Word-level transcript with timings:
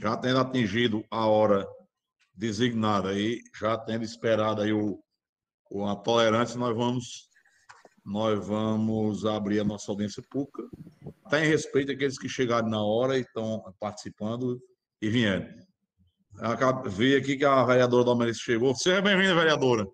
já 0.00 0.16
tendo 0.16 0.38
atingido 0.38 1.04
a 1.10 1.26
hora 1.26 1.66
designada 2.34 3.10
aí, 3.10 3.40
já 3.58 3.76
tendo 3.76 4.04
esperado 4.04 4.62
aí 4.62 4.72
o, 4.72 5.02
o 5.70 5.84
a 5.86 5.96
tolerância, 5.96 6.58
nós 6.58 6.76
vamos 6.76 7.30
nós 8.04 8.44
vamos 8.46 9.24
abrir 9.24 9.60
a 9.60 9.64
nossa 9.64 9.92
audiência 9.92 10.22
pública. 10.28 10.64
Tem 11.30 11.44
respeito 11.44 11.92
àqueles 11.92 12.18
que 12.18 12.28
chegaram 12.28 12.68
na 12.68 12.82
hora 12.82 13.16
e 13.16 13.20
estão 13.20 13.62
participando 13.78 14.60
e 15.00 15.08
vieram. 15.08 15.48
Vi 16.90 17.14
aqui 17.14 17.36
que 17.36 17.44
a 17.44 17.64
vereadora 17.64 18.04
Domenice 18.04 18.40
chegou. 18.40 18.74
Seja 18.74 19.00
bem-vinda, 19.00 19.36
vereadora. 19.36 19.86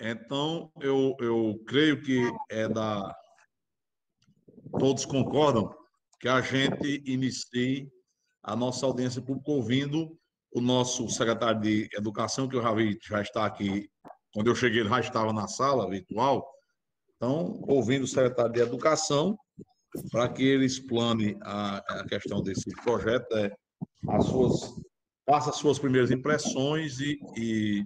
Então, 0.00 0.70
eu, 0.80 1.16
eu 1.18 1.60
creio 1.66 2.00
que 2.02 2.20
é 2.50 2.68
da. 2.68 3.14
Todos 4.78 5.04
concordam 5.04 5.74
que 6.24 6.28
a 6.30 6.40
gente 6.40 7.02
inicie 7.04 7.86
a 8.42 8.56
nossa 8.56 8.86
audiência 8.86 9.20
pública 9.20 9.50
ouvindo 9.50 10.16
o 10.54 10.58
nosso 10.58 11.06
secretário 11.10 11.60
de 11.60 11.86
Educação, 11.94 12.48
que 12.48 12.56
eu 12.56 12.62
já 12.62 12.72
vi, 12.72 12.98
já 13.06 13.20
está 13.20 13.44
aqui. 13.44 13.90
Quando 14.32 14.46
eu 14.46 14.54
cheguei, 14.54 14.80
ele 14.80 14.88
já 14.88 15.00
estava 15.00 15.34
na 15.34 15.46
sala 15.46 15.86
virtual. 15.86 16.50
Então, 17.14 17.60
ouvindo 17.68 18.04
o 18.04 18.08
secretário 18.08 18.54
de 18.54 18.60
Educação, 18.60 19.38
para 20.10 20.26
que 20.30 20.42
ele 20.42 20.64
explane 20.64 21.36
a, 21.42 22.00
a 22.00 22.06
questão 22.06 22.42
desse 22.42 22.70
projeto, 22.82 23.30
é, 23.36 23.54
as 24.08 24.24
suas, 24.24 24.74
faça 25.28 25.50
as 25.50 25.56
suas 25.56 25.78
primeiras 25.78 26.10
impressões 26.10 27.00
e, 27.00 27.18
e 27.36 27.84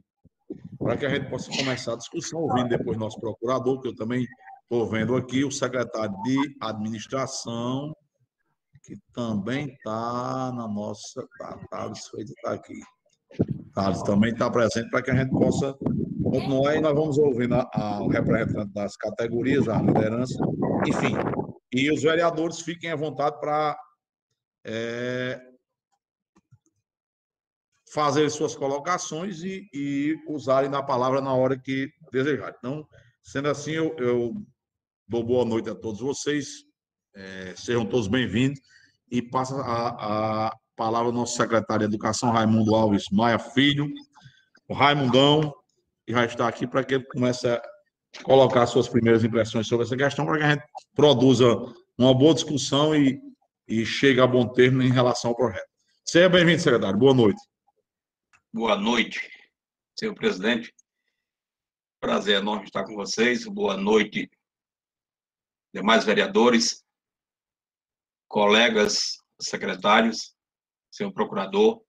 para 0.79 0.97
que 0.97 1.07
a 1.07 1.09
gente 1.09 1.29
possa 1.29 1.51
começar 1.51 1.95
a 1.95 1.99
discussão, 1.99 2.43
ouvindo 2.43 2.69
depois 2.69 2.97
nosso 2.97 3.19
procurador, 3.19 3.81
que 3.81 3.89
eu 3.89 3.97
também 3.97 4.25
estou 4.63 4.87
vendo 4.87 5.17
aqui, 5.17 5.45
o 5.45 5.51
secretário 5.51 6.15
de 6.23 6.57
Administração, 6.61 7.93
que 8.89 8.97
também 9.13 9.67
está 9.67 10.51
na 10.53 10.67
nossa. 10.67 11.23
Tá, 11.39 11.59
Thales 11.71 12.09
Feito 12.09 12.33
está 12.33 12.55
aqui. 12.55 12.81
Thales 13.75 14.03
também 14.03 14.33
está 14.33 14.51
presente 14.51 14.89
para 14.89 15.03
que 15.03 15.11
a 15.11 15.15
gente 15.15 15.31
possa 15.31 15.75
continuar 16.25 16.75
e 16.75 16.81
nós 16.81 16.95
vamos 16.95 17.19
ouvindo 17.19 17.55
o 17.55 18.09
representante 18.09 18.73
das 18.73 18.97
categorias, 18.97 19.69
a 19.69 19.83
liderança, 19.83 20.39
enfim. 20.87 21.15
E 21.71 21.93
os 21.93 22.03
vereadores 22.03 22.61
fiquem 22.61 22.91
à 22.91 22.97
vontade 22.97 23.39
para 23.39 23.79
é, 24.65 25.39
fazer 27.93 28.31
suas 28.31 28.57
colocações 28.57 29.43
e, 29.43 29.69
e, 29.71 30.17
usarem 30.29 30.75
a 30.75 30.83
palavra 30.83 31.21
na 31.21 31.35
hora 31.35 31.59
que 31.59 31.91
desejarem. 32.11 32.55
Então, 32.59 32.89
sendo 33.23 33.49
assim, 33.51 33.73
eu, 33.73 33.95
eu 33.99 34.33
dou 35.07 35.23
boa 35.23 35.45
noite 35.45 35.69
a 35.69 35.75
todos 35.75 36.01
vocês, 36.01 36.65
é, 37.15 37.55
sejam 37.55 37.85
todos 37.85 38.09
bem-vindos 38.09 38.59
e 39.11 39.23
passa 39.23 39.55
a, 39.61 40.47
a 40.49 40.57
palavra 40.77 41.09
ao 41.09 41.13
nosso 41.13 41.37
secretário 41.37 41.87
de 41.87 41.95
Educação, 41.95 42.31
Raimundo 42.31 42.75
Alves 42.75 43.05
Maia 43.11 43.39
Filho, 43.39 43.93
o 44.69 44.75
Raimundão, 44.75 45.53
já 46.07 46.25
está 46.25 46.49
aqui 46.49 46.67
para 46.67 46.85
que 46.85 46.95
ele 46.95 47.05
comece 47.05 47.49
a 47.49 47.63
colocar 48.23 48.67
suas 48.67 48.89
primeiras 48.89 49.25
impressões 49.25 49.67
sobre 49.67 49.87
essa 49.87 49.97
questão, 49.97 50.25
para 50.25 50.39
que 50.39 50.45
a 50.45 50.51
gente 50.51 50.65
produza 50.95 51.47
uma 51.97 52.15
boa 52.15 52.35
discussão 52.35 52.95
e, 52.95 53.21
e 53.67 53.85
chegue 53.85 54.21
a 54.21 54.27
bom 54.27 54.47
termo 54.49 54.83
em 54.83 54.91
relação 54.91 55.31
ao 55.31 55.37
projeto. 55.37 55.69
Seja 56.05 56.29
bem-vindo, 56.29 56.61
secretário. 56.61 56.99
Boa 56.99 57.15
noite. 57.15 57.41
Boa 58.53 58.77
noite, 58.77 59.31
senhor 59.99 60.15
presidente. 60.15 60.73
Prazer 62.01 62.39
enorme 62.39 62.65
estar 62.65 62.85
com 62.85 62.95
vocês. 62.95 63.45
Boa 63.45 63.77
noite, 63.77 64.31
demais 65.75 66.05
vereadores, 66.05 66.83
colegas 68.29 69.23
secretários, 69.41 70.37
senhor 70.93 71.13
procurador, 71.13 71.83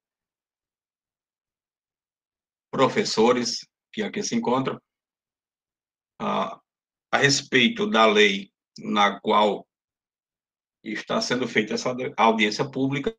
professores 2.72 3.68
que 3.92 4.02
aqui 4.02 4.24
se 4.24 4.36
encontram. 4.36 4.82
Ah, 6.22 6.60
a 7.12 7.18
respeito 7.18 7.90
da 7.90 8.06
lei 8.06 8.52
na 8.78 9.20
qual 9.20 9.68
está 10.84 11.20
sendo 11.22 11.48
feita 11.48 11.74
essa 11.74 11.94
audiência 12.18 12.70
pública, 12.70 13.16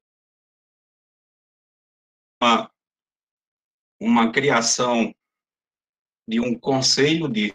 uma 2.40 2.70
uma 4.02 4.32
criação 4.32 5.14
de 6.26 6.40
um 6.40 6.58
conselho 6.58 7.28
de 7.28 7.54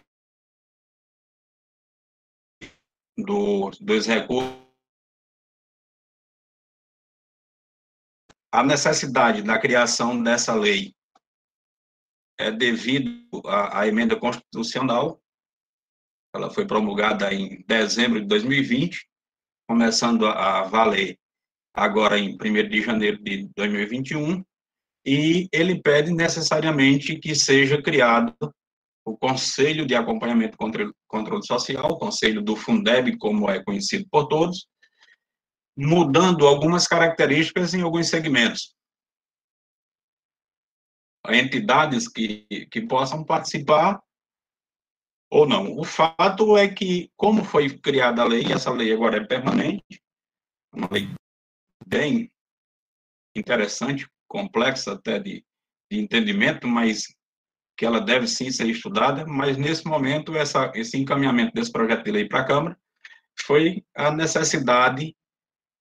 do, 3.18 3.70
dos 3.80 4.06
recursos 4.06 4.65
a 8.52 8.62
necessidade 8.62 9.42
da 9.42 9.58
criação 9.58 10.22
dessa 10.22 10.54
lei 10.54 10.94
é 12.38 12.50
devido 12.50 13.10
à, 13.46 13.80
à, 13.80 13.88
emenda 13.88 14.16
constitucional. 14.16 15.20
Ela 16.34 16.50
foi 16.50 16.66
promulgada 16.66 17.32
em 17.32 17.64
dezembro 17.66 18.20
de 18.20 18.26
2020 18.26 19.06
começando 19.68 20.26
a, 20.26 20.60
a 20.60 20.62
valer 20.64 21.18
agora 21.74 22.18
em 22.18 22.34
1 22.34 22.68
de 22.68 22.82
janeiro 22.82 23.22
de 23.22 23.48
2021 23.56 24.44
e 25.04 25.48
ele 25.52 25.80
pede 25.80 26.12
necessariamente 26.12 27.18
que 27.18 27.34
seja 27.34 27.80
criado 27.82 28.34
o 29.04 29.16
Conselho 29.16 29.86
de 29.86 29.94
Acompanhamento 29.94 30.54
e 30.54 30.92
Controle 31.06 31.46
Social, 31.46 31.92
o 31.92 31.98
Conselho 31.98 32.42
do 32.42 32.56
Fundeb, 32.56 33.16
como 33.18 33.48
é 33.48 33.62
conhecido 33.62 34.04
por 34.10 34.26
todos, 34.26 34.66
mudando 35.76 36.46
algumas 36.46 36.86
características 36.86 37.74
em 37.74 37.82
alguns 37.82 38.08
segmentos. 38.08 38.74
Entidades 41.28 42.08
que, 42.08 42.46
que 42.70 42.80
possam 42.80 43.24
participar 43.24 44.00
ou 45.30 45.46
não. 45.46 45.76
O 45.76 45.84
fato 45.84 46.56
é 46.56 46.68
que, 46.68 47.10
como 47.16 47.44
foi 47.44 47.78
criada 47.78 48.22
a 48.22 48.24
lei, 48.24 48.44
essa 48.52 48.70
lei 48.70 48.92
agora 48.92 49.18
é 49.18 49.24
permanente, 49.24 50.02
uma 50.72 50.88
lei 50.90 51.08
bem 51.86 52.30
interessante, 53.36 54.08
complexa 54.28 54.92
até 54.92 55.18
de, 55.18 55.44
de 55.90 55.98
entendimento, 55.98 56.66
mas 56.66 57.14
que 57.76 57.84
ela 57.84 58.00
deve 58.00 58.26
sim 58.26 58.50
ser 58.50 58.68
estudada, 58.68 59.26
mas 59.26 59.56
nesse 59.58 59.86
momento 59.86 60.34
essa, 60.34 60.72
esse 60.74 60.96
encaminhamento 60.96 61.52
desse 61.52 61.70
projeto 61.70 62.04
de 62.04 62.10
lei 62.10 62.26
para 62.26 62.40
a 62.40 62.46
Câmara 62.46 62.78
foi 63.38 63.84
a 63.94 64.10
necessidade 64.10 65.14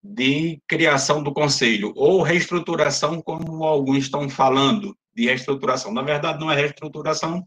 de 0.07 0.61
criação 0.67 1.23
do 1.23 1.33
conselho, 1.33 1.91
ou 1.95 2.21
reestruturação, 2.21 3.19
como 3.21 3.63
alguns 3.63 4.03
estão 4.03 4.29
falando 4.29 4.95
de 5.15 5.25
reestruturação. 5.25 5.91
Na 5.91 6.03
verdade, 6.03 6.39
não 6.39 6.51
é 6.51 6.55
reestruturação, 6.55 7.43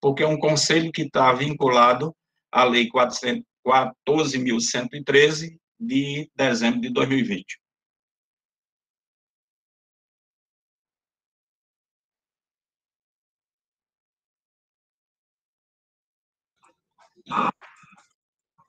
porque 0.00 0.24
é 0.24 0.26
um 0.26 0.38
conselho 0.38 0.90
que 0.90 1.02
está 1.02 1.32
vinculado 1.32 2.12
à 2.50 2.64
Lei 2.64 2.88
14.113 2.88 5.56
de 5.78 6.28
dezembro 6.34 6.80
de 6.80 6.90
2020. 6.90 7.60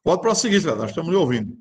Pode 0.04 0.22
prosseguir, 0.22 0.60
Zé, 0.60 0.76
nós 0.76 0.92
estamos 0.92 1.10
lhe 1.10 1.16
ouvindo. 1.16 1.58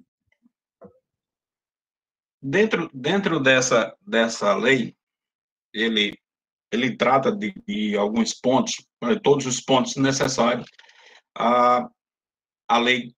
Dentro, 2.43 2.91
dentro 2.95 3.39
dessa, 3.41 3.95
dessa 4.01 4.55
lei, 4.55 4.97
ele, 5.73 6.19
ele 6.73 6.97
trata 6.97 7.31
de, 7.31 7.55
de 7.67 7.97
alguns 7.97 8.33
pontos, 8.35 8.85
todos 9.23 9.47
os 9.47 9.61
pontos 9.61 9.97
necessários. 9.97 10.67
A, 11.37 11.89
a 12.69 12.79
lei 12.79 13.15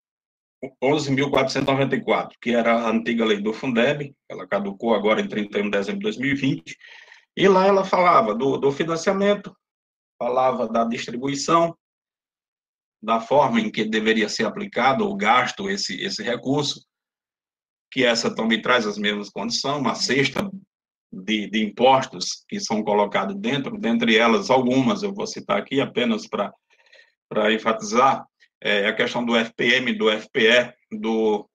11.494, 0.82 2.32
que 2.40 2.50
era 2.50 2.74
a 2.74 2.90
antiga 2.90 3.24
lei 3.24 3.40
do 3.40 3.52
Fundeb, 3.52 4.14
ela 4.28 4.46
caducou 4.46 4.94
agora 4.94 5.20
em 5.20 5.28
31 5.28 5.64
de 5.64 5.70
dezembro 5.70 5.98
de 5.98 6.04
2020, 6.04 6.76
e 7.36 7.48
lá 7.48 7.66
ela 7.66 7.84
falava 7.84 8.34
do, 8.34 8.56
do 8.56 8.70
financiamento, 8.70 9.56
falava 10.18 10.68
da 10.68 10.84
distribuição, 10.84 11.76
da 13.02 13.20
forma 13.20 13.60
em 13.60 13.70
que 13.70 13.84
deveria 13.84 14.28
ser 14.28 14.44
aplicado 14.44 15.04
ou 15.04 15.16
gasto 15.16 15.68
esse, 15.68 16.00
esse 16.00 16.22
recurso, 16.22 16.86
que 17.92 18.04
essa 18.04 18.34
também 18.34 18.60
traz 18.60 18.86
as 18.86 18.96
mesmas 18.96 19.28
condições, 19.28 19.78
uma 19.78 19.94
cesta 19.94 20.50
de, 21.12 21.48
de 21.50 21.62
impostos 21.62 22.42
que 22.48 22.58
são 22.58 22.82
colocados 22.82 23.36
dentro, 23.36 23.78
dentre 23.78 24.16
elas 24.16 24.48
algumas, 24.48 25.02
eu 25.02 25.12
vou 25.12 25.26
citar 25.26 25.58
aqui 25.58 25.78
apenas 25.78 26.26
para 26.26 27.52
enfatizar, 27.52 28.24
é 28.62 28.86
a 28.86 28.94
questão 28.94 29.24
do 29.24 29.36
FPM, 29.36 29.92
do 29.92 30.10
FPE, 30.10 30.72
do 30.90 31.46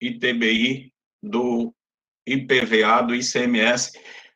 ITBI, 0.00 0.90
do 1.22 1.74
IPVA, 2.26 3.02
do 3.02 3.14
ICMS, 3.14 3.92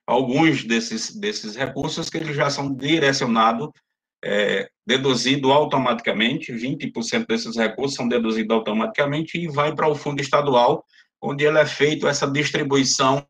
alguns 0.06 0.64
desses, 0.64 1.14
desses 1.18 1.56
recursos 1.56 2.10
que 2.10 2.18
eles 2.18 2.36
já 2.36 2.50
são 2.50 2.74
direcionados 2.74 3.70
é, 4.22 4.68
deduzido 4.86 5.52
automaticamente, 5.52 6.52
20% 6.52 7.26
desses 7.26 7.56
recursos 7.56 7.94
são 7.94 8.08
deduzidos 8.08 8.54
automaticamente 8.54 9.38
e 9.38 9.48
vai 9.48 9.74
para 9.74 9.88
o 9.88 9.94
fundo 9.94 10.20
estadual 10.20 10.84
onde 11.20 11.44
ele 11.44 11.58
é 11.58 11.66
feito 11.66 12.06
essa 12.06 12.26
distribuição 12.30 13.24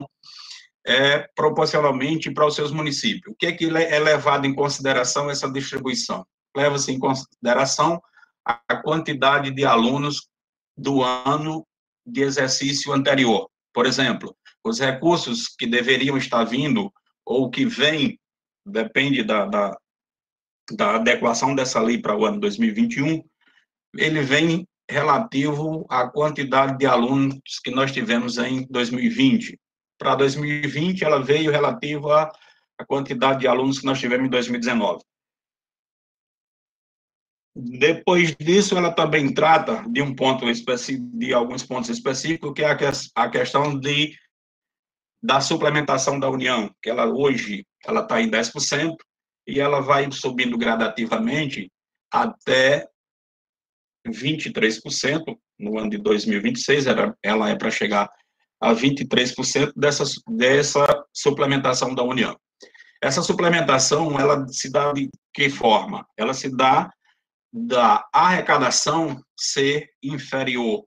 é, 0.87 1.29
proporcionalmente 1.35 2.31
para 2.31 2.47
os 2.47 2.55
seus 2.55 2.71
municípios. 2.71 3.33
O 3.33 3.37
que 3.37 3.47
é 3.47 3.53
que 3.53 3.67
é 3.67 3.99
levado 3.99 4.47
em 4.47 4.55
consideração 4.55 5.31
essa 5.31 5.51
distribuição? 5.51 6.27
Leva-se 6.57 6.93
em 6.93 6.99
consideração 6.99 8.01
a 8.45 8.77
quantidade 8.77 9.51
de 9.51 9.65
alunos 9.65 10.29
do 10.77 11.03
ano 11.03 11.67
de 12.07 12.23
exercício 12.23 12.93
anterior. 12.93 13.51
Por 13.73 13.85
exemplo, 13.85 14.35
os 14.65 14.81
recursos 14.81 15.49
que 15.49 15.67
deveriam 15.67 16.17
estar 16.17 16.45
vindo 16.45 16.91
ou 17.25 17.51
que 17.51 17.67
vêm, 17.67 18.19
depende 18.65 19.23
da, 19.23 19.45
da, 19.45 19.77
da 20.73 20.97
adequação 20.97 21.55
dessa 21.55 21.81
lei 21.81 21.99
para 21.99 22.17
o 22.17 22.25
ano 22.25 22.41
2021, 22.41 23.23
ele 23.97 24.23
vem 24.23 24.67
relativo 24.89 25.87
à 25.89 26.09
quantidade 26.09 26.79
de 26.79 26.87
alunos 26.87 27.39
que 27.63 27.71
nós 27.71 27.93
tivemos 27.93 28.39
em 28.39 28.67
2020. 28.69 29.59
Para 29.99 30.15
2020, 30.15 31.05
ela 31.05 31.23
veio 31.23 31.51
relativa 31.51 32.31
à 32.79 32.85
quantidade 32.85 33.41
de 33.41 33.49
alunos 33.49 33.81
que 33.81 33.87
nós 33.87 33.99
tivemos 34.01 34.27
em 34.27 34.31
2019. 34.31 35.03
Depois 37.55 38.37
disso, 38.37 38.79
ela 38.79 38.93
também 38.93 39.35
trata 39.35 39.85
de 39.89 40.01
um 40.01 40.15
ponto 40.15 40.47
de 40.47 41.35
alguns 41.35 41.65
pontos 41.65 41.91
específicos, 41.91 42.53
que 42.55 42.63
é 42.63 42.71
a 43.15 43.29
questão 43.29 43.79
de 43.79 44.17
da 45.21 45.41
suplementação 45.41 46.21
da 46.21 46.31
União, 46.31 46.73
que 46.81 46.89
ela 46.89 47.07
hoje 47.07 47.67
ela 47.85 48.03
está 48.03 48.23
em 48.23 48.31
10% 48.31 48.95
e 49.49 49.59
ela 49.59 49.81
vai 49.81 50.11
subindo 50.13 50.57
gradativamente 50.57 51.73
até 52.13 52.89
23% 54.11 55.37
no 55.59 55.79
ano 55.79 55.91
de 55.91 55.99
2026, 55.99 56.87
ela, 56.87 57.17
ela 57.23 57.51
é 57.51 57.57
para 57.57 57.71
chegar 57.71 58.09
a 58.61 58.75
23% 58.75 59.73
dessa, 59.77 60.05
dessa 60.29 61.05
suplementação 61.13 61.95
da 61.95 62.03
União. 62.03 62.39
Essa 63.01 63.23
suplementação, 63.23 64.19
ela 64.19 64.47
se 64.49 64.71
dá 64.71 64.93
de 64.93 65.09
que 65.33 65.49
forma? 65.49 66.07
Ela 66.17 66.35
se 66.35 66.55
dá 66.55 66.91
da 67.53 68.07
arrecadação 68.13 69.23
ser 69.39 69.89
inferior 70.03 70.85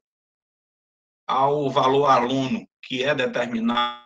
ao 1.26 1.70
valor 1.70 2.08
aluno 2.08 2.68
que 2.84 3.04
é 3.04 3.16
determinado 3.16 4.02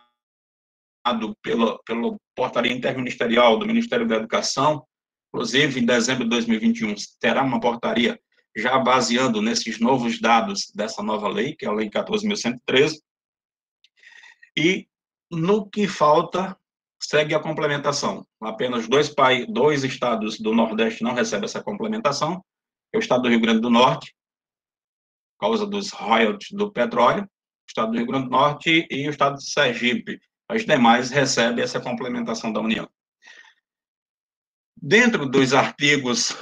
pela, 1.42 1.78
pela 1.84 2.16
portaria 2.34 2.72
interministerial 2.72 3.58
do 3.58 3.66
Ministério 3.66 4.06
da 4.06 4.16
Educação, 4.16 4.86
inclusive 5.28 5.80
em 5.80 5.84
dezembro 5.86 6.24
de 6.24 6.30
2021 6.30 6.94
terá 7.20 7.42
uma 7.42 7.60
portaria 7.60 8.18
já 8.56 8.78
baseando 8.78 9.42
nesses 9.42 9.78
novos 9.78 10.18
dados 10.18 10.72
dessa 10.74 11.02
nova 11.02 11.28
lei, 11.28 11.54
que 11.54 11.66
é 11.66 11.68
a 11.68 11.72
Lei 11.72 11.90
14.113, 11.90 13.00
e 14.56 14.88
no 15.30 15.68
que 15.68 15.86
falta 15.86 16.58
segue 16.98 17.34
a 17.34 17.40
complementação. 17.40 18.26
Apenas 18.40 18.88
dois, 18.88 19.10
países, 19.10 19.46
dois 19.52 19.84
estados 19.84 20.40
do 20.40 20.54
Nordeste 20.54 21.04
não 21.04 21.12
recebem 21.12 21.44
essa 21.44 21.62
complementação, 21.62 22.42
é 22.92 22.96
o 22.96 23.00
estado 23.00 23.24
do 23.24 23.28
Rio 23.28 23.40
Grande 23.40 23.60
do 23.60 23.68
Norte, 23.68 24.14
por 25.38 25.48
causa 25.48 25.66
dos 25.66 25.90
royalties 25.90 26.50
do 26.52 26.72
petróleo, 26.72 27.24
o 27.24 27.68
estado 27.68 27.92
do 27.92 27.98
Rio 27.98 28.06
Grande 28.06 28.24
do 28.24 28.30
Norte 28.30 28.86
e 28.90 29.06
o 29.06 29.10
estado 29.10 29.36
de 29.36 29.50
Sergipe. 29.50 30.18
Os 30.50 30.64
demais 30.64 31.10
recebem 31.10 31.62
essa 31.62 31.80
complementação 31.80 32.50
da 32.50 32.60
União. 32.60 32.88
Dentro 34.80 35.26
dos 35.28 35.52
artigos 35.52 36.34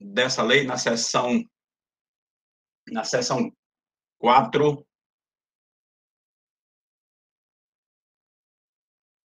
dessa 0.00 0.42
lei, 0.42 0.64
na 0.64 0.76
seção 0.76 1.42
na 2.90 3.04
seção 3.04 3.52
4 4.18 4.86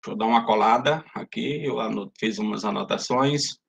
Deixa 0.07 0.15
eu 0.15 0.17
dar 0.17 0.25
uma 0.25 0.45
colada 0.45 1.03
aqui, 1.13 1.65
eu 1.65 1.75
fiz 2.17 2.37
umas 2.37 2.63
anotações. 2.63 3.59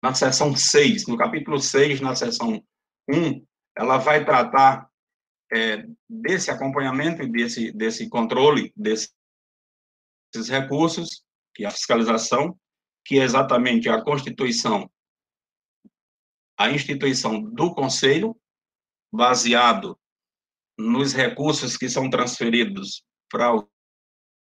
Na 0.00 0.14
seção 0.14 0.56
6, 0.56 1.08
no 1.08 1.16
capítulo 1.16 1.58
6, 1.58 2.00
na 2.00 2.14
seção 2.14 2.62
1, 3.10 3.44
ela 3.76 3.98
vai 3.98 4.24
tratar 4.24 4.88
é, 5.52 5.84
desse 6.08 6.48
acompanhamento 6.48 7.22
e 7.22 7.30
desse, 7.30 7.72
desse 7.72 8.08
controle 8.08 8.72
desses 8.76 9.12
recursos, 10.48 11.24
que 11.54 11.64
é 11.64 11.66
a 11.66 11.72
fiscalização, 11.72 12.56
que 13.04 13.18
é 13.18 13.24
exatamente 13.24 13.88
a 13.88 14.00
Constituição, 14.00 14.88
a 16.62 16.70
instituição 16.70 17.42
do 17.42 17.74
Conselho, 17.74 18.40
baseado 19.12 19.98
nos 20.78 21.12
recursos 21.12 21.76
que 21.76 21.88
são 21.88 22.08
transferidos 22.08 23.04
para 23.28 23.52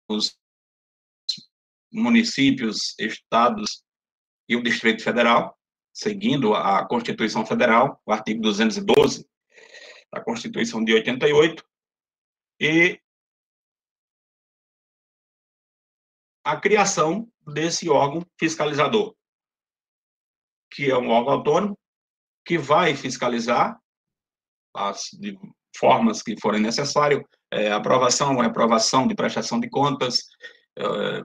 os 0.10 0.38
municípios, 1.90 3.00
estados 3.00 3.82
e 4.50 4.58
o 4.58 4.64
Distrito 4.64 5.02
Federal, 5.02 5.58
seguindo 5.94 6.54
a 6.54 6.86
Constituição 6.86 7.46
Federal, 7.46 8.02
o 8.06 8.12
artigo 8.12 8.42
212 8.42 9.26
da 10.12 10.22
Constituição 10.22 10.84
de 10.84 10.94
88, 10.94 11.66
e 12.60 13.00
a 16.44 16.60
criação 16.60 17.32
desse 17.48 17.90
órgão 17.90 18.26
fiscalizador, 18.38 19.16
que 20.70 20.92
é 20.92 20.98
um 20.98 21.10
órgão 21.10 21.36
autônomo 21.36 21.81
que 22.46 22.58
vai 22.58 22.96
fiscalizar 22.96 23.78
as 24.74 25.10
de 25.14 25.38
formas 25.76 26.22
que 26.22 26.40
forem 26.40 26.62
necessárias, 26.62 27.22
é, 27.52 27.72
aprovação 27.72 28.36
ou 28.36 28.42
aprovação 28.42 29.08
de 29.08 29.16
prestação 29.16 29.60
de 29.60 29.70
contas, 29.70 30.24
é, 30.78 31.24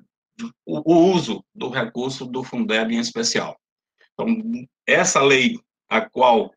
o, 0.64 0.92
o, 0.92 1.12
uso 1.12 1.44
do 1.54 1.68
recurso 1.68 2.26
do 2.26 2.44
Fundeb 2.44 2.94
em 2.94 2.98
especial. 2.98 3.58
Então, 4.12 4.26
essa 4.86 5.22
lei, 5.22 5.58
a 5.88 6.08
qual 6.08 6.50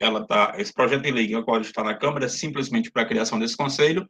ela 0.00 0.20
está, 0.20 0.54
esse 0.58 0.72
projeto 0.72 1.02
de 1.02 1.10
lei, 1.10 1.34
a 1.34 1.42
qual 1.42 1.60
está 1.60 1.82
na 1.82 1.94
Câmara, 1.94 2.26
é 2.26 2.28
simplesmente 2.28 2.90
para 2.90 3.02
a 3.02 3.06
criação 3.06 3.38
desse 3.38 3.56
conselho, 3.56 4.08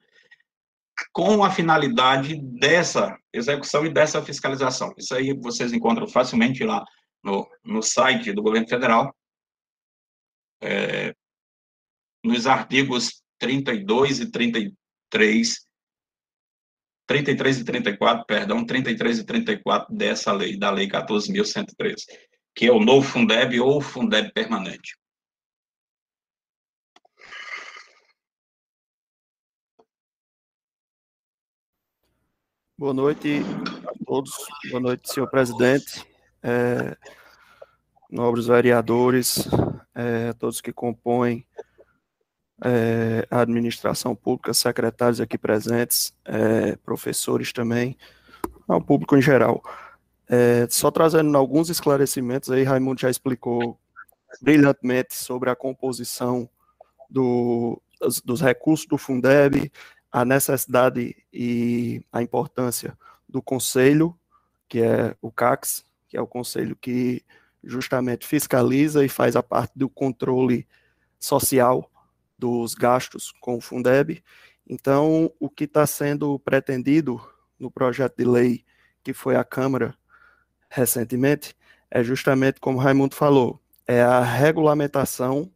com 1.13 1.45
a 1.45 1.51
finalidade 1.51 2.41
dessa 2.41 3.17
execução 3.33 3.85
e 3.85 3.91
dessa 3.91 4.23
fiscalização. 4.23 4.95
Isso 4.97 5.15
aí 5.15 5.33
vocês 5.35 5.73
encontram 5.73 6.07
facilmente 6.07 6.65
lá 6.65 6.85
no, 7.23 7.49
no 7.65 7.83
site 7.83 8.33
do 8.33 8.43
governo 8.43 8.69
federal, 8.69 9.15
é, 10.65 11.15
nos 12.25 12.47
artigos 12.47 13.23
32 13.39 14.21
e 14.21 14.31
33, 14.31 15.67
33 17.07 17.59
e 17.59 17.65
34, 17.65 18.25
perdão, 18.27 18.65
33 18.65 19.19
e 19.19 19.25
34 19.25 19.94
dessa 19.94 20.33
lei, 20.33 20.59
da 20.59 20.71
lei 20.71 20.89
14.113, 20.89 21.97
que 22.55 22.67
é 22.67 22.73
o 22.73 22.81
novo 22.81 23.06
Fundeb 23.06 23.61
ou 23.61 23.81
Fundeb 23.81 24.33
permanente. 24.33 24.97
Boa 32.77 32.93
noite 32.93 33.41
a 33.87 34.05
todos. 34.05 34.33
Boa 34.71 34.81
noite, 34.81 35.13
senhor 35.13 35.31
presidente, 35.31 36.05
é, 36.43 36.97
nobres 38.11 38.46
vereadores, 38.46 39.49
é, 39.94 40.32
todos 40.34 40.61
que 40.61 40.73
compõem 40.73 41.46
é, 42.63 43.27
a 43.31 43.41
administração 43.41 44.15
pública, 44.15 44.55
secretários 44.55 45.20
aqui 45.20 45.37
presentes, 45.37 46.15
é, 46.25 46.77
professores 46.77 47.53
também, 47.53 47.96
ao 48.69 48.81
público 48.81 49.17
em 49.17 49.23
geral. 49.23 49.63
É, 50.29 50.67
só 50.70 50.91
trazendo 50.91 51.37
alguns 51.37 51.69
esclarecimentos 51.69 52.51
aí, 52.51 52.63
Raimundo 52.63 53.01
já 53.01 53.11
explicou 53.11 53.79
brilhantemente 54.41 55.15
sobre 55.15 55.51
a 55.51 55.56
composição 55.56 56.49
do, 57.11 57.81
dos, 58.01 58.20
dos 58.20 58.41
recursos 58.41 58.87
do 58.87 58.99
Fundeb, 58.99 59.70
a 60.11 60.25
necessidade 60.25 61.17
e 61.32 62.05
a 62.13 62.23
importância 62.23 62.96
do 63.29 63.43
conselho, 63.43 64.17
que 64.69 64.81
é 64.81 65.15
o 65.20 65.31
CACS, 65.31 65.84
que 66.08 66.17
é 66.17 66.20
o 66.20 66.27
conselho 66.27 66.77
que 66.77 67.23
justamente 67.65 68.27
fiscaliza 68.27 69.05
e 69.05 69.09
faz 69.09 69.37
a 69.37 69.43
parte 69.43 69.73
do 69.77 69.89
controle 69.89 70.67
social 71.19 71.91
dos 72.39 72.75
gastos 72.75 73.33
com 73.41 73.56
o 73.56 73.61
Fundeb. 73.61 74.23
Então, 74.69 75.33
o 75.39 75.49
que 75.49 75.65
está 75.65 75.87
sendo 75.87 76.39
pretendido 76.39 77.21
no 77.59 77.71
projeto 77.71 78.17
de 78.17 78.25
lei 78.25 78.65
que 79.03 79.13
foi 79.13 79.37
à 79.37 79.44
Câmara 79.44 79.94
recentemente 80.69 81.55
é 81.91 82.03
justamente 82.03 82.59
como 82.61 82.79
Raimundo 82.79 83.15
falou, 83.15 83.61
é 83.87 84.03
a 84.03 84.21
regulamentação 84.21 85.51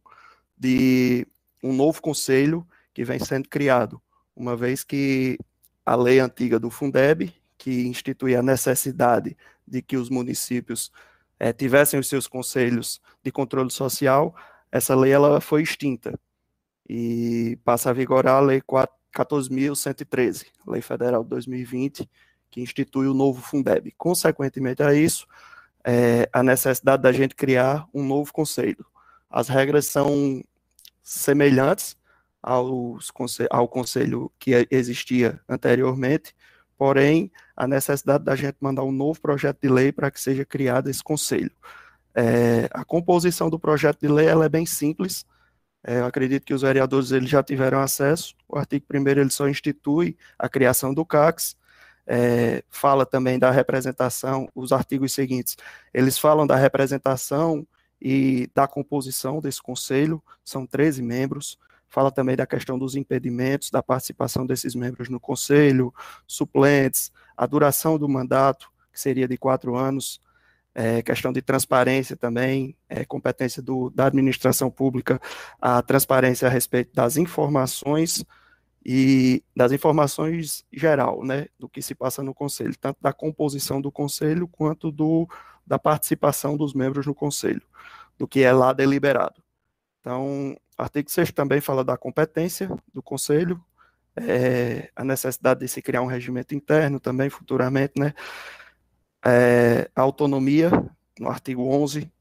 de 0.57 1.27
um 1.61 1.73
novo 1.73 2.01
conselho 2.01 2.65
que 2.93 3.03
vem 3.03 3.19
sendo 3.19 3.49
criado, 3.49 4.01
uma 4.35 4.55
vez 4.55 4.83
que 4.83 5.37
a 5.85 5.95
lei 5.95 6.19
antiga 6.19 6.59
do 6.59 6.69
Fundeb, 6.69 7.33
que 7.57 7.87
institui 7.87 8.35
a 8.35 8.41
necessidade 8.41 9.35
de 9.67 9.81
que 9.81 9.97
os 9.97 10.09
municípios 10.09 10.91
é, 11.39 11.53
tivessem 11.53 11.99
os 11.99 12.07
seus 12.07 12.27
conselhos 12.27 13.01
de 13.23 13.31
controle 13.31 13.71
social, 13.71 14.35
essa 14.71 14.95
lei 14.95 15.11
ela 15.11 15.39
foi 15.39 15.63
extinta 15.63 16.19
e 16.87 17.57
passa 17.63 17.89
a 17.89 17.93
vigorar 17.93 18.37
a 18.37 18.39
Lei 18.39 18.61
14.113, 18.61 20.47
Lei 20.67 20.81
Federal 20.81 21.23
de 21.23 21.29
2020, 21.29 22.09
que 22.49 22.61
institui 22.61 23.07
o 23.07 23.13
novo 23.13 23.41
Fundeb. 23.41 23.93
Consequentemente 23.97 24.83
a 24.83 24.93
isso, 24.93 25.27
é, 25.83 26.27
a 26.33 26.43
necessidade 26.43 27.03
da 27.03 27.11
gente 27.11 27.35
criar 27.35 27.87
um 27.93 28.03
novo 28.03 28.33
conselho. 28.33 28.85
As 29.29 29.47
regras 29.47 29.85
são 29.85 30.43
semelhantes 31.03 31.95
aos, 32.41 33.11
ao 33.49 33.67
conselho 33.67 34.31
que 34.39 34.67
existia 34.71 35.39
anteriormente, 35.47 36.35
porém, 36.79 37.29
a 37.57 37.67
necessidade 37.67 38.23
da 38.23 38.37
gente 38.37 38.55
mandar 38.61 38.83
um 38.85 38.91
novo 38.91 39.19
projeto 39.19 39.59
de 39.61 39.67
lei 39.67 39.91
para 39.91 40.09
que 40.09 40.19
seja 40.19 40.45
criado 40.45 40.89
esse 40.89 41.03
conselho. 41.03 41.51
É, 42.15 42.69
a 42.71 42.85
composição 42.85 43.49
do 43.49 43.59
projeto 43.59 43.99
de 43.99 44.07
lei 44.07 44.27
ela 44.27 44.45
é 44.45 44.49
bem 44.49 44.65
simples, 44.65 45.25
é, 45.83 45.99
eu 45.99 46.05
acredito 46.05 46.45
que 46.45 46.53
os 46.53 46.61
vereadores 46.61 47.11
eles 47.11 47.29
já 47.29 47.43
tiveram 47.43 47.79
acesso. 47.79 48.33
O 48.47 48.57
artigo 48.57 48.85
1 48.93 49.07
ele 49.09 49.29
só 49.29 49.47
institui 49.49 50.17
a 50.37 50.47
criação 50.47 50.93
do 50.93 51.05
CACS, 51.05 51.57
é, 52.07 52.63
fala 52.69 53.05
também 53.05 53.37
da 53.37 53.51
representação, 53.51 54.47
os 54.55 54.71
artigos 54.71 55.11
seguintes, 55.13 55.57
eles 55.93 56.17
falam 56.17 56.47
da 56.47 56.55
representação 56.55 57.67
e 58.01 58.49
da 58.55 58.67
composição 58.67 59.41
desse 59.41 59.61
conselho, 59.61 60.23
são 60.45 60.65
13 60.65 61.03
membros, 61.03 61.59
fala 61.89 62.11
também 62.11 62.35
da 62.35 62.45
questão 62.45 62.77
dos 62.77 62.95
impedimentos, 62.95 63.71
da 63.71 63.81
participação 63.81 64.45
desses 64.45 64.75
membros 64.75 65.09
no 65.09 65.19
conselho, 65.19 65.93
suplentes, 66.27 67.11
a 67.35 67.45
duração 67.45 67.97
do 67.97 68.07
mandato, 68.07 68.71
que 68.91 68.99
seria 68.99 69.27
de 69.27 69.37
quatro 69.37 69.75
anos, 69.75 70.21
é, 70.73 71.01
questão 71.01 71.33
de 71.33 71.41
transparência 71.41 72.15
também, 72.15 72.75
é, 72.87 73.03
competência 73.03 73.61
do, 73.61 73.89
da 73.89 74.05
administração 74.05 74.69
pública, 74.69 75.19
a 75.59 75.81
transparência 75.81 76.47
a 76.47 76.51
respeito 76.51 76.93
das 76.93 77.17
informações 77.17 78.23
e 78.85 79.43
das 79.55 79.71
informações 79.71 80.63
geral, 80.71 81.23
né, 81.23 81.47
do 81.57 81.67
que 81.67 81.81
se 81.81 81.93
passa 81.93 82.23
no 82.23 82.33
conselho, 82.33 82.75
tanto 82.79 82.97
da 83.01 83.11
composição 83.11 83.81
do 83.81 83.91
conselho 83.91 84.47
quanto 84.47 84.91
do, 84.91 85.27
da 85.65 85.77
participação 85.77 86.55
dos 86.55 86.73
membros 86.73 87.05
no 87.05 87.13
conselho, 87.13 87.61
do 88.17 88.27
que 88.27 88.41
é 88.41 88.53
lá 88.53 88.71
deliberado. 88.71 89.43
Então, 89.99 90.55
artigo 90.81 91.09
6 91.09 91.31
também 91.31 91.61
fala 91.61 91.83
da 91.83 91.97
competência 91.97 92.69
do 92.93 93.01
conselho, 93.01 93.63
é, 94.15 94.89
a 94.95 95.03
necessidade 95.03 95.61
de 95.61 95.67
se 95.67 95.81
criar 95.81 96.01
um 96.01 96.07
regimento 96.07 96.55
interno 96.55 96.99
também 96.99 97.29
futuramente, 97.29 97.93
né, 97.97 98.13
é, 99.25 99.89
a 99.95 100.01
autonomia, 100.01 100.71
no 101.19 101.29
artigo 101.29 101.63
11, 101.63 102.11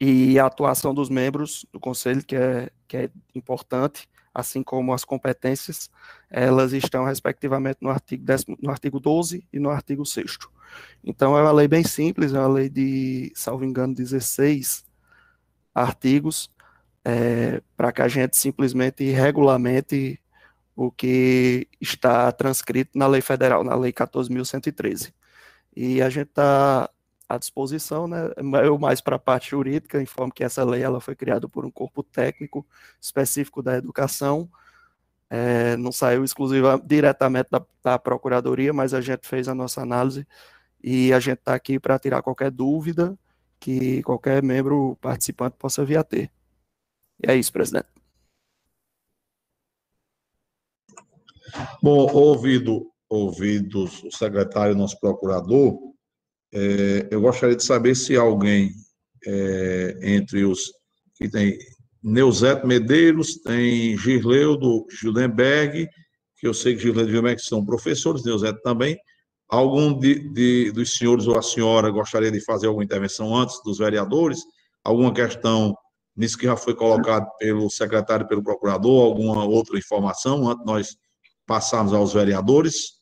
e 0.00 0.38
a 0.38 0.46
atuação 0.46 0.94
dos 0.94 1.10
membros 1.10 1.66
do 1.72 1.78
conselho, 1.78 2.24
que 2.24 2.34
é, 2.34 2.70
que 2.88 2.96
é 2.96 3.10
importante, 3.34 4.08
assim 4.32 4.62
como 4.62 4.94
as 4.94 5.04
competências, 5.04 5.90
elas 6.30 6.72
estão 6.72 7.04
respectivamente 7.04 7.78
no 7.82 7.90
artigo, 7.90 8.24
décimo, 8.24 8.56
no 8.62 8.70
artigo 8.70 8.98
12 8.98 9.46
e 9.52 9.58
no 9.58 9.68
artigo 9.68 10.06
6 10.06 10.38
Então 11.04 11.36
é 11.36 11.42
uma 11.42 11.52
lei 11.52 11.68
bem 11.68 11.84
simples, 11.84 12.32
é 12.32 12.38
uma 12.38 12.48
lei 12.48 12.70
de, 12.70 13.32
salvo 13.34 13.64
engano, 13.64 13.94
16 13.94 14.84
artigos, 15.74 16.50
é, 17.04 17.62
para 17.76 17.92
que 17.92 18.02
a 18.02 18.08
gente 18.08 18.36
simplesmente 18.36 19.04
regulamente 19.10 20.20
o 20.76 20.90
que 20.90 21.68
está 21.80 22.32
transcrito 22.32 22.98
na 22.98 23.06
lei 23.06 23.20
federal, 23.20 23.64
na 23.64 23.74
lei 23.74 23.92
14.113. 23.92 25.12
E 25.76 26.02
a 26.02 26.08
gente 26.08 26.28
está 26.28 26.90
à 27.28 27.38
disposição, 27.38 28.08
né? 28.08 28.30
Eu 28.64 28.78
mais 28.78 29.00
para 29.00 29.16
a 29.16 29.18
parte 29.18 29.50
jurídica, 29.50 30.02
informo 30.02 30.32
que 30.32 30.42
essa 30.42 30.64
lei 30.64 30.82
ela 30.82 31.00
foi 31.00 31.14
criada 31.14 31.48
por 31.48 31.64
um 31.64 31.70
corpo 31.70 32.02
técnico 32.02 32.66
específico 33.00 33.62
da 33.62 33.76
educação, 33.76 34.50
é, 35.30 35.76
não 35.76 35.92
saiu 35.92 36.24
exclusiva 36.24 36.80
diretamente 36.84 37.50
da, 37.50 37.64
da, 37.84 37.98
procuradoria, 37.98 38.72
mas 38.72 38.92
a 38.92 39.00
gente 39.00 39.28
fez 39.28 39.48
a 39.48 39.54
nossa 39.54 39.80
análise 39.80 40.26
e 40.82 41.12
a 41.12 41.20
gente 41.20 41.38
está 41.38 41.54
aqui 41.54 41.78
para 41.78 41.98
tirar 42.00 42.20
qualquer 42.22 42.50
dúvida 42.50 43.16
que 43.60 44.02
qualquer 44.02 44.42
membro 44.42 44.96
participante 45.00 45.56
possa 45.56 45.84
vir 45.84 45.98
a 45.98 46.04
ter. 46.04 46.30
E 47.22 47.30
é 47.30 47.36
isso, 47.36 47.52
presidente. 47.52 47.88
Bom, 51.82 52.10
ouvido 52.12 52.90
ouvidos 53.10 54.04
o 54.04 54.10
secretário, 54.12 54.76
nosso 54.76 54.98
procurador, 55.00 55.76
é, 56.54 57.08
eu 57.10 57.20
gostaria 57.20 57.56
de 57.56 57.64
saber 57.64 57.96
se 57.96 58.16
alguém 58.16 58.70
é, 59.26 59.98
entre 60.00 60.44
os 60.44 60.72
que 61.16 61.28
tem 61.28 61.58
Neuzeto 62.02 62.66
Medeiros, 62.66 63.34
tem 63.42 63.98
Girleudo 63.98 64.86
Gildenberg, 64.90 65.88
que 66.38 66.46
eu 66.46 66.54
sei 66.54 66.74
que 66.74 66.82
Girleudo 66.82 67.10
e 67.10 67.12
Gildenberg 67.12 67.42
são 67.42 67.66
professores, 67.66 68.24
Neuzeto 68.24 68.60
também. 68.62 68.96
Algum 69.48 69.98
de, 69.98 70.32
de, 70.32 70.70
dos 70.70 70.96
senhores 70.96 71.26
ou 71.26 71.36
a 71.36 71.42
senhora 71.42 71.90
gostaria 71.90 72.30
de 72.30 72.40
fazer 72.40 72.68
alguma 72.68 72.84
intervenção 72.84 73.34
antes 73.34 73.60
dos 73.64 73.78
vereadores? 73.78 74.38
Alguma 74.84 75.12
questão 75.12 75.76
nisso 76.20 76.36
que 76.38 76.46
já 76.46 76.56
foi 76.56 76.74
colocado 76.74 77.26
pelo 77.38 77.70
secretário 77.70 78.24
e 78.24 78.28
pelo 78.28 78.42
procurador? 78.42 79.06
Alguma 79.06 79.44
outra 79.44 79.78
informação 79.78 80.48
antes 80.48 80.64
de 80.64 80.66
nós 80.66 80.96
passarmos 81.46 81.92
aos 81.92 82.12
vereadores? 82.12 83.00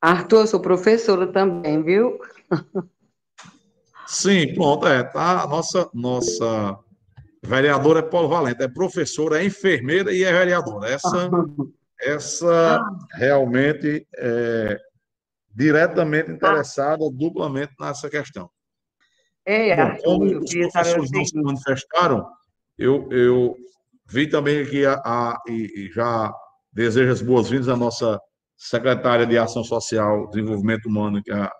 Arthur, 0.00 0.40
eu 0.40 0.46
sou 0.46 0.60
professora 0.60 1.26
também, 1.30 1.82
viu? 1.82 2.18
Sim, 4.06 4.52
pronto, 4.54 4.86
é, 4.86 5.02
tá, 5.04 5.46
nossa, 5.46 5.88
nossa 5.94 6.78
vereadora 7.42 8.00
é 8.00 8.02
polivalente, 8.02 8.62
é 8.62 8.68
professora, 8.68 9.40
é 9.40 9.44
enfermeira 9.44 10.12
e 10.12 10.24
é 10.24 10.32
vereadora. 10.32 10.88
Essa, 10.88 11.30
essa 12.00 12.84
realmente 13.14 14.06
é 14.16 14.78
diretamente 15.54 16.30
interessada, 16.30 17.08
duplamente 17.10 17.72
nessa 17.78 18.08
questão. 18.10 18.50
É, 19.44 19.74
Bom, 19.74 19.82
Arthur, 19.82 20.02
como 20.04 20.24
os 20.38 20.54
professores 20.54 21.10
não 21.10 21.24
se 21.24 21.36
manifestaram, 21.36 22.26
eu, 22.78 23.10
eu 23.10 23.56
vi 24.08 24.28
também 24.28 24.62
aqui 24.62 24.86
a, 24.86 24.94
a 25.04 25.42
e, 25.48 25.86
e 25.86 25.92
já 25.92 26.32
desejo 26.72 27.12
as 27.12 27.22
boas-vindas 27.22 27.68
à 27.68 27.76
nossa 27.76 28.20
secretária 28.56 29.26
de 29.26 29.36
Ação 29.36 29.64
Social, 29.64 30.28
Desenvolvimento 30.28 30.86
Humano, 30.86 31.22
que 31.22 31.32
é 31.32 31.34
a 31.34 31.52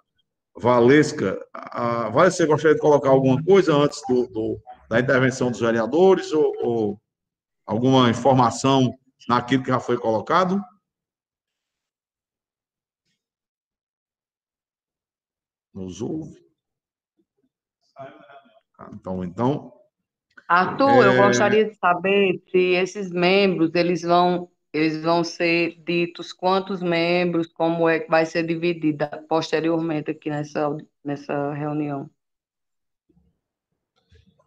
Valesca. 0.56 1.38
A 1.52 2.08
Valesca, 2.10 2.36
você 2.36 2.46
gostaria 2.46 2.74
de 2.74 2.80
colocar 2.80 3.10
alguma 3.10 3.42
coisa 3.42 3.74
antes 3.74 4.00
do, 4.08 4.28
do 4.28 4.60
da 4.88 5.00
intervenção 5.00 5.50
dos 5.50 5.60
vereadores 5.60 6.32
ou, 6.32 6.52
ou, 6.60 7.00
alguma 7.66 8.10
informação 8.10 8.92
naquilo 9.26 9.62
que 9.62 9.70
já 9.70 9.80
foi 9.80 9.96
colocado? 9.96 10.60
Nos 15.74 16.02
ouve? 16.02 16.51
Então, 18.92 19.24
então. 19.24 19.72
Arthur, 20.48 21.04
é... 21.04 21.08
eu 21.08 21.26
gostaria 21.26 21.64
de 21.64 21.74
saber 21.76 22.42
se 22.50 22.74
esses 22.74 23.10
membros 23.10 23.74
eles 23.74 24.02
vão 24.02 24.48
eles 24.72 25.02
vão 25.02 25.22
ser 25.22 25.82
ditos 25.84 26.32
quantos 26.32 26.82
membros, 26.82 27.46
como 27.46 27.88
é 27.88 28.00
que 28.00 28.08
vai 28.08 28.24
ser 28.24 28.46
dividida 28.46 29.06
posteriormente 29.28 30.10
aqui 30.10 30.30
nessa, 30.30 30.74
nessa 31.04 31.52
reunião. 31.52 32.08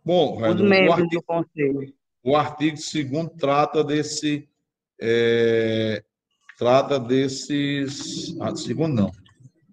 Bom, 0.04 0.38
Os 0.48 0.62
membros 0.62 1.00
artigo, 1.00 1.22
do 1.22 1.24
Conselho. 1.24 1.94
O 2.24 2.36
artigo 2.36 2.78
2 3.12 3.30
trata 3.38 3.84
desse. 3.84 4.48
É, 5.00 6.04
trata 6.58 7.00
desses. 7.00 8.36
Ah, 8.40 8.56
segundo 8.56 8.96
não. 8.96 9.12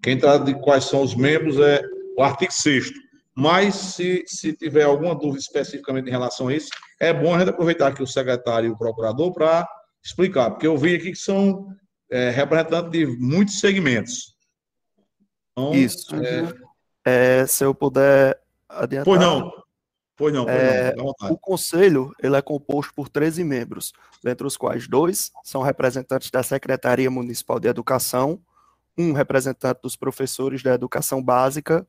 Quem 0.02 0.18
trata 0.18 0.44
de 0.44 0.54
quais 0.60 0.84
são 0.84 1.02
os 1.02 1.14
membros 1.14 1.58
é 1.58 1.82
o 2.16 2.22
artigo 2.22 2.52
6. 2.52 2.90
Mas, 3.34 3.74
se, 3.74 4.24
se 4.26 4.52
tiver 4.52 4.84
alguma 4.84 5.14
dúvida 5.14 5.38
especificamente 5.38 6.08
em 6.08 6.10
relação 6.10 6.48
a 6.48 6.54
isso, 6.54 6.70
é 7.00 7.12
bom 7.12 7.34
a 7.34 7.38
gente 7.38 7.50
aproveitar 7.50 7.88
aqui 7.88 8.02
o 8.02 8.06
secretário 8.06 8.68
e 8.68 8.72
o 8.72 8.76
procurador 8.76 9.32
para 9.32 9.66
explicar, 10.04 10.50
porque 10.50 10.66
eu 10.66 10.76
vi 10.76 10.96
aqui 10.96 11.12
que 11.12 11.18
são 11.18 11.68
é, 12.10 12.30
representantes 12.30 12.90
de 12.90 13.06
muitos 13.06 13.58
segmentos. 13.58 14.36
Então, 15.52 15.74
Isso. 15.74 16.14
É... 16.16 16.72
É, 17.04 17.46
se 17.46 17.64
eu 17.64 17.74
puder 17.74 18.40
adiantar. 18.68 19.04
Pois 19.04 19.20
não. 19.20 19.62
Pois 20.14 20.32
não, 20.32 20.44
pois 20.44 20.56
é, 20.56 20.94
não. 20.94 21.12
O 21.30 21.38
conselho 21.38 22.14
ele 22.22 22.36
é 22.36 22.42
composto 22.42 22.94
por 22.94 23.08
13 23.08 23.42
membros, 23.42 23.92
dentre 24.22 24.46
os 24.46 24.56
quais 24.56 24.86
dois 24.86 25.32
são 25.42 25.62
representantes 25.62 26.30
da 26.30 26.42
Secretaria 26.42 27.10
Municipal 27.10 27.58
de 27.58 27.66
Educação, 27.66 28.38
um 28.96 29.12
representante 29.12 29.80
dos 29.82 29.96
professores 29.96 30.62
da 30.62 30.74
educação 30.74 31.20
básica, 31.20 31.86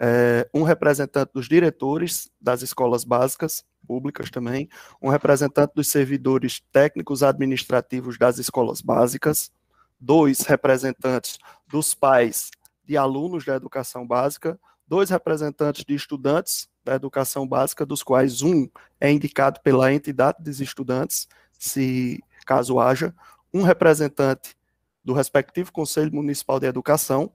é, 0.00 0.48
um 0.52 0.62
representante 0.62 1.32
dos 1.32 1.48
diretores 1.48 2.30
das 2.40 2.62
escolas 2.62 3.04
básicas 3.04 3.64
públicas 3.86 4.30
também, 4.30 4.68
um 5.00 5.08
representante 5.08 5.74
dos 5.74 5.88
servidores 5.88 6.60
técnicos 6.72 7.22
administrativos 7.22 8.18
das 8.18 8.38
escolas 8.38 8.80
básicas, 8.80 9.52
dois 10.00 10.40
representantes 10.40 11.38
dos 11.66 11.94
pais 11.94 12.50
de 12.84 12.96
alunos 12.96 13.44
da 13.44 13.54
educação 13.54 14.06
básica, 14.06 14.58
dois 14.86 15.10
representantes 15.10 15.84
de 15.84 15.94
estudantes 15.94 16.68
da 16.84 16.94
educação 16.94 17.46
básica, 17.46 17.86
dos 17.86 18.02
quais 18.02 18.42
um 18.42 18.68
é 19.00 19.10
indicado 19.10 19.60
pela 19.60 19.92
entidade 19.92 20.42
dos 20.42 20.60
estudantes, 20.60 21.26
se 21.58 22.22
caso 22.44 22.78
haja, 22.78 23.14
um 23.52 23.62
representante 23.62 24.54
do 25.02 25.12
respectivo 25.12 25.72
Conselho 25.72 26.12
Municipal 26.12 26.60
de 26.60 26.66
Educação, 26.66 27.30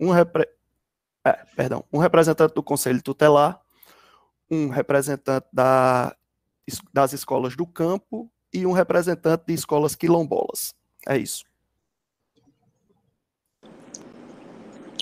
um, 0.00 0.10
repre... 0.10 0.48
é, 1.24 1.32
perdão, 1.56 1.84
um 1.92 1.98
representante 1.98 2.54
do 2.54 2.62
Conselho 2.62 3.02
Tutelar, 3.02 3.60
um 4.50 4.68
representante 4.68 5.46
da, 5.52 6.14
das 6.92 7.12
escolas 7.12 7.56
do 7.56 7.66
campo 7.66 8.30
e 8.52 8.66
um 8.66 8.72
representante 8.72 9.44
de 9.46 9.54
escolas 9.54 9.94
quilombolas. 9.94 10.74
É 11.08 11.16
isso. 11.16 11.44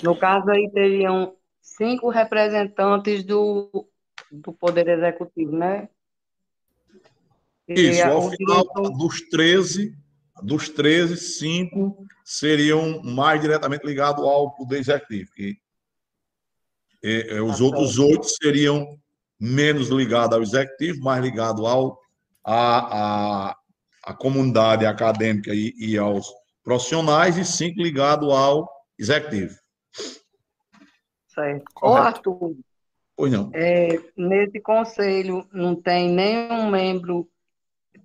No 0.01 0.17
caso 0.17 0.49
aí 0.49 0.69
teriam 0.71 1.35
cinco 1.61 2.09
representantes 2.09 3.23
do, 3.23 3.87
do 4.31 4.51
Poder 4.51 4.87
Executivo, 4.87 5.55
né? 5.55 5.89
Isso, 7.67 8.03
ao 8.03 8.29
final 8.29 8.65
dos 8.97 9.21
13, 9.29 9.97
dos 10.41 10.67
13, 10.67 11.15
cinco 11.17 12.05
seriam 12.25 13.01
mais 13.01 13.39
diretamente 13.39 13.85
ligados 13.85 14.23
ao 14.23 14.51
Poder 14.51 14.79
Executivo. 14.79 15.31
E, 15.37 15.57
e, 17.03 17.39
os 17.41 17.59
ah, 17.59 17.63
outros 17.63 17.99
oito 17.99 18.25
seriam 18.41 18.97
menos 19.39 19.89
ligados 19.89 20.35
ao 20.35 20.43
Executivo, 20.43 21.03
mais 21.03 21.21
ligados 21.21 21.65
ao, 21.65 21.99
a, 22.43 23.49
a, 23.49 23.57
a 24.05 24.13
comunidade 24.13 24.85
acadêmica 24.85 25.53
e, 25.53 25.73
e 25.77 25.97
aos 25.97 26.27
profissionais, 26.63 27.37
e 27.37 27.43
cinco 27.43 27.81
ligados 27.81 28.29
ao 28.31 28.69
Executivo. 28.97 29.55
Certo. 31.27 31.65
Ô, 31.81 31.95
Arthur, 31.95 32.55
Pois 33.15 33.31
não. 33.31 33.51
É, 33.53 33.99
nesse 34.17 34.59
conselho 34.59 35.47
não 35.51 35.75
tem 35.75 36.09
nenhum 36.09 36.69
membro, 36.69 37.29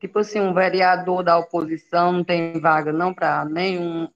tipo 0.00 0.18
assim, 0.18 0.38
um 0.38 0.52
vereador 0.52 1.22
da 1.22 1.38
oposição, 1.38 2.12
não 2.12 2.24
tem 2.24 2.60
vaga 2.60 2.92
não 2.92 3.14
para 3.14 3.44
nenhum, 3.44 4.08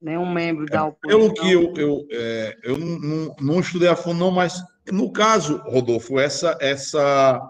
nenhum 0.00 0.30
membro 0.30 0.66
da 0.66 0.86
oposição. 0.86 1.20
Pelo 1.20 1.34
que 1.34 1.52
eu, 1.52 1.74
eu, 1.76 2.06
é, 2.10 2.56
eu 2.62 2.78
não, 2.78 3.34
não, 3.40 3.60
estudei 3.60 3.88
a 3.88 3.96
fundo, 3.96 4.18
não, 4.18 4.30
mas 4.30 4.62
no 4.90 5.12
caso, 5.12 5.58
Rodolfo, 5.64 6.18
essa, 6.18 6.56
essa, 6.60 7.40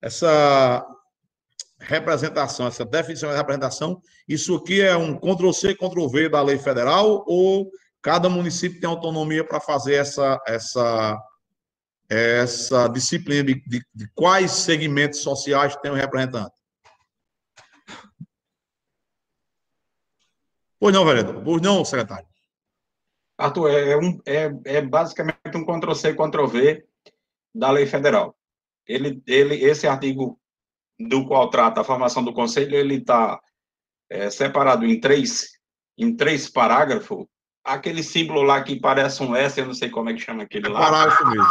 essa 0.00 0.86
representação, 1.80 2.66
essa 2.66 2.84
definição 2.84 3.30
de 3.30 3.36
representação, 3.36 4.00
isso 4.28 4.56
aqui 4.56 4.80
é 4.80 4.96
um 4.96 5.18
Ctrl-C, 5.18 5.74
Ctrl-V 5.74 6.28
da 6.28 6.42
lei 6.42 6.58
federal 6.58 7.24
ou 7.26 7.70
cada 8.02 8.28
município 8.28 8.80
tem 8.80 8.88
autonomia 8.88 9.44
para 9.44 9.60
fazer 9.60 9.94
essa, 9.94 10.40
essa 10.46 11.18
essa 12.08 12.88
disciplina 12.88 13.44
de, 13.44 13.62
de, 13.66 13.82
de 13.94 14.08
quais 14.14 14.50
segmentos 14.50 15.20
sociais 15.20 15.76
tem 15.76 15.90
um 15.90 15.94
representante. 15.94 16.57
Pois 20.78 20.94
não, 20.94 21.04
vereador. 21.04 21.42
Pois 21.42 21.62
não, 21.62 21.84
secretário. 21.84 22.26
Arthur, 23.36 23.70
é, 23.70 23.90
é 23.90 23.96
um, 23.96 24.20
é, 24.26 24.50
é 24.64 24.82
basicamente 24.82 25.38
um 25.54 25.64
Ctrl-C, 25.64 26.14
Ctrl-V 26.14 26.84
da 27.54 27.70
lei 27.70 27.86
federal. 27.86 28.36
Ele, 28.86 29.22
ele, 29.26 29.54
esse 29.56 29.86
artigo 29.86 30.38
do 30.98 31.26
qual 31.26 31.50
trata 31.50 31.80
a 31.80 31.84
formação 31.84 32.24
do 32.24 32.32
conselho, 32.32 32.74
ele 32.74 32.96
está 32.96 33.40
é, 34.10 34.30
separado 34.30 34.84
em 34.84 34.98
três, 35.00 35.48
em 35.96 36.16
três 36.16 36.48
parágrafos. 36.48 37.26
Aquele 37.64 38.02
símbolo 38.02 38.42
lá 38.42 38.62
que 38.62 38.80
parece 38.80 39.22
um 39.22 39.36
S, 39.36 39.60
eu 39.60 39.66
não 39.66 39.74
sei 39.74 39.90
como 39.90 40.10
é 40.10 40.14
que 40.14 40.20
chama 40.20 40.42
aquele 40.42 40.68
lá. 40.68 40.80
Parágrafo 40.80 41.26
mesmo 41.26 41.46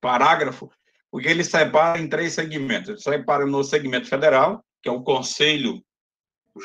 parágrafo, 0.00 0.70
porque 1.10 1.28
ele 1.28 1.44
separa 1.44 1.98
em 1.98 2.08
três 2.08 2.34
segmentos. 2.34 2.88
Ele 2.88 2.98
separa 2.98 3.46
no 3.46 3.62
segmento 3.64 4.08
federal, 4.08 4.64
que 4.82 4.88
é 4.88 4.92
o 4.92 5.02
Conselho 5.02 5.82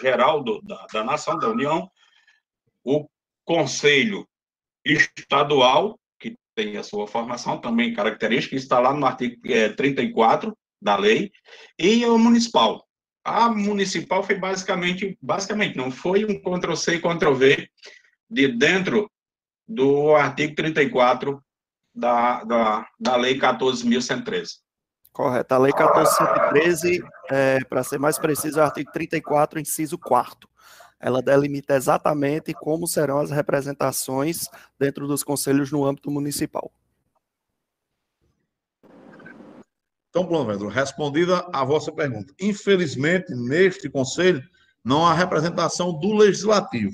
Geral 0.01 0.43
do, 0.43 0.61
da, 0.61 0.85
da 0.91 1.03
Nação, 1.03 1.37
da 1.37 1.49
União, 1.49 1.89
o 2.83 3.07
Conselho 3.45 4.27
Estadual, 4.85 5.97
que 6.19 6.35
tem 6.55 6.77
a 6.77 6.83
sua 6.83 7.07
formação 7.07 7.59
também 7.59 7.93
característica, 7.93 8.55
está 8.55 8.79
lá 8.79 8.93
no 8.93 9.05
artigo 9.05 9.35
é, 9.45 9.69
34 9.69 10.55
da 10.81 10.97
lei, 10.97 11.31
e 11.79 12.05
o 12.05 12.17
municipal. 12.17 12.85
A 13.23 13.49
municipal 13.49 14.21
foi 14.21 14.35
basicamente, 14.35 15.17
basicamente 15.21 15.77
não, 15.77 15.89
foi 15.89 16.25
um 16.25 16.41
Ctrl-C 16.41 16.95
e 16.95 17.01
Ctrl-V 17.01 17.69
de 18.29 18.47
dentro 18.49 19.09
do 19.65 20.13
artigo 20.13 20.55
34 20.55 21.41
da, 21.95 22.43
da, 22.43 22.87
da 22.99 23.15
Lei 23.15 23.39
14.113. 23.39 24.57
Correto. 25.13 25.53
A 25.53 25.57
Lei 25.57 25.71
14.113, 25.71 27.01
é, 27.29 27.63
para 27.63 27.83
ser 27.83 27.99
mais 27.99 28.17
preciso, 28.17 28.59
é 28.59 28.63
o 28.63 28.65
artigo 28.65 28.91
34, 28.91 29.59
inciso 29.59 29.97
4 29.97 30.49
ela 31.03 31.21
delimita 31.21 31.75
exatamente 31.75 32.53
como 32.53 32.87
serão 32.87 33.19
as 33.19 33.29
representações 33.29 34.47
dentro 34.79 35.05
dos 35.05 35.21
conselhos 35.21 35.69
no 35.69 35.85
âmbito 35.85 36.09
municipal. 36.09 36.71
Então, 40.09 40.25
Pedro, 40.45 40.69
respondida 40.69 41.45
a 41.51 41.65
vossa 41.65 41.91
pergunta. 41.91 42.33
Infelizmente, 42.39 43.35
neste 43.35 43.89
conselho, 43.89 44.41
não 44.81 45.05
há 45.05 45.13
representação 45.13 45.91
do 45.99 46.13
legislativo. 46.13 46.93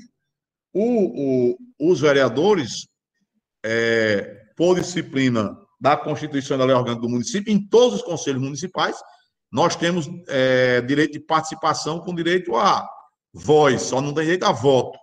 O, 0.72 1.52
o, 1.52 1.90
os 1.92 2.00
vereadores 2.00 2.88
é, 3.64 4.42
por 4.56 4.74
disciplina 4.74 5.56
da 5.80 5.96
Constituição 5.96 6.56
e 6.56 6.58
da 6.58 6.64
Lei 6.64 6.74
Orgânica 6.74 7.02
do 7.02 7.08
município, 7.08 7.52
em 7.52 7.64
todos 7.64 7.98
os 7.98 8.02
conselhos 8.02 8.42
municipais, 8.42 8.96
nós 9.52 9.76
temos 9.76 10.08
é, 10.26 10.80
direito 10.80 11.12
de 11.12 11.20
participação 11.20 12.00
com 12.00 12.12
direito 12.12 12.56
a 12.56 12.88
voz, 13.32 13.82
só 13.82 14.00
não 14.00 14.12
tem 14.12 14.24
direito 14.24 14.44
a 14.44 14.52
voto. 14.52 14.98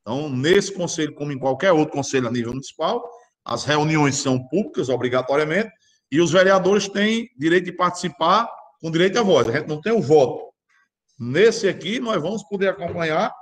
Então, 0.00 0.28
nesse 0.28 0.72
conselho, 0.72 1.14
como 1.14 1.32
em 1.32 1.38
qualquer 1.38 1.72
outro 1.72 1.94
conselho 1.94 2.28
a 2.28 2.30
nível 2.30 2.52
municipal, 2.52 3.02
as 3.44 3.64
reuniões 3.64 4.16
são 4.16 4.42
públicas, 4.48 4.88
obrigatoriamente, 4.88 5.70
e 6.10 6.20
os 6.20 6.32
vereadores 6.32 6.88
têm 6.88 7.30
direito 7.36 7.66
de 7.66 7.72
participar 7.72 8.48
com 8.80 8.90
direito 8.90 9.18
à 9.18 9.22
voz. 9.22 9.48
A 9.48 9.52
gente 9.52 9.68
não 9.68 9.80
tem 9.80 9.92
o 9.92 10.02
voto. 10.02 10.50
Nesse 11.18 11.68
aqui, 11.68 12.00
nós 12.00 12.20
vamos 12.20 12.42
poder 12.44 12.68
acompanhar, 12.68 13.32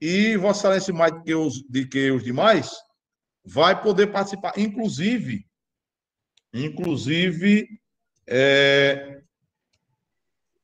e 0.00 0.36
Vossa 0.36 0.68
Excelência, 0.68 0.94
mais 0.94 1.12
do 1.12 1.22
que 1.22 1.34
os, 1.34 1.62
de 1.68 1.86
que 1.86 2.10
os 2.10 2.24
demais, 2.24 2.72
vai 3.44 3.80
poder 3.80 4.08
participar. 4.08 4.52
Inclusive, 4.56 5.46
inclusive, 6.52 7.68
é, 8.26 9.19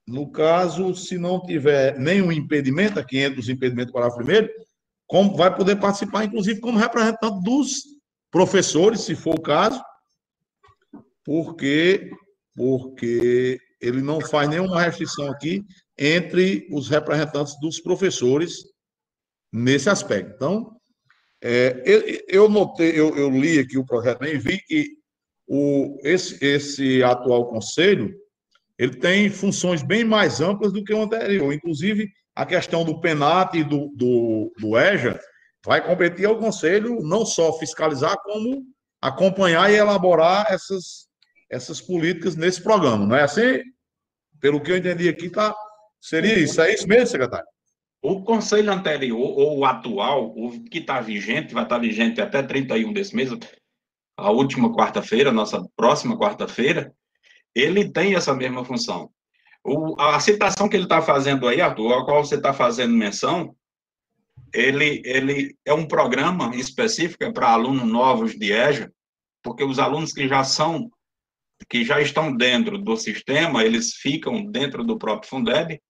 no 0.07 0.31
caso, 0.31 0.95
se 0.95 1.19
não 1.19 1.43
tiver 1.43 1.99
nenhum 1.99 2.31
impedimento, 2.31 2.99
aqui 2.99 3.19
entre 3.19 3.41
os 3.41 3.49
impedimentos 3.49 3.93
para 3.93 4.07
o 4.07 4.15
primeiro, 4.15 4.49
como, 5.07 5.37
vai 5.37 5.55
poder 5.55 5.77
participar, 5.77 6.25
inclusive, 6.25 6.61
como 6.61 6.79
representante 6.79 7.43
dos 7.43 7.83
professores, 8.31 9.01
se 9.01 9.15
for 9.15 9.35
o 9.35 9.43
caso, 9.43 9.83
porque, 11.25 12.11
porque 12.55 13.59
ele 13.81 14.01
não 14.01 14.21
faz 14.21 14.49
nenhuma 14.49 14.81
restrição 14.81 15.31
aqui 15.31 15.65
entre 15.99 16.69
os 16.71 16.89
representantes 16.89 17.59
dos 17.61 17.81
professores 17.81 18.65
nesse 19.53 19.89
aspecto. 19.89 20.35
Então, 20.35 20.77
é, 21.43 21.83
eu, 21.85 22.23
eu, 22.29 22.49
notei, 22.49 22.91
eu, 22.91 23.17
eu, 23.17 23.31
li 23.31 23.59
aqui 23.59 23.77
o 23.77 23.85
projeto 23.85 24.25
e 24.25 24.39
vi 24.39 24.59
que 24.67 24.89
o, 25.47 25.99
esse, 26.03 26.45
esse 26.45 27.03
atual 27.03 27.49
conselho 27.49 28.15
ele 28.79 28.97
tem 28.97 29.31
funções 29.31 29.83
bem 29.83 30.05
mais 30.05 30.41
amplas 30.41 30.73
do 30.73 30.85
que 30.85 30.93
o 30.93 31.03
anterior. 31.03 31.53
Inclusive, 31.53 32.11
a 32.35 32.45
questão 32.45 32.85
do 32.85 33.01
PENAT 33.01 33.55
e 33.55 33.65
do, 33.65 33.89
do, 33.95 34.53
do 34.59 34.79
EJA 34.79 35.19
vai 35.65 35.85
competir 35.85 36.27
ao 36.27 36.39
conselho 36.39 37.01
não 37.03 37.25
só 37.25 37.53
fiscalizar, 37.59 38.17
como 38.23 38.63
acompanhar 39.01 39.71
e 39.71 39.77
elaborar 39.77 40.47
essas, 40.51 41.09
essas 41.51 41.81
políticas 41.81 42.37
nesse 42.37 42.63
programa. 42.63 43.07
Não 43.07 43.17
é 43.17 43.23
assim? 43.23 43.63
Pelo 44.41 44.61
que 44.61 44.71
eu 44.71 44.77
entendi 44.77 45.09
aqui, 45.09 45.31
tá, 45.31 45.55
seria 46.01 46.39
isso. 46.39 46.61
É 46.61 46.73
isso 46.73 46.87
mesmo, 46.87 47.07
secretário? 47.07 47.47
O 48.03 48.23
conselho 48.23 48.71
anterior, 48.71 49.19
ou 49.19 49.59
o 49.59 49.65
atual, 49.65 50.33
o 50.37 50.63
que 50.65 50.79
está 50.79 51.01
vigente, 51.01 51.55
vai 51.55 51.65
estar 51.65 51.77
tá 51.77 51.81
vigente 51.81 52.21
até 52.21 52.43
31 52.43 52.93
desse 52.93 53.17
mês, 53.17 53.31
a 54.17 54.31
última 54.31 54.73
quarta-feira, 54.73 55.33
nossa 55.33 55.63
próxima 55.75 56.19
quarta-feira, 56.19 56.95
ele 57.57 57.91
tem 57.91 58.15
essa 58.15 58.35
mesma 58.35 58.65
função. 58.65 59.11
O, 59.65 60.01
a 60.01 60.21
citação 60.21 60.69
que 60.69 60.77
ele 60.77 60.85
está 60.85 61.01
fazendo 61.01 61.49
aí, 61.49 61.61
Arthur, 61.61 61.95
a 61.95 62.05
qual 62.05 62.25
você 62.25 62.37
está 62.37 62.53
fazendo 62.53 62.95
menção, 62.95 63.57
ele, 64.53 65.03
ele 65.05 65.57
é 65.65 65.73
um 65.73 65.89
programa 65.89 66.55
específico 66.55 67.25
é 67.25 67.33
para 67.33 67.49
alunos 67.49 67.89
novos 67.89 68.39
de 68.39 68.53
EJA, 68.53 68.93
porque 69.43 69.65
os 69.65 69.79
alunos 69.79 70.13
que 70.13 70.29
já 70.29 70.45
são, 70.45 70.91
que 71.69 71.85
já 71.85 72.01
estão 72.01 72.37
dentro 72.37 72.79
do 72.79 72.97
sistema, 72.97 73.65
eles 73.65 73.95
ficam 73.95 74.45
dentro 74.45 74.85
do 74.85 74.99
próprio 74.99 75.29
Fundeb, 75.29 75.81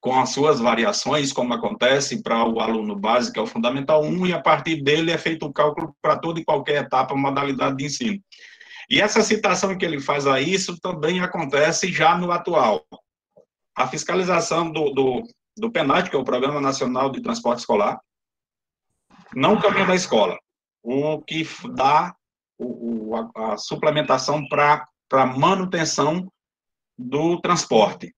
com 0.00 0.18
as 0.18 0.30
suas 0.30 0.58
variações, 0.58 1.32
como 1.32 1.54
acontece 1.54 2.22
para 2.22 2.44
o 2.44 2.58
aluno 2.58 2.96
básico, 2.96 3.38
é 3.38 3.42
o 3.42 3.46
Fundamental 3.46 4.02
1, 4.02 4.26
e 4.26 4.32
a 4.32 4.40
partir 4.40 4.82
dele 4.82 5.12
é 5.12 5.18
feito 5.18 5.46
o 5.46 5.52
cálculo 5.52 5.94
para 6.02 6.18
toda 6.18 6.40
e 6.40 6.44
qualquer 6.44 6.82
etapa, 6.82 7.14
modalidade 7.14 7.76
de 7.76 7.84
ensino. 7.84 8.20
E 8.92 9.00
essa 9.00 9.22
citação 9.22 9.74
que 9.78 9.86
ele 9.86 9.98
faz 9.98 10.26
a 10.26 10.38
isso 10.38 10.78
também 10.78 11.20
acontece 11.20 11.90
já 11.90 12.14
no 12.14 12.30
atual. 12.30 12.84
A 13.74 13.88
fiscalização 13.88 14.70
do, 14.70 14.90
do, 14.90 15.22
do 15.56 15.72
PENAT, 15.72 16.10
que 16.10 16.14
é 16.14 16.18
o 16.18 16.24
Programa 16.24 16.60
Nacional 16.60 17.08
de 17.08 17.22
Transporte 17.22 17.60
Escolar, 17.60 17.98
não 19.34 19.54
o 19.54 19.62
caminho 19.62 19.86
da 19.86 19.94
escola, 19.94 20.38
o 20.82 21.22
que 21.22 21.42
dá 21.74 22.14
o, 22.58 23.14
o, 23.14 23.16
a, 23.16 23.54
a 23.54 23.56
suplementação 23.56 24.46
para 24.46 25.26
manutenção 25.38 26.30
do 26.98 27.40
transporte, 27.40 28.14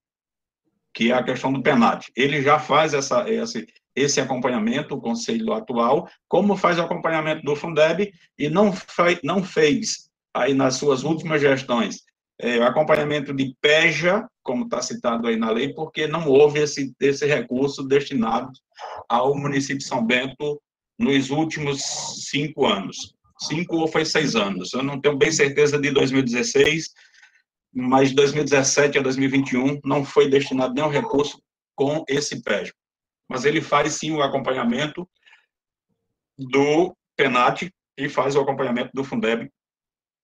que 0.93 1.13
é 1.13 1.15
a 1.15 1.23
questão 1.23 1.53
do 1.53 1.63
PENAT. 1.63 2.11
Ele 2.17 2.43
já 2.43 2.59
faz 2.59 2.95
essa, 2.95 3.31
esse, 3.31 3.65
esse 3.95 4.21
acompanhamento, 4.21 4.97
o 4.97 5.01
conselho 5.01 5.53
atual, 5.53 6.11
como 6.27 6.57
faz 6.57 6.81
o 6.81 6.83
acompanhamento 6.83 7.43
do 7.45 7.55
Fundeb, 7.55 8.13
e 8.37 8.49
não, 8.49 8.73
não 9.23 9.41
fez, 9.41 10.13
aí 10.35 10.53
nas 10.53 10.77
suas 10.77 11.05
últimas 11.05 11.40
gestões, 11.40 12.03
é, 12.40 12.61
acompanhamento 12.62 13.33
de 13.33 13.55
PEJA, 13.61 14.29
como 14.42 14.64
está 14.64 14.83
citado 14.83 15.29
aí 15.29 15.37
na 15.37 15.51
lei, 15.51 15.73
porque 15.73 16.07
não 16.09 16.29
houve 16.29 16.61
esse, 16.61 16.92
esse 17.01 17.25
recurso 17.25 17.85
destinado 17.85 18.51
ao 19.09 19.37
município 19.37 19.79
de 19.79 19.85
São 19.85 20.05
Bento 20.05 20.61
nos 20.99 21.31
últimos 21.31 21.81
cinco 22.29 22.66
anos. 22.66 23.14
Cinco 23.40 23.77
ou 23.77 23.88
foi 23.88 24.05
seis 24.05 24.35
anos. 24.35 24.73
Eu 24.73 24.83
não 24.83 25.01
tenho 25.01 25.16
bem 25.16 25.31
certeza 25.31 25.79
de 25.79 25.90
2016, 25.90 26.90
mas 27.73 28.11
de 28.11 28.16
2017 28.16 28.99
a 28.99 29.03
2021 29.03 29.81
não 29.85 30.05
foi 30.05 30.29
destinado 30.29 30.75
nenhum 30.75 30.88
recurso 30.88 31.40
com 31.77 32.05
esse 32.09 32.42
PEJA. 32.42 32.73
Mas 33.29 33.44
ele 33.44 33.61
faz 33.61 33.94
sim 33.94 34.12
o 34.12 34.23
acompanhamento 34.23 35.09
do 36.37 36.97
PENAT 37.16 37.70
e 37.97 38.09
faz 38.09 38.35
o 38.35 38.40
acompanhamento 38.40 38.90
do 38.92 39.05
Fundeb 39.05 39.49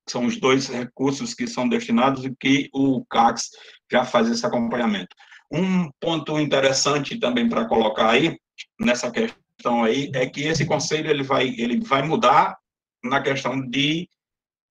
são 0.09 0.27
os 0.27 0.39
dois 0.39 0.69
recursos 0.69 1.35
que 1.35 1.47
são 1.47 1.69
destinados 1.69 2.25
e 2.25 2.35
que 2.35 2.69
o 2.73 3.05
CACS 3.07 3.51
já 3.91 4.05
faz 4.05 4.29
esse 4.29 4.45
acompanhamento. 4.45 5.15
Um 5.53 5.91
ponto 6.01 6.39
interessante 6.39 7.19
também 7.19 7.49
para 7.49 7.67
colocar 7.67 8.11
aí, 8.11 8.39
nessa 8.79 9.11
questão 9.11 9.85
aí, 9.85 10.11
é 10.15 10.27
que 10.29 10.43
esse 10.43 10.65
conselho 10.65 11.11
ele 11.11 11.23
vai, 11.23 11.49
ele 11.49 11.81
vai 11.81 12.03
mudar 12.03 12.57
na 13.03 13.21
questão 13.23 13.61
de, 13.69 14.09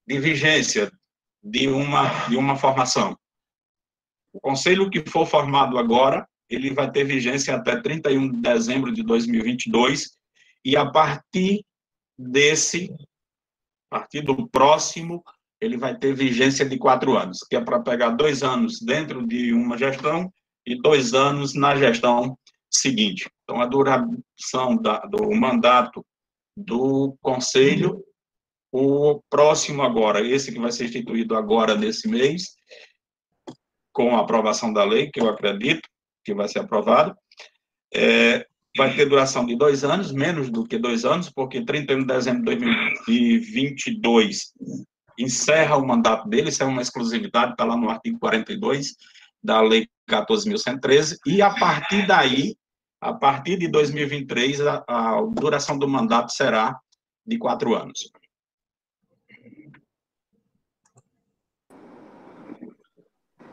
de 0.08 0.20
vigência 0.20 0.92
de 1.44 1.68
uma, 1.68 2.28
de 2.28 2.36
uma 2.36 2.56
formação. 2.56 3.18
O 4.32 4.39
conselho 4.39 4.89
que 4.89 5.04
for 5.10 5.26
formado 5.26 5.78
agora, 5.78 6.28
ele 6.50 6.74
vai 6.74 6.92
ter 6.92 7.04
vigência 7.04 7.56
até 7.56 7.80
31 7.80 8.32
de 8.32 8.42
dezembro 8.42 8.92
de 8.92 9.04
2022, 9.04 10.12
e 10.63 10.76
a 10.76 10.86
partir 10.89 11.63
desse 12.18 12.94
partir 13.89 14.21
do 14.21 14.47
próximo, 14.49 15.23
ele 15.60 15.78
vai 15.78 15.97
ter 15.97 16.13
vigência 16.13 16.65
de 16.65 16.78
quatro 16.78 17.17
anos, 17.17 17.39
que 17.39 17.56
é 17.56 17.62
para 17.62 17.80
pegar 17.80 18.10
dois 18.10 18.43
anos 18.43 18.80
dentro 18.80 19.25
de 19.25 19.54
uma 19.54 19.78
gestão 19.78 20.32
e 20.65 20.80
dois 20.80 21.13
anos 21.13 21.54
na 21.54 21.75
gestão 21.75 22.38
seguinte. 22.69 23.30
Então, 23.43 23.62
a 23.62 23.65
duração 23.65 24.78
da, 24.82 24.99
do 24.99 25.32
mandato 25.32 26.06
do 26.56 27.17
conselho, 27.21 28.04
o 28.71 29.21
próximo 29.30 29.82
agora, 29.82 30.25
esse 30.25 30.52
que 30.52 30.60
vai 30.60 30.71
ser 30.71 30.86
instituído 30.86 31.36
agora 31.36 31.75
nesse 31.75 32.08
mês, 32.08 32.56
com 33.91 34.15
a 34.15 34.21
aprovação 34.21 34.71
da 34.71 34.84
lei, 34.84 35.10
que 35.10 35.19
eu 35.19 35.28
acredito 35.28 35.88
que 36.23 36.34
vai 36.34 36.47
ser 36.47 36.60
aprovado, 36.60 37.15
é, 37.93 38.45
vai 38.80 38.96
ter 38.96 39.06
duração 39.06 39.46
de 39.46 39.58
dois 39.58 39.84
anos, 39.84 40.13
menos 40.13 40.50
do 40.50 40.65
que 40.65 40.78
dois 40.78 41.04
anos, 41.04 41.30
porque 41.30 41.65
31 41.65 42.00
de 42.00 42.06
dezembro 42.06 42.56
de 42.56 42.56
2022 42.56 44.54
encerra 45.20 45.76
o 45.76 45.86
mandato 45.86 46.30
dele, 46.30 46.48
isso 46.48 46.63
é 46.63 46.65
uma 46.65 46.82
exclusividade, 46.82 47.52
está 47.52 47.65
lá 47.65 47.76
no 47.76 47.89
artigo 47.89 48.18
42 48.18 48.96
da 49.44 49.60
Lei 49.60 49.86
14.113, 50.10 51.18
e 51.26 51.42
a 51.42 51.50
partir 51.50 52.08
daí, 52.08 52.56
a 53.02 53.13
partir 53.13 53.58
de 53.58 53.68
2023, 53.68 54.62
a, 54.62 54.84
a 54.88 55.22
duração 55.34 55.78
do 55.78 55.88
mandato 55.88 56.32
será 56.32 56.80
de 57.28 57.38
quatro 57.38 57.76
anos. 57.76 58.10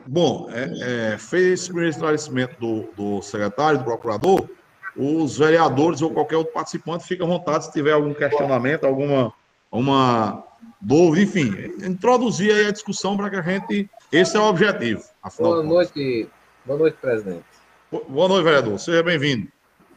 Bom, 0.06 0.48
é, 0.50 1.14
é, 1.14 1.18
fez 1.18 1.62
esse 1.62 1.66
primeiro 1.66 1.90
esclarecimento 1.90 2.60
do, 2.60 2.92
do 2.92 3.22
secretário, 3.22 3.80
do 3.80 3.84
procurador, 3.84 4.48
os 4.96 5.36
vereadores 5.36 6.00
ou 6.00 6.10
qualquer 6.10 6.36
outro 6.36 6.52
participante 6.52 7.04
fica 7.04 7.24
à 7.24 7.26
vontade 7.26 7.66
se 7.66 7.72
tiver 7.72 7.92
algum 7.92 8.14
questionamento, 8.14 8.84
alguma 8.84 9.32
uma 9.70 10.44
dúvida, 10.80 11.22
enfim, 11.22 11.50
introduzir 11.84 12.52
aí 12.52 12.66
a 12.66 12.72
discussão 12.72 13.16
para 13.16 13.28
que 13.28 13.36
a 13.36 13.42
gente. 13.42 13.90
Esse 14.10 14.36
é 14.36 14.40
o 14.40 14.44
objetivo. 14.44 15.02
Boa 15.38 15.62
noite, 15.62 16.28
boa 16.64 16.78
noite, 16.78 16.96
presidente. 17.00 17.44
Boa 17.90 18.28
noite, 18.28 18.44
vereador. 18.44 18.78
Seja 18.78 19.02
bem-vindo. 19.02 19.48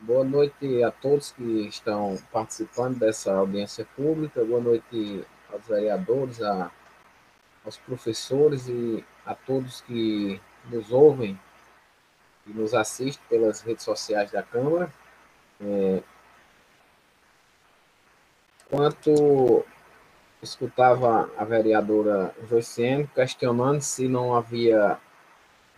Boa 0.02 0.24
noite 0.24 0.84
a 0.84 0.92
todos 0.92 1.32
que 1.32 1.68
estão 1.68 2.18
participando 2.32 2.98
dessa 2.98 3.34
audiência 3.34 3.88
pública. 3.96 4.44
Boa 4.44 4.62
noite 4.62 5.24
aos 5.52 5.68
vereadores, 5.68 6.42
a, 6.42 6.72
aos 7.64 7.78
professores 7.78 8.68
e 8.68 9.04
a 9.26 9.36
todos 9.36 9.82
que 9.82 10.42
nos 10.72 10.92
ouvem 10.92 11.40
nos 12.54 12.74
assiste 12.74 13.22
pelas 13.30 13.62
redes 13.62 13.84
sociais 13.84 14.32
da 14.32 14.44
Câmara. 14.44 14.92
É, 15.62 16.02
quanto 18.70 19.66
escutava 20.42 21.30
a 21.38 21.44
vereadora 21.44 22.34
Joiciene 22.48 23.08
questionando 23.08 23.82
se 23.82 24.08
não 24.08 24.36
havia 24.36 24.98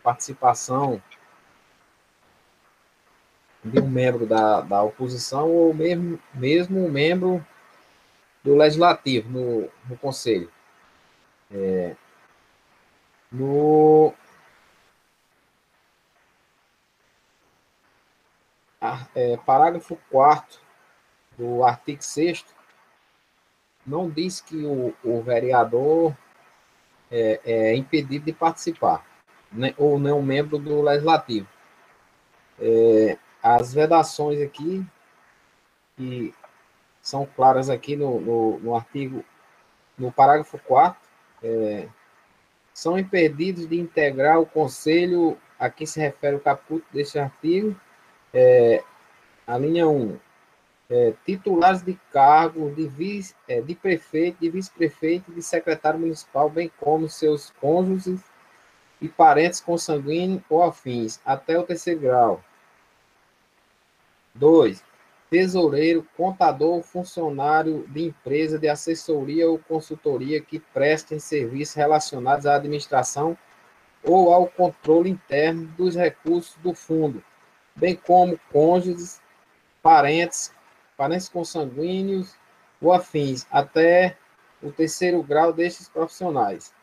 participação 0.03 1.01
de 3.63 3.79
um 3.79 3.87
membro 3.87 4.25
da, 4.25 4.61
da 4.61 4.81
oposição 4.81 5.49
ou 5.49 5.73
mesmo, 5.73 6.19
mesmo 6.33 6.85
um 6.85 6.91
membro 6.91 7.45
do 8.43 8.55
legislativo 8.55 9.29
no, 9.29 9.69
no 9.87 9.97
conselho. 9.97 10.51
É, 11.51 11.95
no, 13.31 14.13
é, 19.15 19.37
parágrafo 19.37 19.97
4 20.09 20.59
do 21.37 21.63
artigo 21.63 22.01
6 22.01 22.45
não 23.85 24.09
diz 24.09 24.41
que 24.41 24.65
o, 24.65 24.93
o 25.03 25.21
vereador 25.21 26.15
é, 27.09 27.39
é, 27.43 27.75
impedido 27.75 28.25
de 28.25 28.33
participar, 28.33 29.05
né, 29.51 29.73
ou 29.77 29.99
não 29.99 30.21
membro 30.21 30.57
do 30.57 30.81
legislativo. 30.81 31.47
É, 32.59 33.17
as 33.41 33.73
vedações 33.73 34.39
aqui, 34.41 34.85
que 35.97 36.33
são 37.01 37.25
claras 37.25 37.69
aqui 37.69 37.95
no, 37.95 38.19
no, 38.21 38.59
no 38.59 38.75
artigo, 38.75 39.25
no 39.97 40.11
parágrafo 40.11 40.59
4, 40.59 40.99
é, 41.43 41.87
são 42.73 42.97
impedidos 42.97 43.67
de 43.67 43.79
integrar 43.79 44.39
o 44.39 44.45
conselho 44.45 45.37
a 45.59 45.69
que 45.69 45.85
se 45.85 45.99
refere 45.99 46.35
o 46.35 46.39
caput 46.39 46.83
deste 46.91 47.19
artigo, 47.19 47.75
é, 48.33 48.83
a 49.45 49.57
linha 49.57 49.87
1, 49.87 50.17
é, 50.89 51.13
titulares 51.25 51.81
de 51.81 51.97
cargo 52.11 52.69
de, 52.71 52.87
vice, 52.87 53.33
é, 53.47 53.61
de 53.61 53.75
prefeito, 53.75 54.39
de 54.41 54.49
vice-prefeito 54.49 55.31
e 55.31 55.35
de 55.35 55.41
secretário 55.41 55.99
municipal, 55.99 56.49
bem 56.49 56.71
como 56.79 57.09
seus 57.09 57.49
cônjuges 57.61 58.21
e 58.99 59.07
parentes 59.07 59.61
consanguíneos 59.61 60.41
ou 60.49 60.61
afins, 60.61 61.19
até 61.25 61.57
o 61.57 61.63
terceiro 61.63 62.01
grau. 62.01 62.43
2. 64.35 64.83
Tesoureiro, 65.29 66.05
contador, 66.17 66.81
funcionário 66.83 67.85
de 67.87 68.03
empresa 68.07 68.59
de 68.59 68.67
assessoria 68.67 69.49
ou 69.49 69.57
consultoria 69.57 70.41
que 70.41 70.59
prestem 70.59 71.19
serviços 71.19 71.75
relacionados 71.75 72.45
à 72.45 72.55
administração 72.55 73.37
ou 74.03 74.33
ao 74.33 74.47
controle 74.47 75.09
interno 75.09 75.67
dos 75.77 75.95
recursos 75.95 76.55
do 76.57 76.73
fundo, 76.73 77.23
bem 77.75 77.95
como 77.95 78.39
cônjuges, 78.51 79.21
parentes, 79.81 80.53
parentes 80.97 81.29
consanguíneos 81.29 82.35
ou 82.81 82.93
afins, 82.93 83.45
até 83.51 84.17
o 84.61 84.71
terceiro 84.71 85.21
grau 85.23 85.51
destes 85.51 85.89
profissionais. 85.89 86.73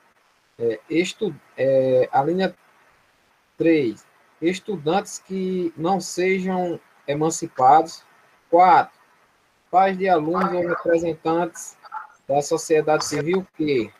É, 0.58 0.80
estu, 0.90 1.34
é, 1.56 2.08
a 2.12 2.22
linha 2.22 2.54
3. 3.56 4.06
Estudantes 4.40 5.18
que 5.18 5.72
não 5.76 6.00
sejam 6.00 6.80
emancipados. 7.06 8.04
4. 8.50 8.96
Pais 9.70 9.98
de 9.98 10.08
alunos 10.08 10.52
ou 10.52 10.66
representantes 10.66 11.76
da 12.26 12.40
sociedade 12.40 13.04
civil 13.04 13.46
que 13.56 13.92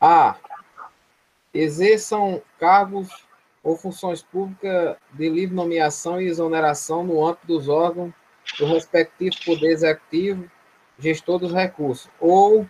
A. 0.00 0.36
Exerçam 1.52 2.42
cargos 2.58 3.23
ou 3.64 3.76
funções 3.76 4.22
públicas 4.22 4.96
de 5.10 5.28
livre 5.28 5.56
nomeação 5.56 6.20
e 6.20 6.26
exoneração 6.26 7.02
no 7.02 7.26
âmbito 7.26 7.46
dos 7.46 7.68
órgãos 7.68 8.12
do 8.58 8.66
respectivo 8.66 9.34
Poder 9.44 9.70
Executivo, 9.70 10.48
gestor 10.98 11.38
dos 11.38 11.52
recursos, 11.52 12.10
ou 12.20 12.68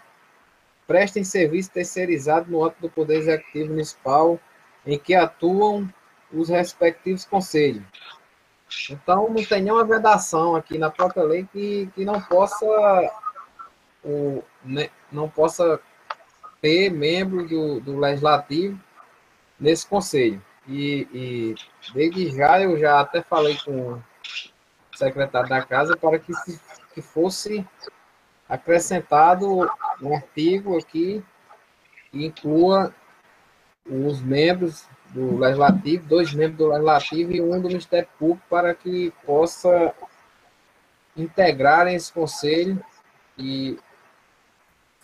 prestem 0.87 1.25
serviço 1.25 1.73
terceirizado 1.73 2.51
no 2.51 2.65
âmbito 2.65 2.83
do 2.83 2.91
Poder 2.91 3.19
Executivo 3.19 3.71
Municipal 3.71 4.39
em 4.87 4.97
que 4.97 5.15
atuam 5.15 5.93
os 6.33 6.49
respectivos 6.49 7.25
conselhos. 7.25 7.85
Então, 8.91 9.29
não 9.29 9.45
tem 9.45 9.63
nenhuma 9.63 9.85
vedação 9.85 10.55
aqui 10.55 10.79
na 10.79 10.91
própria 10.91 11.25
lei 11.25 11.49
que, 11.53 11.91
que 11.95 12.05
não 12.05 12.21
possa 12.21 12.65
o, 14.05 14.43
né, 14.65 14.91
não 15.11 15.29
possa 15.29 15.81
ter 16.61 16.91
membro 16.91 17.47
do, 17.47 17.81
do 17.81 17.99
legislativo 17.99 18.79
nesse 19.59 19.87
conselho. 19.87 20.43
E, 20.67 21.09
e, 21.13 21.55
desde 21.93 22.35
já 22.35 22.61
eu 22.61 22.79
já 22.79 23.01
até 23.01 23.23
falei 23.23 23.57
com 23.65 23.93
o 23.93 24.03
secretário 24.95 25.49
da 25.49 25.63
casa 25.63 25.97
para 25.97 26.19
que, 26.19 26.33
se, 26.33 26.59
que 26.95 27.03
fosse 27.03 27.67
acrescentado 28.49 29.69
um 30.01 30.15
artigo 30.15 30.79
aqui 30.79 31.23
que 32.11 32.25
inclua 32.25 32.95
os 33.85 34.21
membros 34.23 34.87
do 35.11 35.37
Legislativo, 35.37 36.07
dois 36.07 36.33
membros 36.33 36.59
do 36.59 36.69
Legislativo 36.69 37.33
e 37.33 37.41
um 37.41 37.61
do 37.61 37.69
Ministério 37.69 38.09
Público, 38.19 38.43
para 38.49 38.75
que 38.75 39.13
possa 39.25 39.95
integrar 41.17 41.87
esse 41.87 42.13
conselho 42.13 42.83
e 43.39 43.79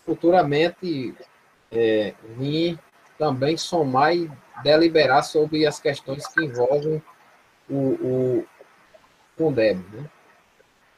futuramente 0.05 1.15
é, 1.71 2.15
vir 2.37 2.79
também 3.19 3.57
somar 3.57 4.17
e 4.17 4.31
deliberar 4.63 5.23
sobre 5.23 5.67
as 5.67 5.81
questões 5.81 6.27
que 6.27 6.45
envolvem 6.45 7.03
o, 7.69 7.75
o 7.75 8.47
Fundeb. 9.37 9.79
Né? 9.93 10.11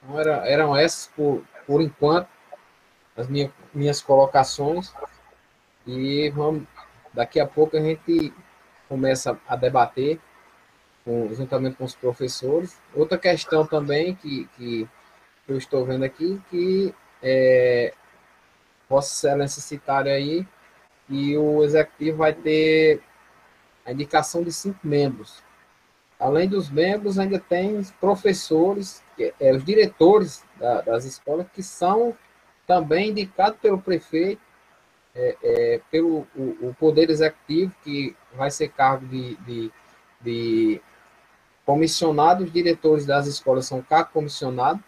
Então, 0.03 0.21
era, 0.21 0.49
eram 0.49 0.77
essas, 0.77 1.07
por, 1.15 1.45
por 1.67 1.81
enquanto, 1.81 2.29
as 3.17 3.29
minha, 3.29 3.53
minhas 3.73 4.01
colocações. 4.01 4.93
E 5.87 6.31
vamos, 6.31 6.65
daqui 7.13 7.41
a 7.41 7.47
pouco 7.47 7.77
a 7.77 7.81
gente 7.81 8.33
começa 8.89 9.39
a 9.49 9.57
debater 9.57 10.19
com, 11.05 11.33
juntamente 11.35 11.77
com 11.77 11.85
os 11.85 11.95
professores. 11.95 12.81
Outra 12.95 13.19
questão 13.19 13.67
também 13.67 14.15
que, 14.15 14.49
que 14.57 14.89
eu 15.49 15.57
estou 15.57 15.85
vendo 15.85 16.05
aqui, 16.05 16.41
que 16.51 16.95
é, 17.23 17.93
Vossa 18.89 19.29
Excelência 19.29 19.81
aí, 20.07 20.47
e 21.09 21.37
o 21.37 21.63
executivo 21.65 22.19
vai 22.19 22.33
ter 22.33 23.03
a 23.85 23.93
indicação 23.93 24.43
de 24.43 24.53
cinco 24.53 24.79
membros. 24.85 25.43
Além 26.19 26.49
dos 26.49 26.71
membros, 26.71 27.19
ainda 27.19 27.39
tem 27.39 27.83
professores, 28.01 29.03
é, 29.19 29.53
os 29.53 29.65
diretores 29.65 30.45
da, 30.57 30.81
das 30.83 31.05
escolas, 31.05 31.47
que 31.53 31.63
são 31.63 32.17
também 32.67 33.11
indicados 33.11 33.59
pelo 33.61 33.81
prefeito, 33.81 34.41
é, 35.15 35.37
é, 35.43 35.81
pelo 35.91 36.27
o, 36.35 36.69
o, 36.69 36.77
Poder 36.79 37.11
Executivo, 37.11 37.75
que 37.83 38.17
vai 38.35 38.51
ser 38.51 38.69
cargo 38.69 39.07
de, 39.07 39.37
de, 39.37 39.73
de 40.21 40.81
comissionados, 41.67 42.47
os 42.47 42.53
diretores 42.53 43.05
das 43.05 43.27
escolas 43.27 43.67
são 43.67 43.83
cargo 43.83 44.11
comissionado, 44.13 44.83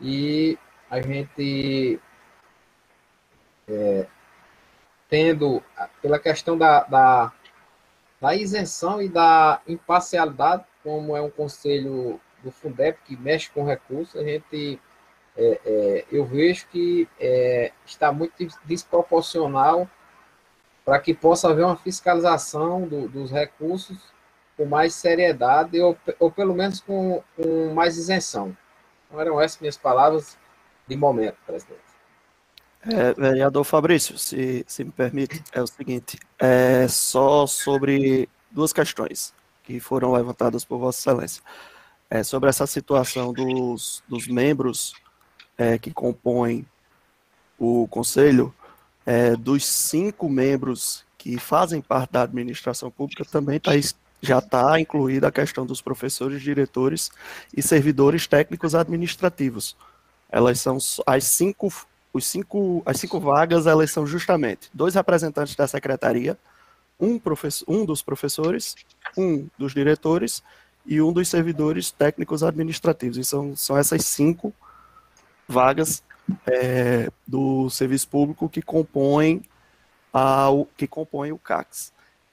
e 0.00 0.58
a 0.90 1.00
gente 1.00 2.00
é, 3.68 4.06
tendo, 5.08 5.62
pela 6.02 6.18
questão 6.18 6.58
da, 6.58 6.82
da, 6.84 7.32
da, 8.20 8.34
isenção 8.34 9.00
e 9.00 9.08
da 9.08 9.60
imparcialidade, 9.66 10.64
como 10.82 11.16
é 11.16 11.20
um 11.20 11.30
conselho 11.30 12.20
do 12.42 12.50
Fundep 12.50 12.98
que 13.04 13.16
mexe 13.16 13.50
com 13.50 13.64
recursos, 13.64 14.20
a 14.20 14.24
gente, 14.24 14.80
é, 15.36 15.60
é, 15.64 16.04
eu 16.10 16.24
vejo 16.24 16.66
que 16.68 17.08
é, 17.18 17.72
está 17.84 18.12
muito 18.12 18.34
desproporcional 18.64 19.88
para 20.84 20.98
que 20.98 21.14
possa 21.14 21.48
haver 21.48 21.64
uma 21.64 21.76
fiscalização 21.76 22.86
do, 22.86 23.08
dos 23.08 23.30
recursos 23.30 23.98
com 24.56 24.64
mais 24.64 24.94
seriedade 24.94 25.80
ou, 25.80 25.96
ou 26.18 26.30
pelo 26.30 26.54
menos 26.54 26.80
com, 26.80 27.22
com 27.36 27.72
mais 27.72 27.96
isenção. 27.96 28.56
Então, 29.06 29.20
eram 29.20 29.40
essas 29.40 29.60
minhas 29.60 29.76
palavras 29.76 30.38
de 30.86 30.96
momento, 30.96 31.36
presidente. 31.46 31.89
É, 32.82 33.12
vereador 33.12 33.62
Fabrício, 33.64 34.16
se, 34.18 34.64
se 34.66 34.84
me 34.84 34.90
permite, 34.90 35.42
é 35.52 35.60
o 35.60 35.66
seguinte, 35.66 36.18
é 36.38 36.88
só 36.88 37.46
sobre 37.46 38.28
duas 38.50 38.72
questões 38.72 39.34
que 39.62 39.78
foram 39.78 40.12
levantadas 40.12 40.64
por 40.64 40.78
Vossa 40.78 40.98
Excelência. 41.00 41.42
É, 42.08 42.22
sobre 42.22 42.48
essa 42.48 42.66
situação 42.66 43.32
dos, 43.32 44.02
dos 44.08 44.26
membros 44.26 44.94
é, 45.56 45.78
que 45.78 45.92
compõem 45.92 46.66
o 47.58 47.86
Conselho, 47.88 48.52
é, 49.04 49.36
dos 49.36 49.64
cinco 49.66 50.28
membros 50.28 51.04
que 51.18 51.38
fazem 51.38 51.82
parte 51.82 52.12
da 52.12 52.22
administração 52.22 52.90
pública, 52.90 53.24
também 53.24 53.60
tá, 53.60 53.72
já 54.22 54.38
está 54.38 54.80
incluída 54.80 55.28
a 55.28 55.32
questão 55.32 55.66
dos 55.66 55.82
professores, 55.82 56.40
diretores 56.40 57.10
e 57.54 57.60
servidores 57.60 58.26
técnicos 58.26 58.74
administrativos. 58.74 59.76
Elas 60.30 60.58
são 60.60 60.78
as 61.06 61.24
cinco 61.24 61.70
os 62.12 62.26
cinco, 62.26 62.82
as 62.84 62.98
cinco 62.98 63.20
vagas 63.20 63.66
elas 63.66 63.90
são 63.90 64.06
justamente 64.06 64.68
dois 64.74 64.94
representantes 64.94 65.54
da 65.54 65.66
secretaria, 65.66 66.36
um, 66.98 67.18
professor, 67.18 67.64
um 67.68 67.84
dos 67.84 68.02
professores, 68.02 68.74
um 69.16 69.48
dos 69.56 69.72
diretores 69.72 70.42
e 70.84 71.00
um 71.00 71.12
dos 71.12 71.28
servidores 71.28 71.90
técnicos 71.90 72.42
administrativos. 72.42 73.16
E 73.16 73.24
são, 73.24 73.56
são 73.56 73.76
essas 73.76 74.04
cinco 74.04 74.52
vagas 75.48 76.02
é, 76.46 77.10
do 77.26 77.70
serviço 77.70 78.08
público 78.08 78.48
que 78.48 78.62
compõem, 78.62 79.42
a, 80.12 80.48
que 80.76 80.86
compõem 80.86 81.32
o 81.32 81.38
CACS. 81.38 81.92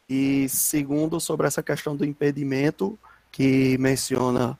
E 0.09 0.47
segundo, 0.49 1.19
sobre 1.19 1.47
essa 1.47 1.61
questão 1.61 1.95
do 1.95 2.05
impedimento 2.05 2.97
que 3.31 3.77
menciona 3.77 4.57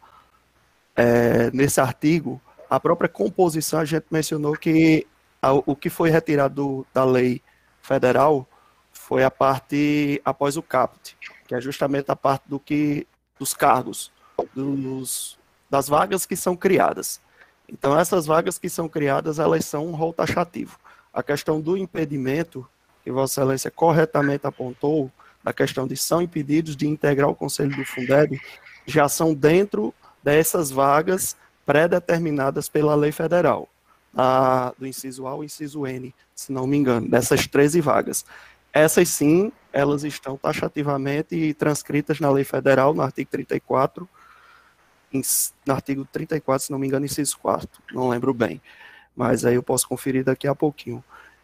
é, 0.95 1.51
nesse 1.51 1.79
artigo, 1.79 2.41
a 2.69 2.79
própria 2.79 3.09
composição, 3.09 3.79
a 3.79 3.85
gente 3.85 4.05
mencionou 4.11 4.53
que 4.53 5.05
a, 5.41 5.53
o 5.53 5.75
que 5.75 5.89
foi 5.89 6.09
retirado 6.09 6.85
da 6.93 7.03
lei 7.03 7.41
federal 7.81 8.47
foi 8.91 9.23
a 9.23 9.31
parte 9.31 10.21
após 10.25 10.57
o 10.57 10.61
caput, 10.61 11.15
que 11.47 11.55
é 11.55 11.61
justamente 11.61 12.11
a 12.11 12.15
parte 12.15 12.43
do 12.47 12.59
que 12.59 13.07
dos 13.39 13.53
cargos, 13.53 14.11
dos, 14.53 15.37
das 15.69 15.87
vagas 15.87 16.25
que 16.25 16.35
são 16.35 16.55
criadas. 16.55 17.21
Então, 17.69 17.97
essas 17.97 18.25
vagas 18.25 18.57
que 18.57 18.69
são 18.69 18.87
criadas, 18.87 19.39
elas 19.39 19.65
são 19.65 19.87
um 19.87 19.95
rol 19.95 20.13
taxativo. 20.13 20.77
A 21.13 21.21
questão 21.21 21.61
do 21.61 21.77
impedimento, 21.77 22.67
que 23.03 23.11
Vossa 23.11 23.41
Excelência 23.41 23.71
corretamente 23.71 24.47
apontou, 24.47 25.11
a 25.45 25.53
questão 25.53 25.87
de 25.87 25.95
são 25.95 26.21
impedidos 26.21 26.75
de 26.75 26.87
integrar 26.87 27.29
o 27.29 27.35
Conselho 27.35 27.75
do 27.75 27.85
Fundeb, 27.85 28.39
já 28.85 29.07
são 29.07 29.33
dentro 29.33 29.93
dessas 30.23 30.71
vagas 30.71 31.35
pré-determinadas 31.67 32.69
pela 32.69 32.95
lei 32.95 33.11
federal, 33.11 33.67
a, 34.15 34.73
do 34.79 34.87
inciso 34.87 35.27
A 35.27 35.31
ao 35.31 35.43
inciso 35.43 35.85
N, 35.85 36.15
se 36.33 36.49
não 36.49 36.65
me 36.65 36.77
engano, 36.77 37.09
dessas 37.09 37.45
13 37.45 37.81
vagas. 37.81 38.25
Essas 38.71 39.09
sim, 39.09 39.51
elas 39.73 40.05
estão 40.05 40.37
taxativamente 40.37 41.53
transcritas 41.55 42.21
na 42.21 42.31
lei 42.31 42.45
federal, 42.45 42.93
no 42.93 43.01
artigo 43.01 43.29
34, 43.29 44.07
em, 45.13 45.21
no 45.65 45.73
artigo 45.73 46.07
34, 46.09 46.67
se 46.67 46.71
não 46.71 46.79
me 46.79 46.87
engano, 46.87 47.05
inciso 47.05 47.37
4, 47.39 47.69
não 47.91 48.07
lembro 48.07 48.33
bem, 48.33 48.61
mas 49.13 49.43
aí 49.43 49.55
eu 49.55 49.63
posso 49.63 49.89
conferir 49.89 50.23
daqui 50.23 50.47
a 50.47 50.55
pouquinho. 50.55 51.03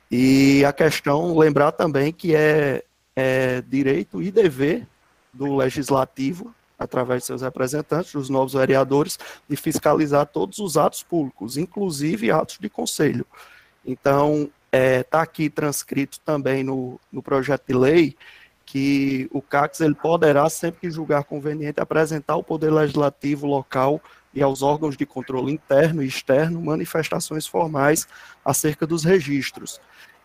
E 0.09 0.63
a 0.63 0.71
questão, 0.71 1.37
lembrar 1.37 1.73
também 1.73 2.13
que 2.13 2.33
é, 2.33 2.81
é 3.13 3.61
direito 3.61 4.21
e 4.21 4.31
dever 4.31 4.87
do 5.33 5.57
legislativo 5.57 6.53
através 6.83 7.21
de 7.21 7.27
seus 7.27 7.41
representantes, 7.41 8.13
dos 8.13 8.29
novos 8.29 8.53
vereadores, 8.53 9.17
de 9.47 9.55
fiscalizar 9.55 10.25
todos 10.25 10.59
os 10.59 10.77
atos 10.77 11.03
públicos, 11.03 11.57
inclusive 11.57 12.31
atos 12.31 12.57
de 12.59 12.69
conselho. 12.69 13.25
Então, 13.85 14.43
está 14.43 14.77
é, 14.77 15.03
tá 15.03 15.21
aqui 15.21 15.49
transcrito 15.49 16.19
também 16.21 16.63
no, 16.63 16.99
no 17.11 17.21
projeto 17.21 17.63
de 17.67 17.73
lei 17.73 18.15
que 18.65 19.29
o 19.31 19.41
CACS 19.41 19.81
ele 19.81 19.93
poderá, 19.93 20.49
sempre 20.49 20.81
que 20.81 20.89
julgar 20.89 21.23
conveniente, 21.25 21.79
apresentar 21.79 22.33
ao 22.33 22.43
Poder 22.43 22.71
Legislativo 22.71 23.45
local 23.45 24.01
e 24.33 24.41
aos 24.41 24.61
órgãos 24.63 24.97
de 24.97 25.05
controle 25.05 25.51
interno 25.51 26.01
e 26.01 26.07
externo 26.07 26.61
manifestações 26.61 27.45
formais 27.45 28.07
acerca 28.43 28.87
dos 28.87 29.03
registros. 29.03 29.79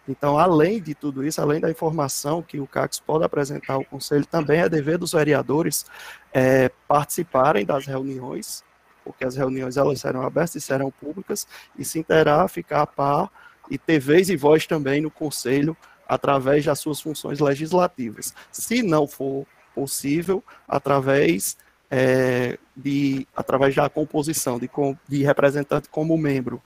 Então, 0.08 0.38
além 0.38 0.80
de 0.80 0.94
tudo 0.94 1.24
isso, 1.24 1.40
além 1.40 1.60
da 1.60 1.70
informação 1.70 2.42
que 2.42 2.58
o 2.58 2.66
CACS 2.66 3.00
pode 3.00 3.24
apresentar 3.24 3.74
ao 3.74 3.84
Conselho, 3.84 4.24
também 4.24 4.60
é 4.60 4.68
dever 4.68 4.96
dos 4.96 5.12
vereadores 5.12 5.84
é, 6.32 6.70
participarem 6.88 7.66
das 7.66 7.86
reuniões, 7.86 8.64
porque 9.04 9.24
as 9.24 9.36
reuniões 9.36 9.76
elas 9.76 10.00
serão 10.00 10.22
abertas 10.22 10.54
e 10.54 10.60
serão 10.60 10.90
públicas, 10.90 11.46
e 11.78 11.84
se 11.84 11.98
interar, 11.98 12.48
ficar 12.48 12.82
a 12.82 12.86
par 12.86 13.30
e 13.70 13.76
ter 13.76 13.98
vez 13.98 14.30
e 14.30 14.36
voz 14.36 14.66
também 14.66 15.00
no 15.00 15.10
Conselho 15.10 15.76
através 16.08 16.64
das 16.64 16.80
suas 16.80 17.00
funções 17.00 17.38
legislativas. 17.38 18.34
Se 18.50 18.82
não 18.82 19.06
for 19.06 19.46
possível, 19.74 20.42
através 20.66 21.56
é, 21.90 22.58
de 22.74 23.26
através 23.36 23.74
da 23.74 23.88
composição 23.90 24.58
de, 24.58 24.70
de 25.06 25.22
representante 25.22 25.88
como 25.88 26.16
membro, 26.16 26.62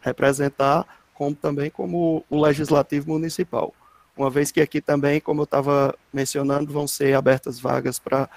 representar 0.00 0.86
como 1.16 1.34
também 1.34 1.70
como 1.70 2.24
o 2.28 2.40
legislativo 2.40 3.10
municipal. 3.10 3.74
Uma 4.16 4.30
vez 4.30 4.50
que 4.50 4.60
aqui 4.60 4.80
também, 4.80 5.20
como 5.20 5.42
eu 5.42 5.44
estava 5.44 5.94
mencionando, 6.12 6.72
vão 6.72 6.86
ser 6.86 7.14
abertas 7.14 7.58
vagas 7.58 7.98
para 7.98 8.28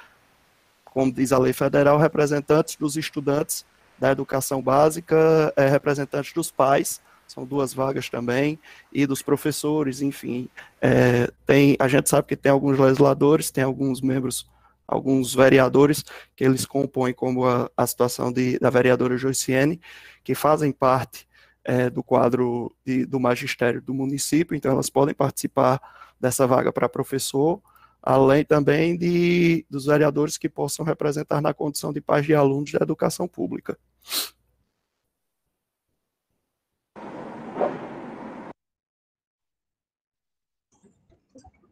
como 0.86 1.12
diz 1.14 1.32
a 1.32 1.38
lei 1.38 1.54
federal, 1.54 2.00
representantes 2.00 2.76
dos 2.76 2.98
estudantes 2.98 3.64
da 3.98 4.12
educação 4.12 4.62
básica, 4.62 5.54
é, 5.56 5.68
representantes 5.68 6.34
dos 6.34 6.50
pais, 6.50 7.00
são 7.28 7.46
duas 7.46 7.74
vagas 7.74 8.10
também, 8.10 8.58
e 8.92 9.06
dos 9.06 9.22
professores, 9.22 10.02
enfim. 10.02 10.50
É, 10.82 11.32
tem, 11.46 11.78
a 11.80 11.88
gente 11.88 12.10
sabe 12.10 12.28
que 12.28 12.36
tem 12.36 12.52
alguns 12.52 12.80
legisladores, 12.80 13.52
tem 13.52 13.64
alguns 13.64 14.02
membros, 14.02 14.50
alguns 14.88 15.36
vereadores, 15.36 16.04
que 16.36 16.44
eles 16.44 16.66
compõem, 16.66 17.14
como 17.14 17.46
a, 17.46 17.70
a 17.78 17.86
situação 17.86 18.32
de, 18.32 18.58
da 18.58 18.72
vereadora 18.72 19.16
Joiciene, 19.16 19.80
que 20.24 20.34
fazem 20.34 20.72
parte 20.72 21.29
é, 21.64 21.90
do 21.90 22.04
quadro 22.04 22.76
de, 22.86 23.06
do 23.06 23.20
magistério 23.20 23.82
do 23.82 23.94
município, 23.94 24.56
então 24.56 24.72
elas 24.72 24.90
podem 24.90 25.14
participar 25.14 25.82
dessa 26.20 26.46
vaga 26.48 26.72
para 26.72 26.90
professor, 26.90 27.62
além 28.02 28.44
também 28.44 28.98
de, 28.98 29.66
dos 29.70 29.86
vereadores 29.86 30.38
que 30.38 30.50
possam 30.50 30.86
representar 30.86 31.42
na 31.42 31.54
condição 31.54 31.92
de 31.94 32.02
pais 32.02 32.26
de 32.26 32.34
alunos 32.34 32.72
da 32.72 32.80
educação 32.82 33.28
pública. 33.28 33.78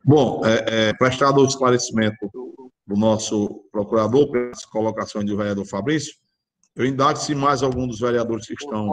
Bom, 0.04 0.42
é, 0.46 0.90
é, 0.90 0.94
prestado 0.94 1.42
o 1.42 1.46
esclarecimento 1.46 2.32
do 2.88 2.96
nosso 2.96 3.66
procurador 3.74 4.32
pelas 4.32 4.66
colocações 4.66 5.26
do 5.26 5.36
vereador 5.36 5.66
Fabrício, 5.66 6.16
eu 6.78 6.86
indago 6.86 7.20
se 7.20 7.36
mais 7.36 7.64
algum 7.64 7.88
dos 7.88 8.00
vereadores 8.00 8.48
que 8.48 8.54
estão 8.54 8.88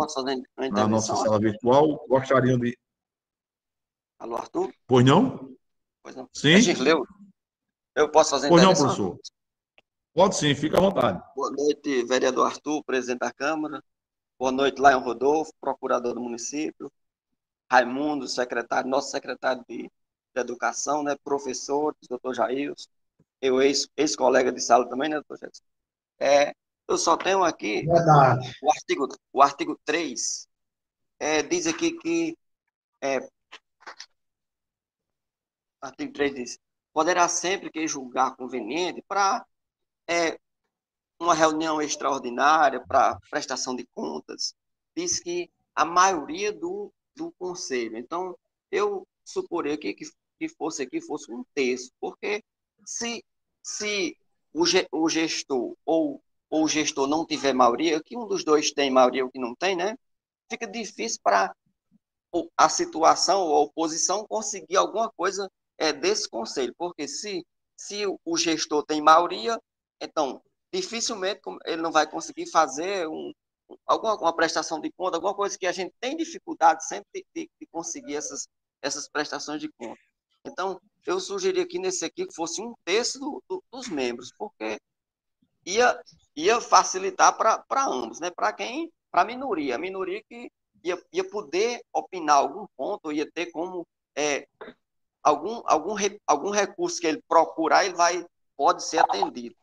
na 0.72 0.88
nossa 0.88 1.14
sala 1.14 1.38
virtual 1.38 2.04
gostariam 2.08 2.58
de. 2.58 2.76
Alô, 4.18 4.36
Arthur? 4.36 4.72
Pois 4.86 5.04
não? 5.04 5.54
Pois 6.02 6.16
não. 6.16 6.28
Sim. 6.32 6.54
É 6.54 8.00
Eu 8.00 8.10
posso 8.10 8.30
fazer 8.30 8.48
Pois 8.48 8.62
não, 8.62 8.74
professor. 8.74 9.18
Pode 10.12 10.36
sim, 10.36 10.54
fica 10.54 10.78
à 10.78 10.80
vontade. 10.80 11.22
Boa 11.36 11.50
noite, 11.50 12.04
vereador 12.04 12.46
Arthur, 12.46 12.82
presidente 12.84 13.20
da 13.20 13.32
Câmara. 13.32 13.82
Boa 14.38 14.50
noite, 14.50 14.80
Laion 14.80 15.00
Rodolfo, 15.00 15.52
procurador 15.60 16.14
do 16.14 16.20
município. 16.20 16.90
Raimundo, 17.70 18.26
secretário, 18.26 18.88
nosso 18.88 19.10
secretário 19.10 19.64
de 19.68 19.90
de 20.34 20.40
Educação, 20.40 21.02
né, 21.02 21.16
professores, 21.22 21.96
doutor 22.08 22.34
Jailson, 22.34 22.88
eu 23.40 23.60
ex-colega 23.62 24.50
de 24.52 24.60
sala 24.60 24.88
também, 24.88 25.08
né, 25.08 25.16
doutor 25.16 25.38
Jailson? 25.38 25.62
É, 26.18 26.54
eu 26.88 26.98
só 26.98 27.16
tenho 27.16 27.42
aqui 27.42 27.86
Verdade. 27.86 28.52
o 28.62 28.70
artigo, 28.70 29.08
o 29.32 29.42
artigo 29.42 29.80
3, 29.84 30.48
é, 31.18 31.42
diz 31.42 31.66
aqui 31.66 31.92
que 31.92 32.36
é, 33.00 33.18
artigo 35.80 36.12
3 36.12 36.34
diz, 36.34 36.58
poderá 36.92 37.28
sempre 37.28 37.70
que 37.70 37.86
julgar 37.86 38.36
conveniente 38.36 39.02
para 39.06 39.44
é, 40.08 40.38
uma 41.18 41.34
reunião 41.34 41.80
extraordinária 41.80 42.84
para 42.86 43.18
prestação 43.30 43.74
de 43.74 43.86
contas, 43.94 44.54
diz 44.96 45.20
que 45.20 45.50
a 45.74 45.84
maioria 45.84 46.52
do, 46.52 46.92
do 47.16 47.32
conselho. 47.32 47.96
Então, 47.96 48.36
eu 48.70 49.06
suporei 49.24 49.74
aqui 49.74 49.94
que 49.94 50.04
que 50.38 50.48
fosse 50.48 50.82
aqui 50.82 51.00
fosse 51.00 51.32
um 51.32 51.44
terço, 51.54 51.90
porque 52.00 52.42
se, 52.84 53.24
se 53.62 54.16
o, 54.52 54.64
o 54.92 55.08
gestor 55.08 55.76
ou, 55.84 56.22
ou 56.54 56.62
o 56.62 56.68
gestor 56.68 57.08
não 57.08 57.26
tiver 57.26 57.52
maioria, 57.52 58.00
que 58.00 58.16
um 58.16 58.28
dos 58.28 58.44
dois 58.44 58.70
tem 58.70 58.88
maioria 58.88 59.24
ou 59.24 59.30
que 59.30 59.40
não 59.40 59.56
tem, 59.56 59.74
né? 59.74 59.96
Fica 60.48 60.68
difícil 60.68 61.18
para 61.20 61.52
a 62.56 62.68
situação 62.68 63.40
ou 63.40 63.56
a 63.56 63.60
oposição 63.62 64.24
conseguir 64.28 64.76
alguma 64.76 65.10
coisa 65.10 65.50
é, 65.76 65.92
desse 65.92 66.28
conselho, 66.28 66.72
porque 66.78 67.08
se, 67.08 67.44
se 67.76 68.04
o 68.24 68.36
gestor 68.36 68.84
tem 68.84 69.02
maioria, 69.02 69.60
então 70.00 70.40
dificilmente 70.72 71.40
ele 71.64 71.82
não 71.82 71.90
vai 71.90 72.08
conseguir 72.08 72.48
fazer 72.48 73.08
um, 73.08 73.32
alguma, 73.84 74.12
alguma 74.12 74.36
prestação 74.36 74.80
de 74.80 74.92
conta, 74.92 75.16
alguma 75.16 75.34
coisa 75.34 75.58
que 75.58 75.66
a 75.66 75.72
gente 75.72 75.92
tem 75.98 76.16
dificuldade 76.16 76.86
sempre 76.86 77.26
de, 77.34 77.50
de 77.60 77.66
conseguir 77.72 78.14
essas, 78.14 78.46
essas 78.80 79.08
prestações 79.08 79.60
de 79.60 79.68
conta. 79.72 80.00
Então, 80.46 80.80
eu 81.04 81.18
sugeri 81.18 81.60
aqui 81.60 81.80
nesse 81.80 82.04
aqui 82.04 82.24
que 82.24 82.34
fosse 82.34 82.62
um 82.62 82.74
terço 82.84 83.18
do, 83.18 83.42
do, 83.48 83.64
dos 83.72 83.88
membros, 83.88 84.30
porque 84.38 84.78
ia, 85.64 86.00
ia 86.36 86.60
facilitar 86.60 87.36
para 87.36 87.86
ambos, 87.86 88.20
né? 88.20 88.30
Para 88.30 88.52
quem? 88.52 88.92
Para 89.10 89.22
a 89.22 89.24
minoria. 89.24 89.76
A 89.76 89.78
minoria 89.78 90.22
que 90.28 90.50
ia, 90.82 91.00
ia 91.12 91.28
poder 91.28 91.82
opinar 91.92 92.36
algum 92.36 92.66
ponto, 92.76 93.12
ia 93.12 93.30
ter 93.30 93.46
como 93.46 93.86
é, 94.16 94.46
algum, 95.22 95.62
algum, 95.66 95.96
algum 96.26 96.50
recurso 96.50 97.00
que 97.00 97.06
ele 97.06 97.22
procurar, 97.28 97.84
ele 97.84 97.94
vai, 97.94 98.24
pode 98.56 98.84
ser 98.84 98.98
atendido. 98.98 99.56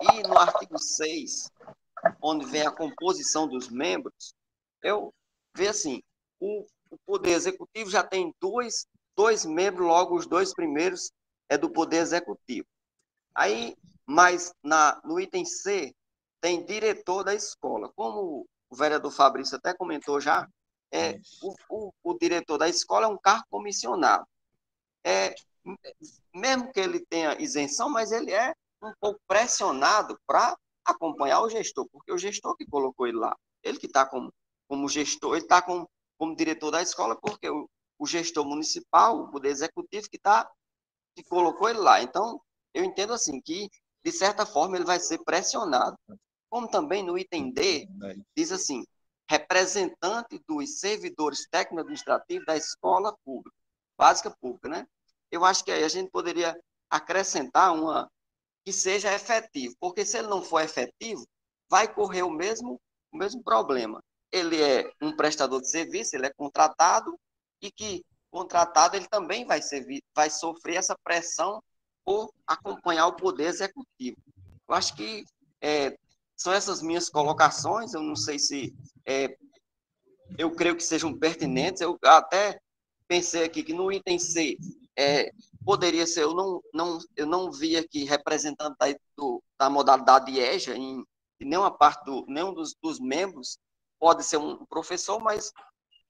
E 0.00 0.22
no 0.26 0.38
artigo 0.38 0.78
6, 0.78 1.50
onde 2.20 2.46
vem 2.46 2.66
a 2.66 2.72
composição 2.72 3.46
dos 3.46 3.68
membros, 3.68 4.34
eu 4.82 5.12
vejo 5.54 5.70
assim, 5.70 6.02
o, 6.40 6.66
o 6.90 6.98
Poder 7.06 7.30
Executivo 7.30 7.88
já 7.88 8.02
tem 8.02 8.34
dois 8.40 8.86
dois 9.16 9.44
membros, 9.44 9.86
logo 9.86 10.16
os 10.16 10.26
dois 10.26 10.54
primeiros 10.54 11.12
é 11.48 11.56
do 11.56 11.70
Poder 11.70 11.98
Executivo. 11.98 12.66
Aí, 13.34 13.76
mas 14.06 14.52
na, 14.62 15.00
no 15.04 15.20
item 15.20 15.44
C, 15.44 15.94
tem 16.40 16.64
diretor 16.64 17.22
da 17.22 17.34
escola. 17.34 17.90
Como 17.94 18.46
o 18.68 18.76
vereador 18.76 19.12
Fabrício 19.12 19.56
até 19.56 19.74
comentou 19.74 20.20
já, 20.20 20.46
é, 20.92 21.18
o, 21.42 21.54
o, 21.70 21.92
o 22.02 22.18
diretor 22.18 22.58
da 22.58 22.68
escola 22.68 23.06
é 23.06 23.08
um 23.08 23.18
cargo 23.18 23.44
comissionado. 23.50 24.26
É, 25.04 25.34
mesmo 26.34 26.72
que 26.72 26.80
ele 26.80 27.04
tenha 27.06 27.40
isenção, 27.40 27.88
mas 27.88 28.12
ele 28.12 28.32
é 28.32 28.54
um 28.82 28.92
pouco 29.00 29.20
pressionado 29.26 30.18
para 30.26 30.56
acompanhar 30.84 31.40
o 31.40 31.48
gestor, 31.48 31.86
porque 31.90 32.12
o 32.12 32.18
gestor 32.18 32.56
que 32.56 32.66
colocou 32.66 33.06
ele 33.06 33.18
lá, 33.18 33.36
ele 33.62 33.78
que 33.78 33.86
está 33.86 34.04
como, 34.04 34.32
como 34.68 34.88
gestor, 34.88 35.36
ele 35.36 35.44
está 35.44 35.62
como, 35.62 35.88
como 36.18 36.34
diretor 36.34 36.70
da 36.72 36.82
escola, 36.82 37.16
porque 37.16 37.48
o, 37.48 37.68
o 37.98 38.06
gestor 38.06 38.44
municipal, 38.44 39.20
o 39.20 39.30
poder 39.30 39.50
executivo 39.50 40.10
que 40.10 40.18
tá 40.18 40.50
que 41.14 41.22
colocou 41.22 41.68
ele 41.68 41.78
lá. 41.78 42.02
Então, 42.02 42.40
eu 42.74 42.84
entendo 42.84 43.12
assim 43.12 43.40
que 43.40 43.68
de 44.04 44.12
certa 44.12 44.44
forma 44.44 44.76
ele 44.76 44.84
vai 44.84 45.00
ser 45.00 45.18
pressionado. 45.24 45.96
Como 46.50 46.68
também 46.68 47.02
no 47.02 47.18
item 47.18 47.52
D 47.52 47.88
diz 48.36 48.52
assim: 48.52 48.84
representante 49.28 50.40
dos 50.46 50.80
servidores 50.80 51.46
técnico-administrativos 51.50 52.46
da 52.46 52.56
escola 52.56 53.16
pública, 53.24 53.56
básica 53.96 54.30
pública, 54.40 54.68
né? 54.68 54.86
Eu 55.30 55.44
acho 55.44 55.64
que 55.64 55.70
aí 55.70 55.84
a 55.84 55.88
gente 55.88 56.10
poderia 56.10 56.58
acrescentar 56.90 57.72
uma 57.74 58.10
que 58.64 58.72
seja 58.72 59.12
efetivo, 59.12 59.74
porque 59.80 60.04
se 60.04 60.18
ele 60.18 60.28
não 60.28 60.42
for 60.42 60.60
efetivo, 60.60 61.26
vai 61.68 61.92
correr 61.92 62.22
o 62.22 62.30
mesmo 62.30 62.80
o 63.12 63.16
mesmo 63.16 63.42
problema. 63.42 64.02
Ele 64.32 64.60
é 64.60 64.90
um 65.00 65.14
prestador 65.14 65.60
de 65.60 65.68
serviço, 65.68 66.16
ele 66.16 66.26
é 66.26 66.32
contratado, 66.32 67.14
e 67.60 67.70
que 67.70 68.02
contratado 68.30 68.96
ele 68.96 69.06
também 69.06 69.44
vai, 69.44 69.60
ser, 69.60 69.84
vai 70.14 70.30
sofrer 70.30 70.76
essa 70.76 70.96
pressão 71.04 71.62
por 72.04 72.32
acompanhar 72.46 73.06
o 73.06 73.16
poder 73.16 73.46
executivo. 73.46 74.16
Eu 74.68 74.74
acho 74.74 74.94
que 74.94 75.24
é, 75.60 75.96
são 76.36 76.52
essas 76.52 76.82
minhas 76.82 77.08
colocações, 77.08 77.94
eu 77.94 78.02
não 78.02 78.16
sei 78.16 78.38
se 78.38 78.74
é, 79.06 79.36
eu 80.38 80.50
creio 80.50 80.76
que 80.76 80.82
sejam 80.82 81.16
pertinentes, 81.16 81.80
eu 81.80 81.98
até 82.04 82.60
pensei 83.06 83.44
aqui 83.44 83.62
que 83.62 83.72
no 83.72 83.92
item 83.92 84.18
C 84.18 84.56
é, 84.96 85.30
poderia 85.64 86.06
ser, 86.06 86.22
eu 86.22 86.34
não, 86.34 86.60
não, 86.72 86.98
eu 87.16 87.26
não 87.26 87.50
vi 87.52 87.76
aqui 87.76 88.04
representante 88.04 88.76
da, 88.78 88.86
do, 89.16 89.42
da 89.58 89.70
modalidade 89.70 90.38
EJA 90.38 90.74
em, 90.74 91.04
em 91.40 91.44
nenhuma 91.44 91.70
parte 91.70 92.04
do, 92.04 92.24
nenhum 92.26 92.52
dos, 92.52 92.74
dos 92.82 92.98
membros 92.98 93.58
pode 93.98 94.24
ser 94.24 94.38
um 94.38 94.64
professor, 94.66 95.20
mas 95.20 95.52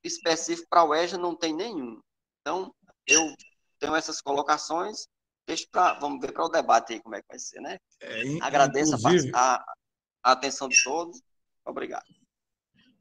específico 0.03 0.67
para 0.69 0.85
o 0.85 0.95
EJA 0.95 1.19
não 1.19 1.37
tem 1.37 1.53
nenhum. 1.53 2.01
Então, 2.41 2.75
eu 3.07 3.23
tenho 3.79 3.95
essas 3.95 4.21
colocações, 4.21 5.07
deixo 5.53 5.69
para, 5.71 5.99
vamos 5.99 6.21
ver 6.21 6.33
para 6.33 6.45
o 6.45 6.49
debate 6.49 6.95
aí 6.95 7.01
como 7.01 7.15
é 7.15 7.21
que 7.21 7.29
vai 7.29 7.39
ser, 7.39 7.61
né? 7.61 7.79
É, 8.01 8.23
Agradeço 8.41 8.97
a, 9.35 9.63
a, 10.25 10.33
atenção 10.33 10.69
de 10.69 10.77
todos. 10.83 11.21
Obrigado. 11.65 12.05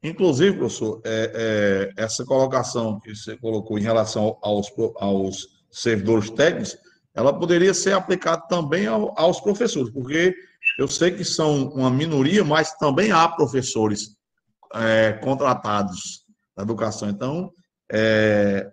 Inclusive, 0.02 0.58
professor, 0.58 1.00
é, 1.04 1.92
é, 1.96 2.02
essa 2.02 2.24
colocação 2.24 3.00
que 3.00 3.14
você 3.14 3.36
colocou 3.36 3.78
em 3.78 3.82
relação 3.82 4.38
aos, 4.42 4.70
aos 4.96 5.48
servidores 5.70 6.28
técnicos, 6.30 6.76
ela 7.14 7.36
poderia 7.36 7.72
ser 7.72 7.94
aplicada 7.94 8.46
também 8.48 8.86
ao, 8.86 9.18
aos 9.18 9.40
professores, 9.40 9.90
porque 9.90 10.34
eu 10.78 10.88
sei 10.88 11.12
que 11.12 11.24
são 11.24 11.68
uma 11.68 11.90
minoria, 11.90 12.44
mas 12.44 12.72
também 12.74 13.12
há 13.12 13.28
professores 13.28 14.16
é, 14.74 15.12
contratados 15.14 16.24
da 16.56 16.62
educação. 16.62 17.08
Então, 17.08 17.52
é, 17.90 18.70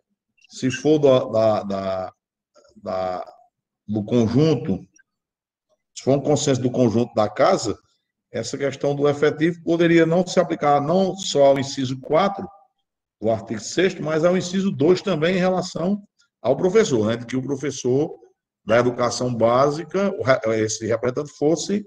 se 0.50 0.72
for 0.72 0.98
da, 1.00 1.64
da, 1.64 2.14
da, 2.82 3.34
do 3.90 4.04
conjunto, 4.04 4.88
se 5.98 6.04
for 6.04 6.18
um 6.18 6.22
consenso 6.22 6.62
do 6.62 6.70
conjunto 6.70 7.12
da 7.16 7.28
casa, 7.28 7.78
essa 8.32 8.56
questão 8.56 8.96
do 8.96 9.10
efetivo 9.10 9.64
poderia 9.64 10.06
não 10.06 10.26
se 10.26 10.40
aplicar 10.40 10.80
não 10.80 11.16
só 11.16 11.48
ao 11.48 11.60
inciso 11.60 12.00
4 12.00 12.48
do 13.20 13.32
artigo 13.32 13.60
6 13.60 13.96
mas 13.96 14.24
ao 14.24 14.38
inciso 14.38 14.72
2 14.72 15.02
também 15.02 15.36
em 15.36 15.40
relação 15.40 16.02
ao 16.40 16.56
professor, 16.56 17.08
né? 17.08 17.18
De 17.18 17.26
que 17.26 17.36
o 17.36 17.42
professor 17.42 18.16
da 18.64 18.78
educação 18.78 19.34
básica, 19.34 20.14
esse 20.54 20.86
representante 20.86 21.36
fosse 21.36 21.84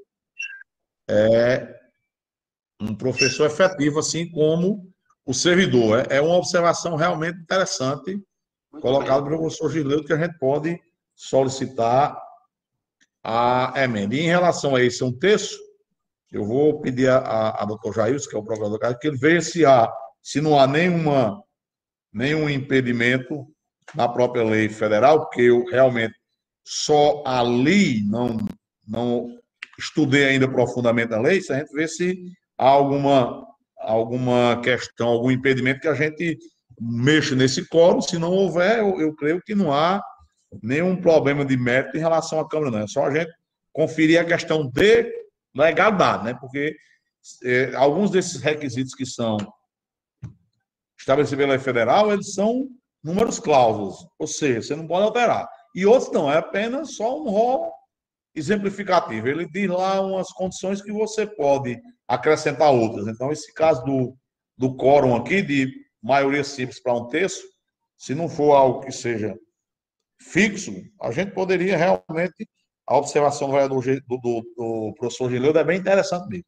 é 1.08 1.72
um 2.80 2.94
professor 2.94 3.46
efetivo, 3.46 4.00
assim 4.00 4.28
como 4.28 4.92
o 5.24 5.32
servidor. 5.32 6.00
É, 6.10 6.16
é 6.16 6.20
uma 6.20 6.36
observação 6.36 6.96
realmente 6.96 7.38
interessante 7.38 8.20
colocada 8.80 9.22
pelo 9.22 9.38
professor 9.38 9.70
Gileudo, 9.70 10.04
que 10.04 10.12
a 10.12 10.18
gente 10.18 10.36
pode 10.38 10.80
solicitar 11.14 12.16
a 13.22 13.72
emenda. 13.76 14.14
E 14.14 14.20
em 14.20 14.28
relação 14.28 14.74
a 14.74 14.82
esse 14.82 15.02
um 15.04 15.12
texto, 15.12 15.56
eu 16.32 16.44
vou 16.44 16.80
pedir 16.80 17.08
a, 17.08 17.18
a, 17.18 17.62
a 17.62 17.66
doutor 17.66 17.94
Jair, 17.94 18.18
que 18.28 18.34
é 18.34 18.38
o 18.38 18.42
procurador, 18.42 18.78
que 18.98 19.06
ele 19.06 19.18
veja 19.18 19.42
se, 19.42 19.64
há, 19.64 19.92
se 20.22 20.40
não 20.40 20.58
há 20.58 20.66
nenhuma, 20.66 21.42
nenhum 22.12 22.48
impedimento 22.48 23.46
na 23.94 24.08
própria 24.08 24.42
lei 24.42 24.68
federal, 24.68 25.20
porque 25.20 25.42
eu 25.42 25.64
realmente 25.66 26.14
só 26.64 27.22
ali 27.26 28.02
não, 28.08 28.38
não 28.88 29.28
estudei 29.78 30.24
ainda 30.24 30.48
profundamente 30.48 31.12
a 31.12 31.20
lei, 31.20 31.40
se 31.40 31.52
a 31.52 31.58
gente 31.58 31.72
vê 31.72 31.86
se 31.86 32.16
há 32.56 32.66
alguma, 32.66 33.46
alguma 33.78 34.60
questão, 34.62 35.08
algum 35.08 35.30
impedimento 35.30 35.80
que 35.80 35.88
a 35.88 35.94
gente 35.94 36.38
mexa 36.80 37.34
nesse 37.34 37.68
quórum, 37.68 38.00
se 38.00 38.18
não 38.18 38.30
houver, 38.30 38.78
eu, 38.78 39.00
eu 39.00 39.14
creio 39.14 39.40
que 39.42 39.54
não 39.54 39.72
há 39.72 40.02
nenhum 40.62 41.00
problema 41.00 41.44
de 41.44 41.56
mérito 41.56 41.96
em 41.96 42.00
relação 42.00 42.40
à 42.40 42.48
Câmara, 42.48 42.70
não. 42.70 42.78
É 42.80 42.86
só 42.86 43.06
a 43.06 43.14
gente 43.14 43.32
conferir 43.72 44.20
a 44.20 44.24
questão 44.24 44.68
de 44.68 45.12
legalidade, 45.54 46.24
né? 46.24 46.34
Porque 46.34 46.74
é, 47.44 47.74
alguns 47.74 48.10
desses 48.10 48.40
requisitos 48.40 48.94
que 48.94 49.06
são 49.06 49.36
estabelecidos 50.98 51.38
pela 51.38 51.54
lei 51.54 51.62
federal, 51.62 52.12
eles 52.12 52.34
são 52.34 52.68
números 53.02 53.38
cláusulas, 53.38 53.96
ou 54.18 54.26
seja, 54.26 54.62
você 54.62 54.76
não 54.76 54.86
pode 54.86 55.04
alterar. 55.04 55.48
E 55.74 55.86
outros 55.86 56.12
não, 56.12 56.30
é 56.30 56.38
apenas 56.38 56.96
só 56.96 57.20
um 57.20 57.28
rol 57.28 57.72
exemplificativo. 58.34 59.28
Ele 59.28 59.46
diz 59.48 59.68
lá 59.68 60.00
umas 60.00 60.30
condições 60.32 60.80
que 60.82 60.92
você 60.92 61.26
pode 61.26 61.80
acrescentar 62.06 62.72
outras. 62.72 63.06
Então, 63.06 63.32
esse 63.32 63.52
caso 63.54 63.82
do, 63.84 64.16
do 64.56 64.76
quórum 64.76 65.16
aqui, 65.16 65.42
de 65.42 65.72
maioria 66.02 66.44
simples 66.44 66.80
para 66.80 66.94
um 66.94 67.08
terço, 67.08 67.42
se 67.96 68.14
não 68.14 68.28
for 68.28 68.54
algo 68.54 68.80
que 68.80 68.92
seja 68.92 69.36
fixo, 70.30 70.72
a 71.00 71.10
gente 71.10 71.32
poderia 71.32 71.76
realmente. 71.76 72.48
A 72.84 72.96
observação 72.96 73.48
do, 73.68 73.80
do, 73.80 74.42
do, 74.56 74.94
professor 74.98 75.30
Gileudo 75.30 75.58
é 75.58 75.64
bem 75.64 75.78
interessante 75.78 76.28
mesmo. 76.28 76.44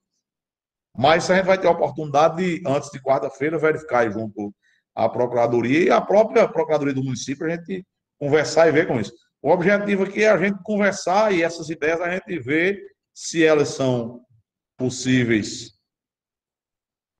Mas 0.96 1.30
a 1.30 1.36
gente 1.36 1.46
vai 1.46 1.58
ter 1.58 1.68
a 1.68 1.70
oportunidade 1.70 2.36
de, 2.36 2.62
antes 2.66 2.90
de 2.90 3.00
quarta-feira, 3.00 3.58
verificar 3.58 4.10
junto 4.10 4.52
à 4.94 5.08
Procuradoria 5.08 5.84
e 5.84 5.90
a 5.90 6.00
própria 6.00 6.48
Procuradoria 6.48 6.92
do 6.92 7.04
município, 7.04 7.46
a 7.46 7.50
gente 7.50 7.86
conversar 8.18 8.68
e 8.68 8.72
ver 8.72 8.86
com 8.86 9.00
isso. 9.00 9.12
O 9.40 9.50
objetivo 9.50 10.04
aqui 10.04 10.24
é 10.24 10.30
a 10.30 10.38
gente 10.38 10.62
conversar 10.62 11.32
e 11.32 11.42
essas 11.42 11.68
ideias 11.68 12.00
a 12.00 12.10
gente 12.10 12.38
ver 12.40 12.80
se 13.14 13.44
elas 13.44 13.68
são 13.68 14.20
possíveis 14.76 15.72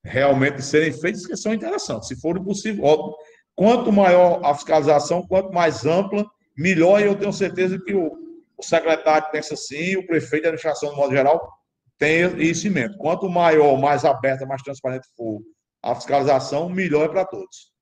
realmente 0.05 0.61
serem 0.61 0.93
feitas, 0.93 1.27
que 1.27 1.37
são 1.37 1.55
interessantes. 1.55 2.09
Se 2.09 2.21
for 2.21 2.43
possível, 2.45 2.85
óbvio. 2.85 3.17
Quanto 3.57 3.93
maior 3.93 4.45
a 4.45 4.55
fiscalização, 4.55 5.27
quanto 5.27 5.53
mais 5.53 5.87
ampla, 5.87 6.27
melhor, 6.57 7.01
e 7.01 7.05
eu 7.05 7.19
tenho 7.19 7.33
certeza 7.33 7.79
que 7.79 7.95
o, 7.95 8.13
o 8.57 8.63
secretário 8.63 9.31
pensa 9.31 9.55
assim, 9.55 9.97
o 9.97 10.07
prefeito 10.07 10.43
de 10.43 10.49
administração, 10.49 10.91
de 10.91 10.97
modo 10.97 11.13
geral, 11.13 11.53
tem 11.99 12.41
isso 12.41 12.67
em 12.67 12.71
mente. 12.71 12.97
Quanto 12.99 13.29
maior, 13.29 13.79
mais 13.81 14.05
aberta, 14.05 14.47
mais 14.47 14.63
transparente 14.63 15.07
for 15.17 15.41
a 15.83 15.95
fiscalização, 15.95 16.69
melhor 16.69 17.05
é 17.05 17.09
para 17.09 17.25
todos. 17.25 17.73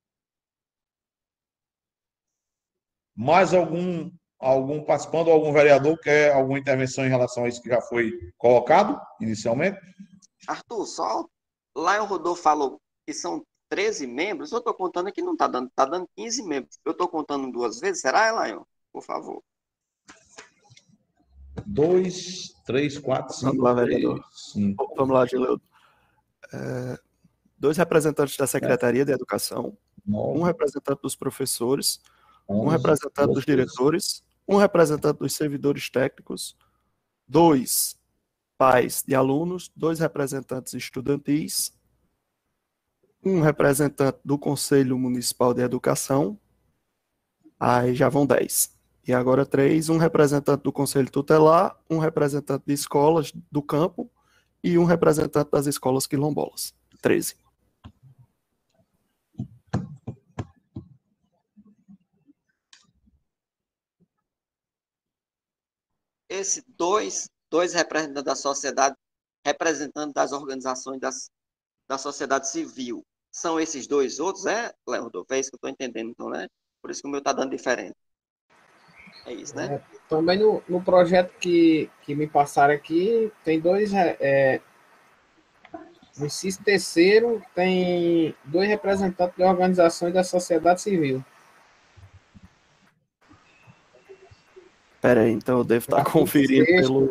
Mais 3.14 3.54
algum, 3.54 4.10
algum 4.38 4.82
participante 4.84 5.28
ou 5.28 5.34
algum 5.34 5.52
vereador 5.52 5.98
quer 6.00 6.32
alguma 6.32 6.58
intervenção 6.58 7.04
em 7.04 7.10
relação 7.10 7.44
a 7.44 7.48
isso 7.48 7.62
que 7.62 7.68
já 7.68 7.80
foi 7.80 8.12
colocado 8.38 9.00
inicialmente? 9.20 9.78
Arthur, 10.48 10.86
só 10.86 11.26
lá 11.76 12.02
o 12.02 12.06
Rodolfo 12.06 12.42
falou 12.42 12.80
que 13.06 13.14
são 13.14 13.44
13 13.72 14.06
membros, 14.06 14.52
eu 14.52 14.58
estou 14.58 14.74
contando 14.74 15.06
aqui, 15.08 15.22
não 15.22 15.32
está 15.32 15.48
dando, 15.48 15.68
está 15.68 15.86
dando 15.86 16.06
15 16.14 16.42
membros. 16.42 16.78
Eu 16.84 16.92
estou 16.92 17.08
contando 17.08 17.50
duas 17.50 17.80
vezes, 17.80 18.02
será, 18.02 18.28
Elion? 18.28 18.64
Por 18.92 19.02
favor. 19.02 19.42
Dois, 21.64 22.52
três, 22.66 22.98
quatro, 22.98 23.32
cinco. 23.32 23.46
Vamos 23.52 23.64
lá, 23.64 23.72
vereador. 23.72 24.22
Cinco. 24.30 24.94
Vamos 24.94 25.14
lá, 25.14 25.24
Gileudo. 25.24 25.62
É, 26.52 26.98
dois 27.56 27.78
representantes 27.78 28.36
da 28.36 28.46
Secretaria 28.46 29.06
de 29.06 29.12
Educação, 29.12 29.74
Nove. 30.04 30.38
um 30.38 30.42
representante 30.42 31.00
dos 31.00 31.16
professores, 31.16 31.98
Onze, 32.46 32.66
um 32.66 32.68
representante 32.68 33.32
dos 33.32 33.46
diretores, 33.46 34.22
um 34.46 34.56
representante 34.56 35.18
dos 35.20 35.32
servidores 35.32 35.88
técnicos, 35.88 36.54
dois 37.26 37.98
pais 38.58 39.02
de 39.02 39.14
alunos, 39.14 39.72
dois 39.74 39.98
representantes 39.98 40.74
estudantis, 40.74 41.72
um 43.24 43.40
representante 43.40 44.18
do 44.24 44.36
Conselho 44.36 44.98
Municipal 44.98 45.54
de 45.54 45.62
Educação, 45.62 46.38
aí 47.58 47.94
já 47.94 48.08
vão 48.08 48.26
dez. 48.26 48.76
E 49.06 49.12
agora 49.12 49.46
três, 49.46 49.88
um 49.88 49.96
representante 49.96 50.62
do 50.62 50.72
Conselho 50.72 51.10
Tutelar, 51.10 51.76
um 51.88 51.98
representante 51.98 52.64
de 52.66 52.72
escolas 52.72 53.32
do 53.50 53.62
campo 53.62 54.10
e 54.62 54.78
um 54.78 54.84
representante 54.84 55.50
das 55.50 55.66
escolas 55.66 56.06
quilombolas. 56.06 56.74
Treze. 57.00 57.36
Esse 66.28 66.64
dois, 66.78 67.28
dois 67.50 67.74
representantes 67.74 68.24
da 68.24 68.34
sociedade, 68.34 68.96
representantes 69.44 70.14
das 70.14 70.32
organizações 70.32 70.98
das, 70.98 71.28
da 71.86 71.98
sociedade 71.98 72.48
civil, 72.48 73.04
são 73.32 73.58
esses 73.58 73.86
dois 73.86 74.20
outros, 74.20 74.44
é, 74.44 74.72
Léo 74.86 75.04
Rodolfo? 75.04 75.32
É 75.32 75.40
isso 75.40 75.50
que 75.50 75.54
eu 75.54 75.68
estou 75.68 75.70
entendendo, 75.70 76.10
então, 76.10 76.28
né? 76.28 76.46
Por 76.82 76.90
isso 76.90 77.00
que 77.00 77.08
o 77.08 77.10
meu 77.10 77.18
está 77.18 77.32
dando 77.32 77.50
diferente. 77.50 77.96
É 79.24 79.32
isso, 79.32 79.56
né? 79.56 79.74
É, 79.74 79.98
também 80.08 80.38
no, 80.38 80.62
no 80.68 80.82
projeto 80.82 81.32
que, 81.38 81.88
que 82.02 82.14
me 82.14 82.26
passaram 82.26 82.74
aqui, 82.74 83.32
tem 83.42 83.58
dois. 83.58 83.94
É, 83.94 84.16
é 84.20 84.60
no 86.18 86.28
CIS 86.28 86.58
terceiro, 86.58 87.42
tem 87.54 88.34
dois 88.44 88.68
representantes 88.68 89.34
de 89.34 89.42
organizações 89.42 90.12
da 90.12 90.22
sociedade 90.22 90.82
civil. 90.82 91.24
Pera 95.00 95.22
aí, 95.22 95.32
então 95.32 95.58
eu 95.58 95.64
devo 95.64 95.84
estar 95.84 96.04
conferindo 96.04 96.66
pelo, 96.66 97.08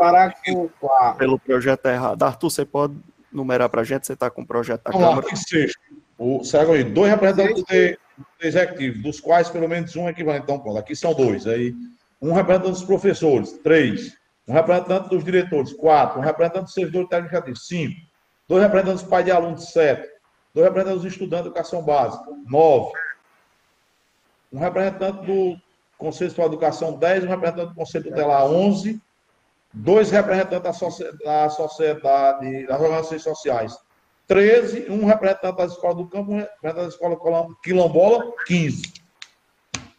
pelo 1.17 1.39
projeto 1.39 1.88
errado. 1.88 2.24
Arthur, 2.24 2.49
você 2.49 2.63
pode 2.63 2.95
numerar 3.32 3.69
para 3.69 3.82
a 3.82 3.84
gente? 3.84 4.05
Você 4.05 4.13
está 4.13 4.30
com 4.30 4.43
o 4.43 4.47
projeto 4.47 4.84
da 4.84 4.91
Vamos 4.91 5.07
Câmara? 5.07 5.36
Sexto. 5.36 5.91
O, 6.24 6.39
aí, 6.72 6.84
dois 6.84 7.09
representantes 7.09 7.63
do, 7.63 8.45
executivo, 8.45 9.01
dos 9.01 9.19
quais 9.19 9.49
pelo 9.49 9.67
menos 9.67 9.95
um 9.95 10.07
é 10.07 10.11
equivalente. 10.11 10.43
Então, 10.43 10.59
pronto, 10.59 10.78
aqui 10.78 10.95
são 10.95 11.15
dois. 11.15 11.47
Aí, 11.47 11.74
um 12.22 12.32
representante 12.32 12.74
dos 12.74 12.84
professores, 12.84 13.53
três. 13.63 14.15
Um 14.47 14.53
representante 14.53 15.09
dos 15.09 15.24
diretores, 15.24 15.74
quatro. 15.74 16.19
Um 16.19 16.24
representante 16.24 16.65
do 16.65 16.69
servidor 16.69 17.07
técnico 17.07 17.55
cinco. 17.55 17.95
Dois 18.47 18.61
representantes 18.61 19.01
dos 19.01 19.09
pais 19.09 19.26
de 19.26 19.32
alunos, 19.32 19.72
sete. 19.72 20.07
Dois 20.53 20.67
representantes 20.67 21.01
dos 21.01 21.11
estudantes 21.11 21.45
de 21.45 21.49
educação 21.49 21.82
básica, 21.82 22.24
nove. 22.47 22.91
Um 24.53 24.59
representante 24.59 25.26
do 25.26 25.59
Conselho 25.97 26.30
de 26.30 26.39
Educação, 26.39 26.99
dez. 26.99 27.24
Um 27.24 27.30
representante 27.30 27.69
do 27.69 27.76
Conselho 27.76 28.03
Tutelar, 28.03 28.45
onze. 28.45 29.01
Dois 29.74 30.11
representantes 30.11 30.61
da, 30.61 30.74
sociedade, 30.74 31.17
da 31.24 31.49
sociedade, 31.49 32.67
das 32.67 32.80
organizações 32.80 33.24
sociais, 33.24 33.76
13, 34.32 34.89
um 34.89 35.05
representante 35.05 35.57
da 35.57 35.65
escola 35.65 35.93
do 35.93 36.07
campo, 36.07 36.32
um 36.32 36.38
representante 36.38 36.84
da 36.84 36.88
escola 36.88 37.47
quilombola, 37.61 38.32
15. 38.45 38.93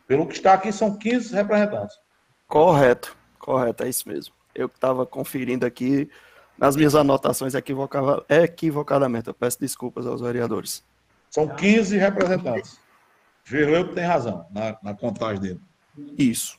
Pelo 0.07 0.27
que 0.27 0.33
está 0.33 0.55
aqui, 0.55 0.73
são 0.73 0.97
15 0.97 1.35
representantes. 1.35 1.95
Correto, 2.49 3.15
correto, 3.39 3.85
é 3.85 3.91
isso 3.91 4.09
mesmo. 4.09 4.35
Eu 4.55 4.71
que 4.71 4.77
estava 4.79 5.05
conferindo 5.05 5.67
aqui, 5.67 6.11
nas 6.57 6.77
minhas 6.77 6.95
anotações 6.95 7.55
equivocava, 7.55 8.25
equivocadamente. 8.27 9.29
Eu 9.29 9.35
peço 9.35 9.61
desculpas 9.61 10.07
aos 10.07 10.23
vereadores. 10.23 10.83
São 11.29 11.47
15 11.47 11.99
representantes. 11.99 12.81
Gerleudo 13.45 13.93
tem 13.93 14.05
razão 14.05 14.47
na, 14.51 14.79
na 14.83 14.95
contagem 14.95 15.43
dele. 15.43 15.61
Isso. 16.17 16.59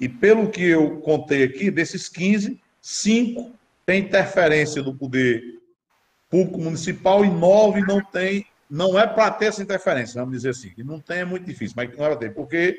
E 0.00 0.08
pelo 0.08 0.50
que 0.50 0.62
eu 0.62 1.00
contei 1.00 1.42
aqui, 1.42 1.70
desses 1.70 2.08
15, 2.08 2.60
5 2.80 3.52
tem 3.84 4.02
interferência 4.02 4.82
do 4.82 4.94
poder 4.94 5.42
público 6.28 6.58
municipal 6.58 7.24
e 7.24 7.30
9 7.30 7.80
não 7.82 8.02
tem, 8.04 8.46
não 8.68 8.98
é 8.98 9.06
para 9.06 9.30
ter 9.30 9.46
essa 9.46 9.62
interferência, 9.62 10.20
vamos 10.20 10.36
dizer 10.36 10.50
assim. 10.50 10.72
E 10.76 10.84
não 10.84 11.00
tem 11.00 11.18
é 11.18 11.24
muito 11.24 11.46
difícil, 11.46 11.74
mas 11.76 11.96
não 11.96 12.04
é 12.04 12.16
ter, 12.16 12.34
porque 12.34 12.76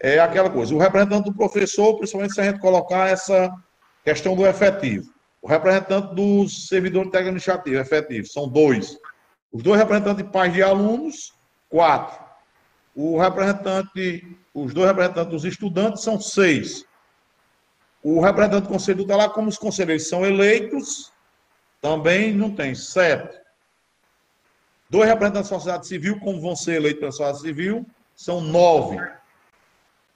é 0.00 0.18
aquela 0.18 0.50
coisa. 0.50 0.74
O 0.74 0.78
representante 0.78 1.30
do 1.30 1.34
professor, 1.34 1.96
principalmente 1.96 2.34
se 2.34 2.40
a 2.40 2.44
gente 2.44 2.58
colocar 2.58 3.08
essa 3.08 3.54
questão 4.04 4.34
do 4.34 4.46
efetivo. 4.46 5.10
O 5.40 5.48
representante 5.48 6.14
do 6.14 6.48
servidor 6.48 7.04
técnico 7.04 7.18
administrativo 7.18 7.76
efetivo, 7.76 8.26
são 8.26 8.48
dois. 8.48 8.98
Os 9.52 9.62
dois 9.62 9.78
representantes 9.78 10.24
de 10.24 10.30
pais 10.30 10.52
de 10.52 10.62
alunos, 10.62 11.32
quatro. 11.68 12.21
O 12.94 13.18
representante, 13.18 14.36
os 14.52 14.74
dois 14.74 14.88
representantes 14.88 15.30
dos 15.30 15.44
estudantes 15.44 16.02
são 16.02 16.20
seis. 16.20 16.84
O 18.02 18.20
representante 18.20 18.64
do 18.64 18.68
Conselho 18.68 18.98
Tutelar, 18.98 19.30
como 19.30 19.48
os 19.48 19.56
conselheiros 19.56 20.08
são 20.08 20.26
eleitos, 20.26 21.12
também 21.80 22.34
não 22.34 22.54
tem 22.54 22.74
sete. 22.74 23.40
Dois 24.90 25.08
representantes 25.08 25.50
da 25.50 25.56
sociedade 25.56 25.86
civil, 25.86 26.20
como 26.20 26.40
vão 26.40 26.54
ser 26.54 26.74
eleitos 26.74 27.00
pela 27.00 27.12
sociedade 27.12 27.40
civil, 27.40 27.86
são 28.14 28.40
nove. 28.40 28.98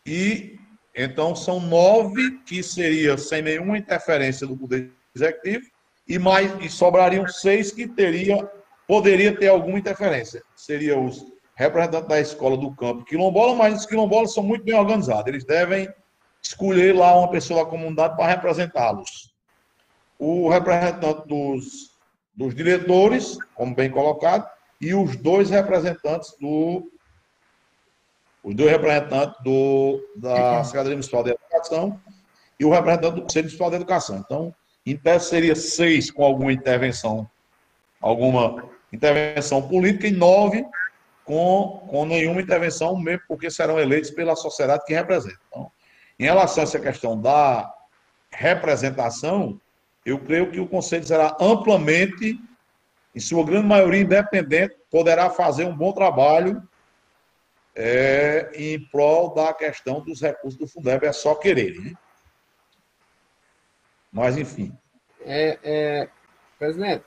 E 0.04 0.58
então 0.94 1.34
são 1.34 1.60
nove 1.60 2.38
que 2.46 2.62
seria 2.62 3.16
sem 3.16 3.42
nenhuma 3.42 3.78
interferência 3.78 4.46
do 4.46 4.56
Poder 4.56 4.90
Executivo, 5.14 5.66
e 6.08 6.18
mais 6.18 6.52
e 6.64 6.68
sobrariam 6.68 7.26
seis 7.26 7.72
que 7.72 7.88
teria, 7.88 8.48
poderia 8.86 9.34
ter 9.34 9.48
alguma 9.48 9.78
interferência. 9.78 10.42
Seria 10.54 10.98
os 10.98 11.24
representantes 11.56 12.08
da 12.08 12.20
escola 12.20 12.56
do 12.56 12.70
campo 12.76 13.04
quilombola, 13.04 13.54
mas 13.54 13.80
os 13.80 13.86
quilombolas 13.86 14.34
são 14.34 14.44
muito 14.44 14.62
bem 14.62 14.74
organizados. 14.74 15.26
Eles 15.26 15.44
devem 15.44 15.88
escolher 16.42 16.94
lá 16.94 17.18
uma 17.18 17.30
pessoa 17.30 17.64
da 17.64 17.70
comunidade 17.70 18.14
para 18.14 18.26
representá-los. 18.26 19.34
O 20.18 20.50
representante 20.50 21.26
dos, 21.26 21.92
dos 22.34 22.54
diretores, 22.54 23.38
como 23.54 23.74
bem 23.74 23.90
colocado, 23.90 24.48
e 24.80 24.94
os 24.94 25.16
dois 25.16 25.48
representantes 25.50 26.36
do 26.38 26.90
os 28.44 28.54
dois 28.54 28.70
representantes 28.70 29.42
do, 29.42 30.00
da 30.14 30.62
Secretaria 30.62 30.92
Municipal 30.92 31.24
de 31.24 31.30
Educação 31.30 32.00
e 32.60 32.64
o 32.64 32.70
representante 32.70 33.14
do 33.16 33.22
Conselho 33.22 33.44
Municipal 33.44 33.70
de 33.70 33.76
Educação. 33.76 34.18
Então, 34.18 34.54
em 34.84 34.96
tese 34.96 35.30
seria 35.30 35.56
seis 35.56 36.12
com 36.12 36.24
alguma 36.24 36.52
intervenção, 36.52 37.28
alguma 38.00 38.70
intervenção 38.92 39.66
política 39.66 40.06
e 40.06 40.12
nove 40.12 40.64
com, 41.26 41.84
com 41.90 42.06
nenhuma 42.06 42.40
intervenção, 42.40 42.96
mesmo 42.96 43.22
porque 43.26 43.50
serão 43.50 43.78
eleitos 43.78 44.12
pela 44.12 44.36
sociedade 44.36 44.84
que 44.86 44.94
representam. 44.94 45.40
Então, 45.48 45.72
em 46.18 46.24
relação 46.24 46.62
a 46.62 46.64
essa 46.64 46.78
questão 46.78 47.20
da 47.20 47.70
representação, 48.30 49.60
eu 50.04 50.20
creio 50.20 50.50
que 50.52 50.60
o 50.60 50.68
Conselho 50.68 51.04
será 51.04 51.36
amplamente, 51.40 52.40
em 53.14 53.20
sua 53.20 53.44
grande 53.44 53.66
maioria 53.66 54.02
independente, 54.02 54.76
poderá 54.88 55.28
fazer 55.28 55.64
um 55.64 55.76
bom 55.76 55.92
trabalho 55.92 56.62
é, 57.74 58.50
em 58.54 58.80
prol 58.88 59.34
da 59.34 59.52
questão 59.52 60.00
dos 60.00 60.22
recursos 60.22 60.58
do 60.58 60.68
Fundeb, 60.68 61.04
é 61.04 61.12
só 61.12 61.34
querer. 61.34 61.74
Né? 61.80 61.92
Mas, 64.12 64.38
enfim. 64.38 64.72
É, 65.22 65.58
é, 65.64 66.08
presidente, 66.56 67.04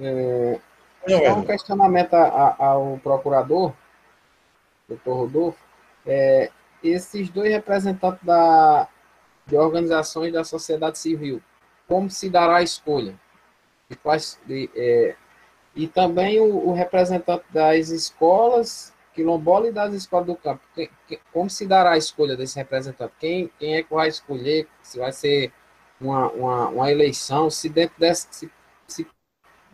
é, 0.00 0.60
Não, 1.06 1.38
um 1.38 1.44
questionamento 1.44 2.14
a, 2.14 2.26
a, 2.26 2.66
ao 2.66 2.98
procurador, 3.02 3.72
doutor 4.88 5.14
Rodolfo. 5.14 5.58
É, 6.06 6.50
esses 6.82 7.30
dois 7.30 7.50
representantes 7.50 8.22
da, 8.22 8.88
de 9.46 9.56
organizações 9.56 10.32
da 10.32 10.44
sociedade 10.44 10.98
civil, 10.98 11.42
como 11.86 12.10
se 12.10 12.28
dará 12.28 12.56
a 12.56 12.62
escolha? 12.62 13.18
De 13.88 13.96
quais, 13.96 14.38
de, 14.46 14.70
é, 14.74 15.16
e 15.74 15.86
também 15.86 16.40
o, 16.40 16.68
o, 16.68 16.72
representante 16.72 17.44
das 17.50 17.88
escolas 17.88 18.94
quilombola 19.14 19.68
e 19.68 19.72
das 19.72 19.94
escolas 19.94 20.26
do 20.26 20.36
campo. 20.36 20.60
Que, 20.74 20.90
que, 21.06 21.20
como 21.32 21.48
se 21.48 21.66
dará 21.66 21.92
a 21.92 21.96
escolha 21.96 22.36
desse 22.36 22.56
representante? 22.56 23.12
Quem, 23.18 23.50
quem 23.58 23.76
é 23.76 23.82
que 23.82 23.94
vai 23.94 24.08
escolher? 24.08 24.68
Se 24.82 24.98
vai 24.98 25.12
ser 25.12 25.52
uma, 26.00 26.30
uma, 26.30 26.68
uma 26.68 26.90
eleição? 26.90 27.48
Se 27.48 27.68
dentro, 27.68 27.94
dessa, 27.98 28.26
se, 28.30 28.50
se 28.86 29.06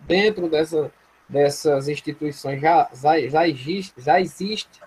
dentro 0.01 0.49
dessa, 0.49 0.93
dessas 1.31 1.89
instituições 1.89 2.61
já, 2.61 2.91
já, 2.93 3.49
existe, 3.49 3.95
já 3.99 4.21
existe 4.21 4.81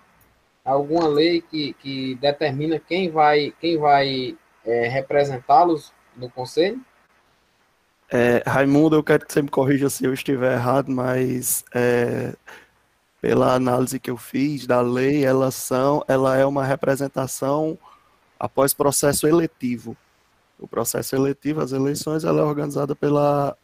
alguma 0.63 1.07
lei 1.07 1.41
que, 1.41 1.73
que 1.73 2.15
determina 2.15 2.79
quem 2.79 3.09
vai, 3.09 3.53
quem 3.59 3.77
vai 3.77 4.37
é, 4.65 4.87
representá-los 4.87 5.93
no 6.15 6.29
conselho? 6.29 6.81
É, 8.11 8.43
Raimundo, 8.45 8.95
eu 8.95 9.03
quero 9.03 9.25
que 9.25 9.33
você 9.33 9.41
me 9.41 9.49
corrija 9.49 9.89
se 9.89 10.05
eu 10.05 10.13
estiver 10.13 10.53
errado, 10.53 10.91
mas 10.91 11.63
é, 11.73 12.33
pela 13.19 13.55
análise 13.55 13.99
que 13.99 14.11
eu 14.11 14.17
fiz 14.17 14.67
da 14.67 14.81
lei, 14.81 15.25
ela, 15.25 15.49
são, 15.49 16.03
ela 16.07 16.37
é 16.37 16.45
uma 16.45 16.65
representação 16.65 17.77
após 18.37 18.73
processo 18.73 19.25
eletivo. 19.25 19.95
O 20.59 20.67
processo 20.67 21.15
eletivo, 21.15 21.61
as 21.61 21.71
eleições, 21.71 22.23
ela 22.23 22.41
é 22.41 22.43
organizada 22.43 22.95
pela. 22.95 23.57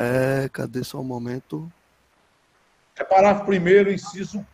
É, 0.00 0.48
cadê 0.48 0.82
só 0.82 0.98
um 0.98 1.04
momento? 1.04 1.70
É 2.96 3.04
parágrafo 3.04 3.44
primeiro, 3.44 3.92
inciso 3.92 4.46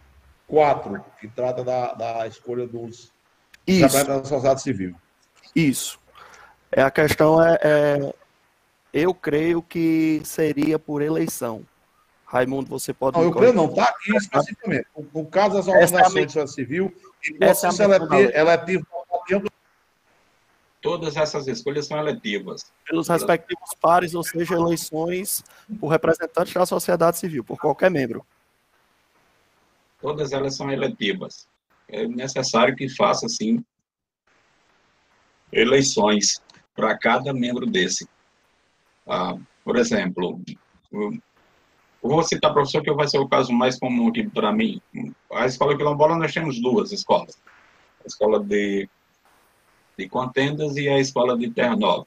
4, 0.48 1.04
que 1.20 1.28
trata 1.28 1.62
da, 1.62 1.94
da 1.94 2.26
escolha 2.26 2.66
dos 2.66 3.12
Isso. 3.64 4.04
da 4.04 4.24
sociedade 4.24 4.60
civil. 4.60 4.96
Isso. 5.54 6.00
É, 6.72 6.82
a 6.82 6.90
questão 6.90 7.40
é, 7.40 7.58
é, 7.62 8.14
eu 8.92 9.14
creio 9.14 9.62
que 9.62 10.20
seria 10.24 10.80
por 10.80 11.00
eleição. 11.00 11.64
Raimundo, 12.24 12.68
você 12.68 12.92
pode. 12.92 13.16
Não, 13.16 13.22
eu 13.22 13.30
creio 13.30 13.52
não, 13.52 13.66
está 13.66 13.84
aqui 13.84 14.16
especificamente. 14.16 14.88
No 15.14 15.26
caso 15.26 15.54
das 15.54 15.68
organizações 15.68 16.16
é 16.16 16.26
de 16.26 16.32
sociedade 16.32 16.52
civil, 16.54 16.92
e 17.22 17.34
processo 17.34 17.82
é 17.82 17.84
eletivo, 18.40 18.86
eletivo 19.30 19.48
Todas 20.86 21.16
essas 21.16 21.46
escolhas 21.48 21.86
são 21.86 21.98
eletivas. 21.98 22.70
Pelos 22.86 23.08
respectivos 23.08 23.70
pares, 23.80 24.14
ou 24.14 24.22
seja, 24.22 24.54
eleições 24.54 25.42
por 25.80 25.88
representantes 25.88 26.54
da 26.54 26.64
sociedade 26.64 27.18
civil, 27.18 27.42
por 27.42 27.58
qualquer 27.58 27.90
membro 27.90 28.24
todas 30.06 30.32
elas 30.32 30.56
são 30.56 30.70
eletivas. 30.70 31.48
É 31.88 32.06
necessário 32.06 32.76
que 32.76 32.88
faça, 32.88 33.28
sim, 33.28 33.64
eleições 35.52 36.40
para 36.74 36.96
cada 36.96 37.32
membro 37.32 37.66
desse. 37.66 38.08
Ah, 39.06 39.36
por 39.64 39.76
exemplo, 39.76 40.40
eu 40.92 41.20
vou 42.02 42.22
citar 42.22 42.52
professor 42.52 42.82
que 42.82 42.92
vai 42.92 43.08
ser 43.08 43.18
o 43.18 43.28
caso 43.28 43.52
mais 43.52 43.78
comum 43.78 44.08
aqui 44.08 44.28
para 44.28 44.52
mim. 44.52 44.80
A 45.32 45.46
escola 45.46 45.76
quilombola 45.76 46.16
nós 46.16 46.32
temos 46.32 46.60
duas 46.60 46.92
escolas. 46.92 47.36
A 48.04 48.06
escola 48.06 48.38
de, 48.38 48.88
de 49.98 50.08
contendas 50.08 50.76
e 50.76 50.88
a 50.88 50.98
escola 50.98 51.36
de 51.36 51.50
Terra 51.50 51.76
Nova. 51.76 52.06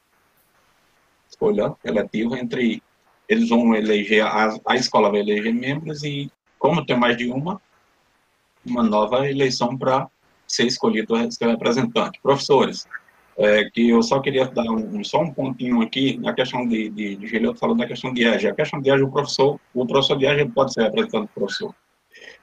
Escolha 1.29 1.75
eletiva 1.83 2.37
entre... 2.37 2.81
Eles 3.27 3.49
vão 3.49 3.75
eleger, 3.75 4.25
a, 4.25 4.55
a 4.65 4.75
escola 4.75 5.11
vai 5.11 5.19
eleger 5.19 5.53
membros 5.53 6.03
e, 6.03 6.31
como 6.57 6.83
tem 6.83 6.97
mais 6.97 7.15
de 7.15 7.29
uma, 7.29 7.61
uma 8.65 8.81
nova 8.81 9.29
eleição 9.29 9.77
para 9.77 10.09
ser 10.47 10.65
escolhido 10.65 11.15
ser 11.31 11.47
representante. 11.47 12.19
Professores, 12.21 12.87
é, 13.37 13.69
que 13.69 13.89
eu 13.89 14.01
só 14.03 14.19
queria 14.19 14.47
dar 14.47 14.69
um, 14.69 15.03
só 15.03 15.21
um 15.21 15.31
pontinho 15.31 15.81
aqui 15.81 16.17
na 16.17 16.33
questão 16.33 16.67
de, 16.67 16.89
de, 16.89 17.15
de 17.15 17.27
Geleu 17.27 17.55
falou 17.55 17.75
da 17.75 17.87
questão 17.87 18.13
de 18.13 18.23
EJA. 18.23 18.49
A 18.49 18.55
questão 18.55 18.81
de 18.81 18.89
EJA, 18.89 19.05
o 19.05 19.11
professor, 19.11 19.59
o 19.73 19.85
professor 19.85 20.17
de 20.17 20.25
EJA 20.25 20.49
pode 20.49 20.73
ser 20.73 20.83
representante 20.83 21.27
do 21.27 21.33
professor. 21.33 21.75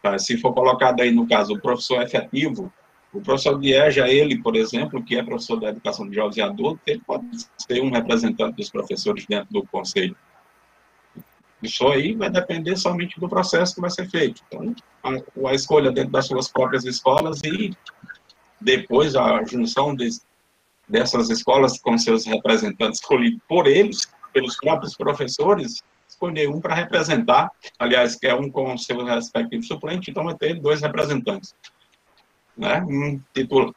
Tá? 0.03 0.19
Se 0.19 0.39
for 0.39 0.55
colocado 0.55 1.01
aí, 1.01 1.11
no 1.11 1.29
caso, 1.29 1.55
o 1.55 1.61
professor 1.61 2.01
efetivo, 2.01 2.73
o 3.17 3.21
professor 3.23 3.59
de 3.59 3.73
EJA, 3.73 4.09
ele, 4.09 4.43
por 4.43 4.55
exemplo, 4.57 5.03
que 5.03 5.17
é 5.17 5.23
professor 5.23 5.59
da 5.59 5.71
educação 5.71 6.09
de 6.09 6.15
jovens 6.15 6.37
e 6.37 6.43
adultos, 6.43 6.83
ele 6.87 7.01
pode 7.07 7.25
ser 7.57 7.81
um 7.81 7.91
representante 7.91 8.57
dos 8.57 8.71
professores 8.71 9.25
dentro 9.27 9.53
do 9.53 9.67
conselho. 9.67 10.17
Isso 11.63 11.87
aí 11.89 12.15
vai 12.15 12.31
depender 12.31 12.77
somente 12.77 13.19
do 13.19 13.29
processo 13.29 13.75
que 13.75 13.81
vai 13.81 13.91
ser 13.91 14.09
feito. 14.11 14.43
Então, 14.47 14.75
a, 15.03 15.49
a 15.49 15.55
escolha 15.55 15.91
dentro 15.91 16.13
das 16.13 16.27
suas 16.27 16.49
próprias 16.49 16.85
escolas 16.85 17.41
e 17.43 17.75
depois 18.61 19.17
a 19.17 19.43
junção 19.45 19.95
de, 19.95 20.11
dessas 20.87 21.31
escolas 21.31 21.79
com 21.81 21.97
seus 21.97 22.27
representantes 22.27 23.01
escolhidos 23.01 23.41
por 23.49 23.67
eles, 23.67 24.07
pelos 24.33 24.57
próprios 24.57 24.95
professores, 24.95 25.83
escolher 26.07 26.49
um 26.49 26.61
para 26.61 26.75
representar, 26.75 27.51
aliás, 27.79 28.17
que 28.17 28.27
é 28.27 28.35
um 28.35 28.51
com 28.51 28.77
seu 28.77 29.03
respectivo 29.03 29.63
suplente, 29.63 30.11
então 30.11 30.25
vai 30.25 30.35
ter 30.35 30.61
dois 30.61 30.83
representantes, 30.83 31.55
né? 32.57 32.81
um, 32.83 33.21
titular, 33.35 33.73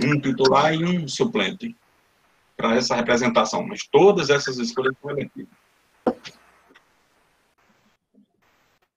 um 0.00 0.20
titular 0.20 0.74
e 0.74 0.84
um 0.84 1.08
suplente 1.08 1.74
para 2.56 2.74
essa 2.74 2.94
representação, 2.94 3.64
mas 3.66 3.86
todas 3.86 4.30
essas 4.30 4.58
escolhas 4.58 4.94
são 5.00 5.10
eletivas. 5.10 5.52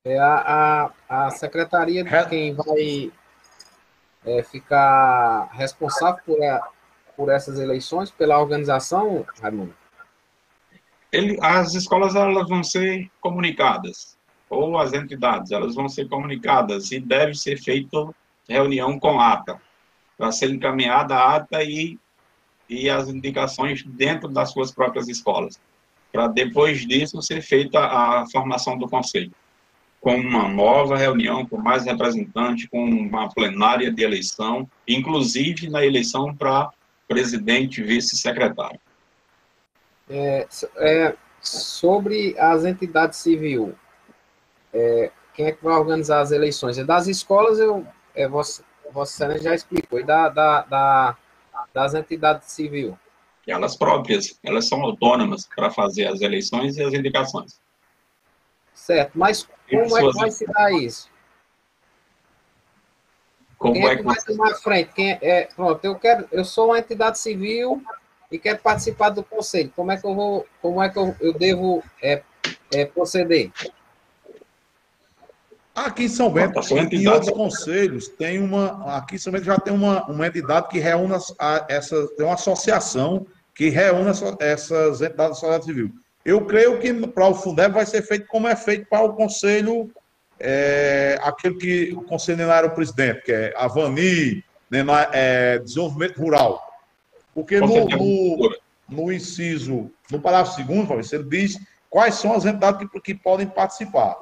É 0.04 0.18
a, 0.18 0.92
a, 1.08 1.28
a 1.28 1.30
secretaria 1.30 2.04
de 2.04 2.26
quem 2.28 2.56
vai 2.56 3.12
é, 4.26 4.42
ficar 4.42 5.50
responsável 5.54 6.20
por, 6.26 6.44
a, 6.44 6.70
por 7.16 7.30
essas 7.30 7.60
eleições, 7.60 8.10
pela 8.10 8.40
organização, 8.40 9.26
Raimundo? 9.40 9.76
Ele, 11.12 11.38
as 11.42 11.76
escolas 11.76 12.16
elas 12.16 12.48
vão 12.48 12.64
ser 12.64 13.12
comunicadas, 13.20 14.18
ou 14.50 14.80
as 14.80 14.94
entidades, 14.94 15.52
elas 15.52 15.76
vão 15.76 15.88
ser 15.88 16.08
comunicadas 16.08 16.92
e 16.92 17.00
deve 17.00 17.36
ser 17.36 17.58
feita 17.58 18.10
reunião 18.48 19.00
com 19.00 19.20
ata, 19.20 19.60
para 20.18 20.32
ser 20.32 20.50
encaminhada 20.50 21.16
a 21.16 21.36
ata 21.36 21.64
e, 21.64 21.98
e 22.70 22.90
as 22.90 23.08
indicações 23.10 23.84
dentro 23.84 24.30
das 24.30 24.52
suas 24.52 24.72
próprias 24.72 25.08
escolas, 25.08 25.60
para 26.12 26.28
depois 26.28 26.86
disso 26.86 27.22
ser 27.22 27.42
feita 27.42 27.80
a 27.80 28.26
formação 28.32 28.78
do 28.78 28.88
conselho. 28.88 29.32
com 30.02 30.16
uma 30.16 30.48
nova 30.48 30.98
reunião, 30.98 31.46
com 31.46 31.58
mais 31.58 31.86
representantes, 31.86 32.68
com 32.68 32.84
uma 32.84 33.30
plenária 33.30 33.92
de 33.92 34.04
eleição, 34.04 34.68
inclusive 34.88 35.70
na 35.70 35.86
eleição 35.86 36.36
para 36.36 36.72
presidente 37.08 37.82
e 37.82 37.84
vice-secretário. 37.84 38.80
É, 40.10 40.48
é, 40.78 41.16
sobre 41.40 42.36
as 42.40 42.66
entidades 42.66 43.20
civis, 43.20 43.70
é, 44.74 45.12
quem 45.36 45.46
é 45.46 45.52
que 45.52 45.64
vai 45.64 45.78
organizar 45.78 46.22
as 46.22 46.32
eleições? 46.32 46.80
É 46.80 46.84
das 46.84 47.08
escolas, 47.08 47.60
eu, 47.60 47.86
é, 48.16 48.28
Vossa, 48.28 48.64
Vossa 48.92 49.14
Excelência 49.14 49.44
já 49.50 49.56
explicou, 49.56 50.00
e 50.00 50.04
da, 50.04 50.30
da, 50.30 50.62
da, 50.64 51.18
das 51.74 51.94
entidades 51.94 52.52
civis? 52.52 52.94
Elas 53.48 53.76
próprias, 53.76 54.40
elas 54.44 54.68
são 54.68 54.82
autônomas 54.82 55.48
para 55.56 55.72
fazer 55.72 56.08
as 56.08 56.22
eleições 56.22 56.78
e 56.78 56.84
as 56.84 56.94
indicações. 56.94 57.60
Certo, 58.74 59.12
mas 59.16 59.48
como 59.70 59.98
é 59.98 60.02
que 60.02 60.18
vai 60.18 60.32
se 60.32 60.46
dar 60.46 60.72
isso? 60.72 61.10
Como 63.58 63.74
Quem 63.74 63.88
é, 63.88 63.94
é 63.94 63.96
que 63.98 64.04
vai 64.04 64.16
tomar 64.16 64.56
frente? 64.56 64.92
Quem 64.94 65.12
é, 65.12 65.20
é, 65.22 65.44
pronto, 65.56 65.84
eu 65.86 65.96
quero, 65.96 66.28
eu 66.32 66.44
sou 66.44 66.68
uma 66.68 66.80
entidade 66.80 67.20
civil 67.20 67.84
e 68.32 68.40
quero 68.40 68.60
participar 68.60 69.10
do 69.10 69.24
conselho. 69.24 69.72
Como 69.76 69.92
é 69.92 69.98
que 69.98 70.06
eu 70.06 70.16
vou, 70.16 70.48
como 70.62 70.82
é 70.82 70.90
que 70.90 70.98
eu, 70.98 71.16
eu 71.20 71.34
devo 71.34 71.84
é, 72.02 72.24
é, 72.74 72.86
proceder? 72.86 73.52
Aqui 75.74 76.04
em 76.04 76.10
São 76.10 76.30
Bento, 76.30 76.60
em 76.92 77.08
outros 77.08 77.32
conselhos, 77.32 78.10
tem 78.10 78.40
uma. 78.40 78.98
Aqui 78.98 79.16
em 79.16 79.18
São 79.18 79.32
Bento 79.32 79.46
já 79.46 79.58
tem 79.58 79.74
uma, 79.74 80.06
uma 80.06 80.28
entidade 80.28 80.68
que 80.68 80.80
reúne 80.80 81.16
essa. 81.70 82.08
Tem 82.18 82.26
uma 82.26 82.36
associação 82.36 83.26
que 83.56 83.70
reúne 83.70 84.10
essa, 84.10 84.38
essas 84.40 85.02
entidades 85.02 85.30
da 85.30 85.34
sociedade 85.36 85.66
civil. 85.66 85.92
Eu 86.26 86.46
creio 86.46 86.78
que 86.80 86.94
para 87.08 87.28
o 87.28 87.34
Fundeb 87.34 87.74
vai 87.74 87.86
ser 87.86 88.02
feito 88.02 88.28
como 88.28 88.48
é 88.48 88.56
feito 88.56 88.86
para 88.88 89.04
o 89.04 89.14
Conselho, 89.14 89.90
é, 90.40 91.18
aquele 91.22 91.56
que 91.56 91.94
o 91.94 92.02
Conselho 92.02 92.46
não 92.46 92.54
era 92.54 92.68
o 92.68 92.76
presidente, 92.76 93.24
que 93.24 93.32
é 93.32 93.54
a 93.56 93.68
Vani, 93.68 94.44
né, 94.70 94.86
é, 95.14 95.60
Desenvolvimento 95.60 96.20
Rural. 96.20 96.62
Porque 97.34 97.60
no, 97.60 97.86
no, 97.86 98.56
no, 98.90 99.12
inciso, 99.12 99.90
no 100.12 100.20
parágrafo 100.20 100.56
segundo, 100.56 100.94
ele 100.94 101.24
diz 101.24 101.58
quais 101.90 102.16
são 102.16 102.34
as 102.34 102.46
entidades 102.46 102.88
que, 102.90 103.00
que 103.00 103.16
podem 103.16 103.48
participar. 103.48 104.16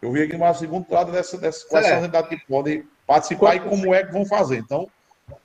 Eu 0.00 0.12
vi 0.12 0.22
aqui 0.22 0.36
no 0.36 0.54
segundo 0.54 0.86
lado 0.90 1.10
dessa, 1.12 1.36
dessa 1.38 1.66
quais 1.68 1.86
é. 1.86 1.88
são 1.88 1.98
as 1.98 2.04
entidades 2.04 2.28
que 2.28 2.46
podem 2.46 2.84
participar 3.06 3.56
e 3.56 3.60
como 3.60 3.94
é 3.94 4.04
que 4.04 4.12
vão 4.12 4.24
fazer. 4.24 4.58
Então, 4.58 4.88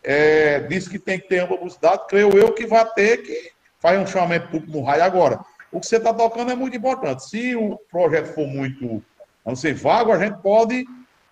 é, 0.04 0.60
diz 0.62 0.88
que 0.88 1.00
tem 1.00 1.20
que 1.20 1.28
ter 1.28 1.40
uma 1.40 1.48
publicidade, 1.48 2.04
creio 2.08 2.38
eu 2.38 2.54
que 2.54 2.66
vai 2.66 2.86
ter 2.94 3.18
que 3.18 3.52
faz 3.80 4.00
um 4.00 4.08
chamamento 4.08 4.48
público 4.50 4.78
no 4.78 4.84
raio 4.84 5.04
agora 5.04 5.40
o 5.74 5.80
que 5.80 5.88
você 5.88 5.98
está 5.98 6.14
tocando 6.14 6.52
é 6.52 6.56
muito 6.56 6.78
importante. 6.78 7.28
Se 7.28 7.56
o 7.56 7.78
projeto 7.92 8.28
for 8.36 8.46
muito, 8.48 9.04
não 9.44 9.56
sei, 9.56 9.74
vago, 9.74 10.12
a 10.12 10.20
gente 10.20 10.40
pode 10.42 10.86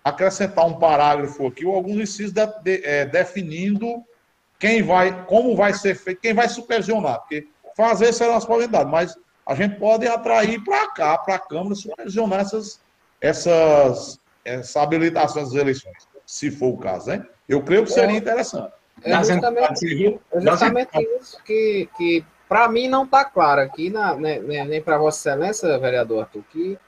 acrescentar 0.04 0.66
um 0.66 0.74
parágrafo 0.74 1.46
aqui 1.46 1.64
ou 1.64 1.76
alguns 1.76 1.96
incisos 1.96 2.32
de, 2.32 2.44
de, 2.64 2.84
é, 2.84 3.06
definindo 3.06 4.02
quem 4.58 4.82
vai, 4.82 5.24
como 5.26 5.54
vai 5.54 5.72
ser 5.72 5.94
feito, 5.94 6.20
quem 6.20 6.34
vai 6.34 6.48
supervisionar, 6.48 7.20
porque 7.20 7.46
fazer 7.76 8.12
será 8.12 8.32
uma 8.32 8.40
possibilidade, 8.40 8.90
mas 8.90 9.16
a 9.46 9.54
gente 9.54 9.76
pode 9.76 10.06
atrair 10.06 10.62
para 10.64 10.90
cá, 10.90 11.16
para 11.18 11.36
a 11.36 11.38
Câmara, 11.38 11.76
supervisionar 11.76 12.40
essas, 12.40 12.80
essas, 13.22 14.20
essa 14.44 14.82
habilitação 14.82 15.44
das 15.44 15.54
eleições, 15.54 16.08
se 16.26 16.50
for 16.50 16.74
o 16.74 16.76
caso, 16.76 17.08
né? 17.08 17.24
Eu 17.48 17.62
creio 17.62 17.84
que 17.84 17.92
seria 17.92 18.16
interessante. 18.16 18.72
É 19.02 19.16
justamente, 19.24 20.20
é 20.32 20.40
justamente 20.40 21.08
isso 21.18 21.42
que, 21.44 21.88
que 21.96 22.24
para 22.48 22.68
mim 22.68 22.88
não 22.88 23.04
está 23.04 23.24
claro 23.24 23.60
aqui, 23.60 23.88
na, 23.88 24.14
né, 24.14 24.38
né, 24.40 24.64
nem 24.64 24.82
para 24.82 24.98
Vossa 24.98 25.30
Excelência, 25.30 25.78
vereador 25.78 26.20
Arthur, 26.20 26.42
que 26.50 26.78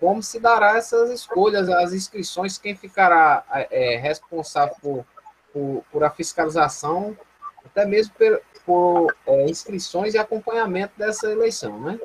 como 0.00 0.20
se 0.22 0.40
dará 0.40 0.76
essas 0.76 1.10
escolhas, 1.10 1.68
as 1.68 1.92
inscrições, 1.92 2.58
quem 2.58 2.74
ficará 2.74 3.44
é, 3.70 3.96
responsável 3.96 4.74
por, 4.82 5.06
por, 5.52 5.84
por, 5.92 6.02
a 6.02 6.10
fiscalização, 6.10 7.16
até 7.64 7.86
mesmo 7.86 8.12
por, 8.14 8.42
por 8.66 9.16
é, 9.26 9.48
inscrições 9.48 10.14
e 10.14 10.18
acompanhamento 10.18 10.94
dessa 10.98 11.30
eleição, 11.30 11.80
né? 11.80 12.00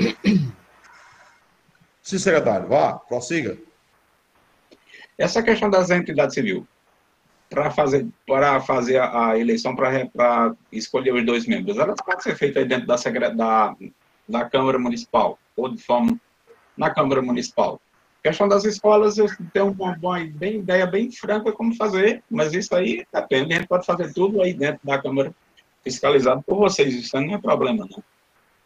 Sim, 2.02 2.18
secretário, 2.18 2.68
vá, 2.68 2.94
prossiga. 2.94 3.58
Essa 5.18 5.42
questão 5.42 5.68
das 5.68 5.90
entidades 5.90 6.34
civis, 6.34 6.62
para 7.50 7.68
fazer, 7.70 8.06
para 8.26 8.60
fazer 8.60 8.98
a, 8.98 9.30
a 9.30 9.38
eleição 9.38 9.74
para 9.74 10.54
escolher 10.70 11.12
os 11.12 11.26
dois 11.26 11.46
membros. 11.46 11.76
Ela 11.76 11.94
pode 11.96 12.22
ser 12.22 12.36
feita 12.36 12.64
dentro 12.64 12.86
da, 12.86 12.96
da, 13.34 13.76
da 14.28 14.48
Câmara 14.48 14.78
Municipal, 14.78 15.36
ou 15.56 15.68
de 15.68 15.82
forma 15.82 16.18
na 16.76 16.88
Câmara 16.90 17.20
Municipal. 17.20 17.80
Questão 18.22 18.46
das 18.46 18.64
escolas, 18.64 19.18
eu 19.18 19.26
tenho 19.52 19.72
uma, 19.72 19.96
uma 19.96 20.20
bem, 20.24 20.58
ideia 20.58 20.86
bem 20.86 21.10
franca 21.10 21.50
como 21.52 21.74
fazer, 21.74 22.22
mas 22.30 22.52
isso 22.54 22.74
aí 22.74 23.04
depende, 23.12 23.52
a 23.52 23.58
gente 23.58 23.68
pode 23.68 23.84
fazer 23.84 24.12
tudo 24.12 24.40
aí 24.40 24.54
dentro 24.54 24.80
da 24.84 25.00
Câmara, 25.00 25.34
fiscalizado 25.82 26.42
por 26.42 26.56
vocês, 26.56 26.94
isso 26.94 27.20
não 27.20 27.34
é 27.34 27.38
problema, 27.38 27.86
não. 27.90 28.02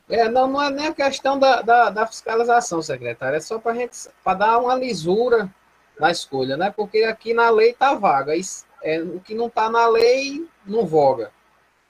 É, 0.09 0.28
não, 0.28 0.46
não 0.46 0.62
é 0.62 0.70
nem 0.70 0.86
a 0.88 0.94
questão 0.94 1.38
da, 1.38 1.62
da, 1.62 1.90
da 1.90 2.07
fiscalização, 2.07 2.82
secretário, 2.82 3.36
é 3.36 3.40
só 3.40 3.59
para 3.59 3.74
gente 3.74 3.96
para 4.22 4.38
dar 4.38 4.59
uma 4.59 4.74
lisura 4.74 5.50
na 5.98 6.11
escolha, 6.11 6.57
né? 6.57 6.72
Porque 6.74 7.05
aqui 7.05 7.32
na 7.32 7.48
lei 7.50 7.70
está 7.70 7.94
vaga. 7.94 8.36
Isso, 8.36 8.66
é, 8.82 9.00
o 9.00 9.20
que 9.20 9.34
não 9.34 9.46
está 9.46 9.70
na 9.70 9.88
lei 9.88 10.46
não 10.66 10.84
voga. 10.84 11.30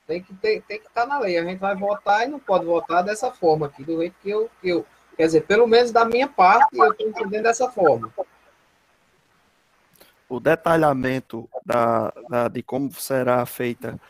Tem 0.06 0.22
que 0.22 0.34
ter, 0.34 0.62
tem 0.62 0.78
que 0.78 0.86
estar 0.86 1.02
tá 1.02 1.06
na 1.06 1.18
lei. 1.18 1.38
A 1.38 1.44
gente 1.44 1.58
vai 1.58 1.74
votar 1.74 2.24
e 2.24 2.30
não 2.30 2.38
pode 2.38 2.64
votar 2.64 3.02
dessa 3.02 3.30
forma 3.32 3.66
aqui, 3.66 3.82
do 3.82 3.98
jeito 3.98 4.14
que 4.22 4.30
eu, 4.30 4.50
que 4.60 4.68
eu 4.68 4.86
quer 5.16 5.26
dizer, 5.26 5.42
pelo 5.42 5.66
menos 5.66 5.90
da 5.90 6.04
minha 6.04 6.28
parte, 6.28 6.76
eu 6.76 6.92
estou 6.92 7.08
entendendo 7.08 7.44
dessa 7.44 7.70
forma. 7.70 8.12
O 10.28 10.40
detalhamento 10.40 11.48
da, 11.64 12.12
da, 12.28 12.48
de 12.48 12.62
como 12.62 12.92
será 12.92 13.44
feita 13.46 14.00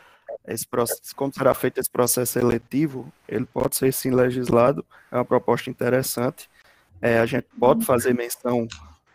esse 0.47 0.67
processo, 0.67 1.15
como 1.15 1.33
será 1.33 1.53
feito 1.53 1.79
esse 1.79 1.89
processo 1.89 2.33
seletivo, 2.33 3.11
ele 3.27 3.45
pode 3.45 3.75
ser 3.75 3.91
sim 3.91 4.11
legislado, 4.11 4.85
é 5.11 5.15
uma 5.15 5.25
proposta 5.25 5.69
interessante. 5.69 6.49
É, 7.01 7.19
a 7.19 7.25
gente 7.25 7.47
pode 7.59 7.85
fazer 7.85 8.13
menção 8.13 8.67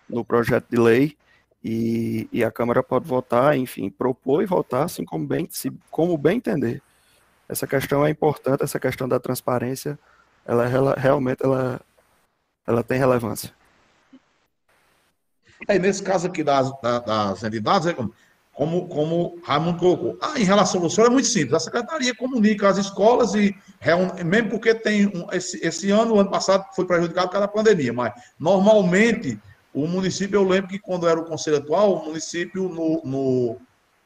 no 0.08 0.24
projeto 0.24 0.66
de 0.68 0.76
lei 0.76 1.16
e, 1.62 2.28
e, 2.32 2.42
a 2.42 2.50
Câmara 2.50 2.82
pode 2.82 3.06
votar, 3.06 3.56
enfim, 3.56 3.90
propor 3.90 4.42
e 4.42 4.46
votar, 4.46 4.84
assim 4.84 5.04
como 5.04 5.26
bem, 5.26 5.48
se, 5.50 5.72
como 5.90 6.16
bem 6.16 6.38
entender. 6.38 6.82
Essa 7.48 7.66
questão 7.66 8.04
é 8.04 8.10
importante, 8.10 8.62
essa 8.62 8.80
questão 8.80 9.08
da 9.08 9.20
transparência, 9.20 9.98
ela, 10.44 10.68
ela 10.68 10.94
realmente 10.94 11.44
ela, 11.44 11.80
ela 12.66 12.82
tem 12.82 12.98
relevância. 12.98 13.52
É, 15.68 15.78
nesse 15.78 16.02
caso 16.02 16.26
aqui 16.26 16.42
das, 16.42 16.72
das 16.80 17.44
entidades, 17.44 17.86
é 17.86 17.94
como, 18.60 18.86
como 18.88 19.38
Raimundo 19.42 19.78
colocou. 19.78 20.18
Ah, 20.20 20.38
em 20.38 20.44
relação 20.44 20.82
ao 20.82 20.90
senhor, 20.90 21.06
é 21.06 21.10
muito 21.10 21.28
simples. 21.28 21.54
A 21.54 21.60
secretaria 21.60 22.14
comunica 22.14 22.68
às 22.68 22.76
escolas 22.76 23.34
e 23.34 23.56
reúne, 23.78 24.22
mesmo 24.22 24.50
porque 24.50 24.74
tem 24.74 25.06
um, 25.06 25.26
esse, 25.32 25.58
esse 25.66 25.90
ano, 25.90 26.20
ano 26.20 26.30
passado, 26.30 26.66
foi 26.76 26.84
prejudicado 26.84 27.30
pela 27.30 27.48
pandemia, 27.48 27.90
mas 27.90 28.12
normalmente 28.38 29.40
o 29.72 29.86
município, 29.86 30.36
eu 30.36 30.46
lembro 30.46 30.68
que 30.68 30.78
quando 30.78 31.08
era 31.08 31.18
o 31.18 31.24
conselho 31.24 31.56
atual, 31.56 31.94
o 31.94 32.04
município 32.04 32.68
no, 32.68 33.00
no 33.02 33.56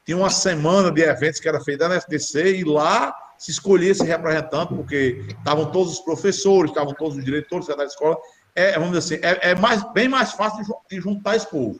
tinha 0.05 0.15
uma 0.15 0.29
semana 0.29 0.89
de 0.89 1.01
eventos 1.01 1.41
que 1.41 1.49
era 1.49 1.59
feita 1.59 1.89
na 1.89 1.95
FDC 1.95 2.59
e 2.59 2.63
lá 2.63 3.13
se 3.37 3.51
escolhia 3.51 3.91
esse 3.91 4.05
representante, 4.05 4.73
porque 4.73 5.25
estavam 5.37 5.69
todos 5.69 5.91
os 5.91 5.99
professores, 5.99 6.71
estavam 6.71 6.93
todos 6.93 7.17
os 7.17 7.25
diretores 7.25 7.67
da 7.67 7.83
escola. 7.83 8.15
É, 8.55 8.79
vamos 8.79 8.97
dizer 8.97 9.15
assim, 9.15 9.25
é, 9.25 9.51
é 9.51 9.55
mais, 9.55 9.83
bem 9.91 10.07
mais 10.07 10.31
fácil 10.31 10.63
de 10.89 11.01
juntar 11.01 11.35
esse 11.35 11.49
povo. 11.49 11.77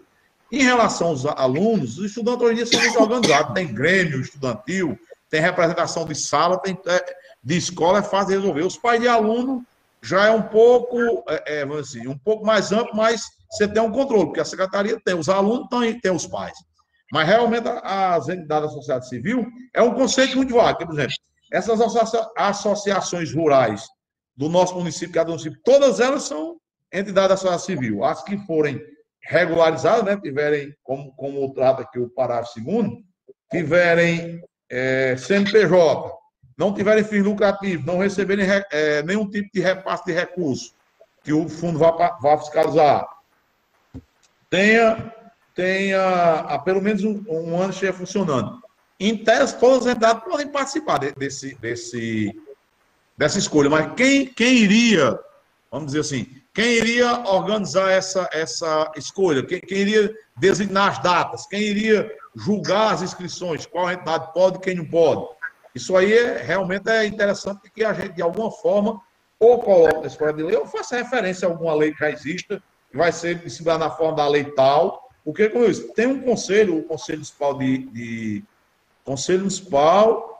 Em 0.51 0.63
relação 0.63 1.07
aos 1.07 1.25
alunos, 1.25 1.97
os 1.97 2.05
estudantes 2.05 2.41
hoje 2.41 2.53
em 2.53 2.55
dia 2.55 2.65
são 2.65 2.79
muito 2.81 2.99
organizados. 2.99 3.53
Tem 3.53 3.73
grêmio 3.73 4.21
estudantil, 4.21 4.97
tem 5.29 5.41
representação 5.41 6.05
de 6.05 6.15
sala, 6.15 6.59
tem, 6.59 6.77
é, 6.85 7.15
de 7.43 7.57
escola, 7.57 7.99
é 7.99 8.03
fácil 8.03 8.39
resolver. 8.39 8.61
Os 8.61 8.77
pais 8.77 9.01
de 9.01 9.07
aluno 9.07 9.65
já 10.01 10.27
é 10.27 10.31
um 10.31 10.43
pouco, 10.43 10.97
é, 11.27 11.61
é, 11.61 11.79
assim, 11.79 12.07
um 12.07 12.17
pouco 12.17 12.45
mais 12.45 12.71
amplo, 12.71 12.95
mas 12.95 13.23
você 13.51 13.67
tem 13.67 13.81
um 13.81 13.91
controle, 13.91 14.25
porque 14.25 14.39
a 14.39 14.45
secretaria 14.45 14.99
tem, 15.03 15.15
os 15.15 15.29
alunos 15.29 15.67
têm, 15.67 15.99
tem 15.99 16.11
os 16.11 16.27
pais. 16.27 16.57
Mas 17.11 17.27
realmente 17.27 17.67
as 17.83 18.27
entidades 18.29 18.69
da 18.69 18.75
sociedade 18.75 19.09
civil 19.09 19.47
é 19.73 19.81
um 19.81 19.93
conceito 19.93 20.35
muito 20.35 20.53
vago. 20.53 20.85
Por 20.85 20.93
exemplo, 20.93 21.15
essas 21.51 21.79
associações 22.35 23.33
rurais 23.33 23.87
do 24.35 24.49
nosso 24.49 24.75
município, 24.75 25.13
cada 25.13 25.29
município, 25.29 25.59
todas 25.63 25.99
elas 25.99 26.23
são 26.23 26.57
entidades 26.91 27.29
da 27.29 27.37
sociedade 27.37 27.63
civil. 27.63 28.03
As 28.03 28.23
que 28.23 28.37
forem 28.45 28.81
regularizadas, 29.25 30.03
né, 30.03 30.17
tiverem, 30.17 30.75
como, 30.83 31.11
como 31.13 31.53
trata 31.53 31.81
aqui 31.81 31.99
o 31.99 32.09
parágrafo 32.09 32.53
segundo, 32.53 33.03
tiverem 33.51 34.41
é, 34.69 35.15
CNPJ, 35.17 36.11
não 36.57 36.73
tiverem 36.73 37.03
fins 37.03 37.23
lucrativos, 37.23 37.85
não 37.85 37.99
receberem 37.99 38.47
é, 38.71 39.03
nenhum 39.03 39.29
tipo 39.29 39.49
de 39.53 39.59
repasse 39.59 40.05
de 40.05 40.13
recurso 40.13 40.73
que 41.23 41.33
o 41.33 41.49
fundo 41.49 41.79
vá, 41.79 41.91
vá 42.21 42.37
fiscalizar, 42.37 43.07
tenha, 44.49 45.13
tenha 45.55 46.41
há 46.41 46.59
pelo 46.59 46.81
menos 46.81 47.03
um, 47.03 47.23
um 47.27 47.59
ano 47.59 47.71
esteja 47.71 47.93
funcionando. 47.93 48.61
Em 48.99 49.17
tese, 49.17 49.57
todas 49.57 49.87
as 49.87 49.93
entidades 49.93 50.23
podem 50.23 50.47
participar 50.47 50.99
desse, 50.99 51.55
desse, 51.55 52.33
dessa 53.17 53.39
escolha, 53.39 53.69
mas 53.69 53.93
quem, 53.95 54.27
quem 54.27 54.55
iria 54.55 55.19
vamos 55.75 55.87
dizer 55.87 55.99
assim, 55.99 56.41
quem 56.55 56.71
iria 56.75 57.19
organizar 57.27 57.91
essa, 57.91 58.29
essa 58.31 58.89
escolha? 58.95 59.45
Quem, 59.45 59.59
quem 59.59 59.79
iria 59.79 60.15
designar 60.37 60.91
as 60.91 61.03
datas? 61.03 61.45
Quem 61.45 61.59
iria 61.59 62.09
julgar 62.33 62.93
as 62.93 63.01
inscrições? 63.01 63.65
Qual 63.65 63.91
entidade 63.91 64.31
pode 64.33 64.59
quem 64.59 64.75
não 64.75 64.85
pode? 64.85 65.27
Isso 65.75 65.97
aí 65.97 66.13
é, 66.13 66.41
realmente 66.41 66.89
é 66.89 67.05
interessante 67.05 67.69
que 67.69 67.83
a 67.83 67.91
gente, 67.91 68.13
de 68.13 68.21
alguma 68.21 68.49
forma, 68.49 69.01
ou 69.37 69.59
coloque 69.59 69.99
na 69.99 70.07
escola 70.07 70.31
de 70.31 70.43
lei, 70.43 70.55
ou 70.55 70.65
faça 70.65 70.95
referência 70.95 71.45
a 71.45 71.51
alguma 71.51 71.75
lei 71.75 71.91
que 71.91 71.99
já 71.99 72.09
exista, 72.09 72.63
que 72.89 72.95
vai 72.95 73.11
ser 73.11 73.35
disciplinada 73.39 73.89
na 73.89 73.91
forma 73.91 74.15
da 74.15 74.25
lei 74.25 74.45
tal. 74.45 75.09
Porque, 75.25 75.49
como 75.49 75.65
eu 75.65 75.69
disse, 75.69 75.93
tem 75.93 76.07
um 76.07 76.21
conselho, 76.21 76.77
o 76.77 76.83
Conselho 76.83 77.17
Municipal 77.17 77.57
de, 77.57 77.77
de 77.79 78.43
Conselho 79.03 79.39
Municipal 79.39 80.34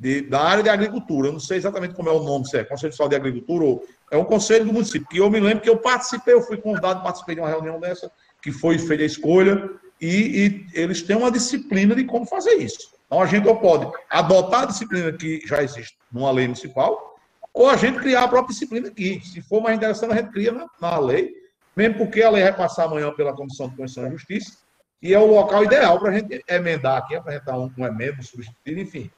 de, 0.00 0.22
da 0.22 0.40
área 0.40 0.62
de 0.62 0.70
agricultura. 0.70 1.28
Eu 1.28 1.34
não 1.34 1.40
sei 1.40 1.58
exatamente 1.58 1.94
como 1.94 2.08
é 2.08 2.12
o 2.12 2.22
nome, 2.22 2.48
se 2.48 2.56
é 2.56 2.64
Conselho 2.64 3.08
de 3.08 3.14
Agricultura 3.14 3.64
ou 3.64 3.86
é 4.10 4.16
um 4.16 4.24
conselho 4.24 4.64
do 4.64 4.72
município. 4.72 5.06
Que 5.06 5.18
eu 5.18 5.30
me 5.30 5.38
lembro 5.38 5.60
que 5.60 5.68
eu 5.68 5.76
participei, 5.76 6.32
eu 6.32 6.40
fui 6.40 6.56
convidado, 6.56 7.02
participei 7.02 7.34
de 7.34 7.42
uma 7.42 7.50
reunião 7.50 7.78
dessa, 7.78 8.10
que 8.42 8.50
foi 8.50 8.78
feita 8.78 9.02
a 9.02 9.06
escolha, 9.06 9.70
e, 10.00 10.66
e 10.74 10.80
eles 10.80 11.02
têm 11.02 11.14
uma 11.14 11.30
disciplina 11.30 11.94
de 11.94 12.04
como 12.04 12.24
fazer 12.24 12.54
isso. 12.54 12.94
Então, 13.06 13.20
a 13.20 13.26
gente 13.26 13.44
pode 13.60 13.92
adotar 14.08 14.62
a 14.62 14.66
disciplina 14.66 15.12
que 15.12 15.42
já 15.46 15.62
existe 15.62 15.98
numa 16.10 16.30
lei 16.30 16.46
municipal, 16.46 17.18
ou 17.52 17.68
a 17.68 17.76
gente 17.76 17.98
criar 17.98 18.24
a 18.24 18.28
própria 18.28 18.54
disciplina 18.54 18.88
aqui. 18.88 19.20
Se 19.22 19.42
for 19.42 19.60
mais 19.60 19.76
interessante, 19.76 20.12
a 20.12 20.16
gente 20.16 20.30
cria 20.32 20.52
na, 20.52 20.66
na 20.80 20.98
lei, 20.98 21.34
mesmo 21.76 21.98
porque 21.98 22.22
a 22.22 22.30
lei 22.30 22.42
vai 22.44 22.56
passar 22.56 22.84
amanhã 22.84 23.12
pela 23.12 23.34
Comissão 23.34 23.68
de 23.68 23.76
Constituição 23.76 24.08
e 24.08 24.16
Justiça, 24.16 24.56
e 25.02 25.12
é 25.12 25.18
o 25.18 25.26
local 25.26 25.64
ideal 25.64 25.98
para 26.00 26.10
a 26.10 26.18
gente 26.18 26.42
emendar 26.48 26.96
aqui, 26.96 27.14
apresentar 27.14 27.58
um, 27.58 27.70
um 27.76 27.86
emenda, 27.86 28.18
um 28.18 28.22
substitutivo, 28.22 28.80
enfim, 28.80 29.10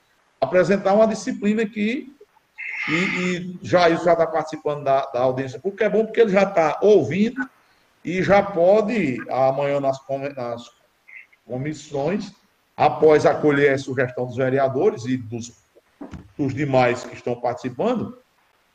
apresentar 0.43 0.93
uma 0.93 1.07
disciplina 1.07 1.65
que 1.65 2.13
e, 2.89 2.95
e 2.95 3.59
já 3.63 3.89
isso 3.89 4.05
já 4.05 4.13
está 4.13 4.27
participando 4.27 4.83
da, 4.83 5.07
da 5.07 5.21
audiência 5.21 5.61
pública, 5.61 5.85
é 5.85 5.89
bom 5.89 6.05
porque 6.05 6.21
ele 6.21 6.33
já 6.33 6.43
está 6.43 6.81
ouvindo 6.83 7.49
e 8.05 8.21
já 8.25 8.43
pode, 8.43 9.19
amanhã 9.31 9.79
nas, 9.79 9.99
nas 10.37 10.69
comissões, 11.47 12.33
após 12.77 13.25
acolher 13.25 13.75
a 13.75 13.79
sugestão 13.79 14.27
dos 14.27 14.37
vereadores 14.37 15.05
e 15.05 15.17
dos, 15.17 15.53
dos 16.37 16.53
demais 16.53 17.05
que 17.05 17.15
estão 17.15 17.41
participando, 17.41 18.19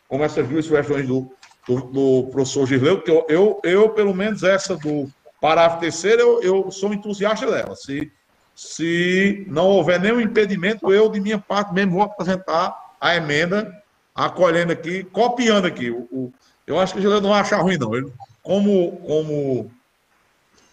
como 0.07 0.24
essas 0.24 0.47
duas 0.47 0.63
sugestões 0.63 1.05
do, 1.05 1.30
do, 1.68 1.82
do 1.82 2.30
professor 2.32 2.65
Gisleu, 2.65 3.01
que 3.01 3.11
eu, 3.11 3.26
eu, 3.28 3.59
eu, 3.65 3.89
pelo 3.89 4.15
menos, 4.15 4.41
essa 4.43 4.78
do 4.78 5.11
parágrafo 5.41 5.82
terceiro, 5.82 6.22
eu, 6.22 6.41
eu 6.41 6.72
sou 6.72 6.93
entusiasta 6.93 7.45
dela. 7.51 7.76
Se, 7.76 8.09
se 8.58 9.45
não 9.47 9.68
houver 9.68 9.99
nenhum 9.99 10.20
impedimento, 10.20 10.91
eu, 10.91 11.08
de 11.10 11.20
minha 11.20 11.38
parte, 11.38 11.72
mesmo 11.72 11.91
vou 11.91 12.01
apresentar 12.01 12.76
a 12.99 13.16
emenda, 13.16 13.72
acolhendo 14.16 14.74
aqui, 14.74 15.03
copiando 15.03 15.68
aqui. 15.68 15.91
O, 15.91 16.08
o 16.12 16.34
eu 16.66 16.80
acho 16.80 16.93
que 16.93 16.97
o 16.97 17.01
Gisleu 17.03 17.22
não 17.22 17.30
vai 17.30 17.41
achar 17.41 17.62
ruim, 17.62 17.78
não. 17.78 17.93
Ele, 17.95 18.12
como 18.41 18.97
como 19.05 19.72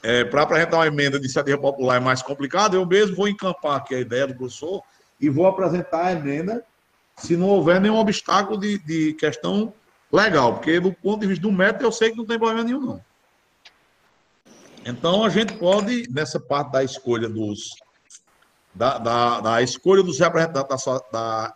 é, 0.02 0.24
para 0.24 0.42
apresentar 0.42 0.78
uma 0.78 0.86
emenda 0.86 1.18
de 1.18 1.26
iniciativa 1.26 1.58
popular 1.58 1.96
é 1.96 2.00
mais 2.00 2.22
complicado, 2.22 2.74
eu 2.74 2.86
mesmo 2.86 3.16
vou 3.16 3.28
encampar 3.28 3.76
aqui 3.76 3.94
a 3.94 4.00
ideia 4.00 4.26
do 4.26 4.34
professor 4.34 4.82
e 5.20 5.28
vou 5.28 5.46
apresentar 5.46 6.06
a 6.06 6.12
emenda 6.12 6.64
se 7.18 7.36
não 7.36 7.48
houver 7.48 7.82
nenhum 7.82 7.98
obstáculo 7.98 8.58
de, 8.58 8.78
de 8.78 9.12
questão 9.12 9.74
legal, 10.10 10.54
porque 10.54 10.80
do 10.80 10.90
ponto 10.90 11.20
de 11.20 11.26
vista 11.26 11.42
do 11.42 11.52
método 11.52 11.84
eu 11.84 11.92
sei 11.92 12.12
que 12.12 12.16
não 12.16 12.24
tem 12.24 12.38
problema 12.38 12.64
nenhum, 12.64 12.80
não. 12.80 13.00
Então 14.84 15.24
a 15.24 15.28
gente 15.28 15.54
pode, 15.54 16.06
nessa 16.10 16.38
parte 16.38 16.72
da 16.72 16.84
escolha 16.84 17.28
dos 17.28 17.70
da, 18.74 18.98
da, 18.98 19.40
da 19.40 19.62
escolha 19.62 20.02
dos 20.02 20.18
representantes 20.18 20.84
da, 20.84 21.00
da, 21.12 21.54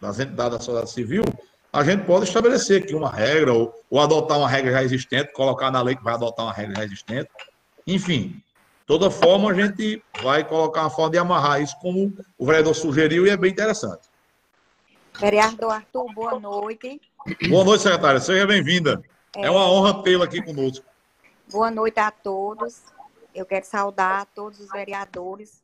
das 0.00 0.18
entidades 0.18 0.52
da 0.52 0.58
sociedade 0.58 0.90
civil, 0.90 1.24
a 1.72 1.84
gente 1.84 2.04
pode 2.04 2.24
estabelecer 2.24 2.82
aqui 2.82 2.94
uma 2.94 3.10
regra, 3.10 3.52
ou, 3.52 3.74
ou 3.90 4.00
adotar 4.00 4.38
uma 4.38 4.48
regra 4.48 4.72
já 4.72 4.82
existente, 4.82 5.32
colocar 5.32 5.70
na 5.70 5.82
lei 5.82 5.94
que 5.94 6.02
vai 6.02 6.14
adotar 6.14 6.46
uma 6.46 6.52
regra 6.52 6.76
já 6.76 6.84
existente, 6.84 7.28
enfim, 7.86 8.40
toda 8.86 9.10
forma, 9.10 9.50
a 9.50 9.54
gente 9.54 10.02
vai 10.22 10.42
colocar 10.42 10.82
uma 10.82 10.90
forma 10.90 11.10
de 11.10 11.18
amarrar 11.18 11.60
isso, 11.60 11.76
como 11.80 12.16
o 12.38 12.46
vereador 12.46 12.74
sugeriu, 12.74 13.26
e 13.26 13.30
é 13.30 13.36
bem 13.36 13.50
interessante. 13.50 14.08
Vereador 15.18 15.72
Arthur, 15.72 16.12
boa 16.14 16.40
noite. 16.40 17.00
Boa 17.48 17.64
noite, 17.64 17.82
secretária. 17.82 18.20
Seja 18.20 18.46
bem-vinda. 18.46 19.02
É... 19.36 19.46
é 19.46 19.50
uma 19.50 19.70
honra 19.70 20.02
tê-la 20.02 20.24
aqui 20.24 20.42
conosco. 20.42 20.84
Boa 21.50 21.70
noite 21.70 22.00
a 22.00 22.10
todos. 22.10 22.82
Eu 23.34 23.44
quero 23.44 23.66
saudar 23.66 24.26
todos 24.34 24.60
os 24.60 24.70
vereadores. 24.70 25.62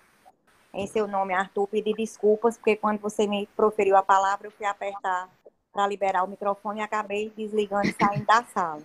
Em 0.73 0.87
seu 0.87 1.09
nome, 1.09 1.35
Arthur, 1.35 1.67
pedir 1.67 1.95
desculpas, 1.95 2.57
porque 2.57 2.77
quando 2.77 3.01
você 3.01 3.27
me 3.27 3.47
proferiu 3.57 3.97
a 3.97 4.03
palavra, 4.03 4.47
eu 4.47 4.53
fui 4.53 4.67
apertar 4.67 5.29
para 5.73 5.87
liberar 5.87 6.25
o 6.25 6.29
microfone 6.29 6.81
e 6.81 6.83
acabei 6.83 7.31
desligando 7.31 7.89
e 7.89 7.95
saindo 7.95 8.27
da 8.27 8.45
sala. 8.45 8.83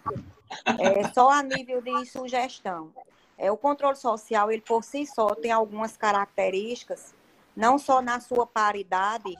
É, 0.80 1.08
só 1.10 1.30
a 1.30 1.44
nível 1.44 1.82
de 1.82 2.06
sugestão. 2.06 2.92
É, 3.38 3.52
o 3.52 3.58
controle 3.58 3.98
social, 3.98 4.50
ele 4.52 4.62
por 4.62 4.84
si 4.84 5.06
só 5.06 5.36
tem 5.36 5.52
algumas 5.52 5.98
características, 5.98 7.14
não 7.56 7.78
só 7.78 8.02
na 8.02 8.20
sua 8.20 8.48
paridade, 8.48 9.38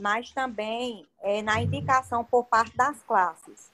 mas 0.00 0.30
também 0.32 1.06
é, 1.20 1.42
na 1.42 1.60
indicação 1.60 2.24
por 2.24 2.44
parte 2.44 2.76
das 2.76 3.02
classes. 3.02 3.72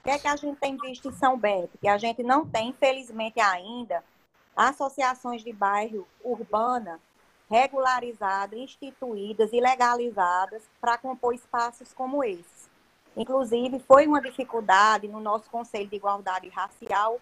O 0.00 0.02
que 0.02 0.10
é 0.10 0.18
que 0.18 0.28
a 0.28 0.34
gente 0.34 0.58
tem 0.58 0.78
visto 0.78 1.08
em 1.08 1.12
São 1.12 1.38
Bento? 1.38 1.76
Que 1.78 1.86
a 1.86 1.98
gente 1.98 2.22
não 2.22 2.46
tem, 2.46 2.70
infelizmente 2.70 3.38
ainda, 3.38 4.02
associações 4.56 5.44
de 5.44 5.52
bairro 5.52 6.08
urbana 6.24 6.98
regularizadas, 7.50 8.58
instituídas 8.58 9.52
e 9.52 9.60
legalizadas 9.60 10.62
para 10.80 10.96
compor 10.96 11.34
espaços 11.34 11.92
como 11.92 12.24
esse. 12.24 12.70
Inclusive, 13.14 13.78
foi 13.80 14.06
uma 14.06 14.22
dificuldade 14.22 15.06
no 15.06 15.20
nosso 15.20 15.50
Conselho 15.50 15.88
de 15.88 15.96
Igualdade 15.96 16.48
Racial 16.48 17.20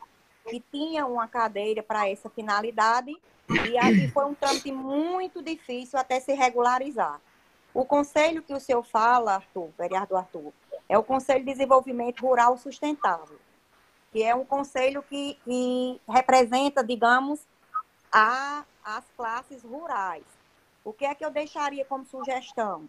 que 0.48 0.62
tinha 0.70 1.04
uma 1.04 1.26
cadeira 1.26 1.82
para 1.82 2.08
essa 2.08 2.30
finalidade, 2.30 3.14
e 3.50 3.76
aí 3.76 4.08
foi 4.08 4.24
um 4.24 4.34
trâmite 4.34 4.70
muito 4.72 5.42
difícil 5.42 5.98
até 5.98 6.20
se 6.20 6.32
regularizar. 6.32 7.20
O 7.74 7.84
conselho 7.84 8.42
que 8.42 8.54
o 8.54 8.60
senhor 8.60 8.82
fala, 8.82 9.34
Arthur, 9.34 9.70
vereador 9.76 10.18
Arthur, 10.18 10.52
é 10.88 10.96
o 10.96 11.02
Conselho 11.02 11.44
de 11.44 11.52
Desenvolvimento 11.52 12.20
Rural 12.20 12.56
Sustentável, 12.56 13.38
que 14.10 14.22
é 14.22 14.34
um 14.34 14.44
conselho 14.44 15.02
que, 15.02 15.38
que 15.44 16.00
representa, 16.08 16.82
digamos, 16.82 17.46
a, 18.10 18.64
as 18.82 19.04
classes 19.16 19.62
rurais. 19.62 20.24
O 20.82 20.92
que 20.92 21.04
é 21.04 21.14
que 21.14 21.24
eu 21.24 21.30
deixaria 21.30 21.84
como 21.84 22.06
sugestão? 22.06 22.88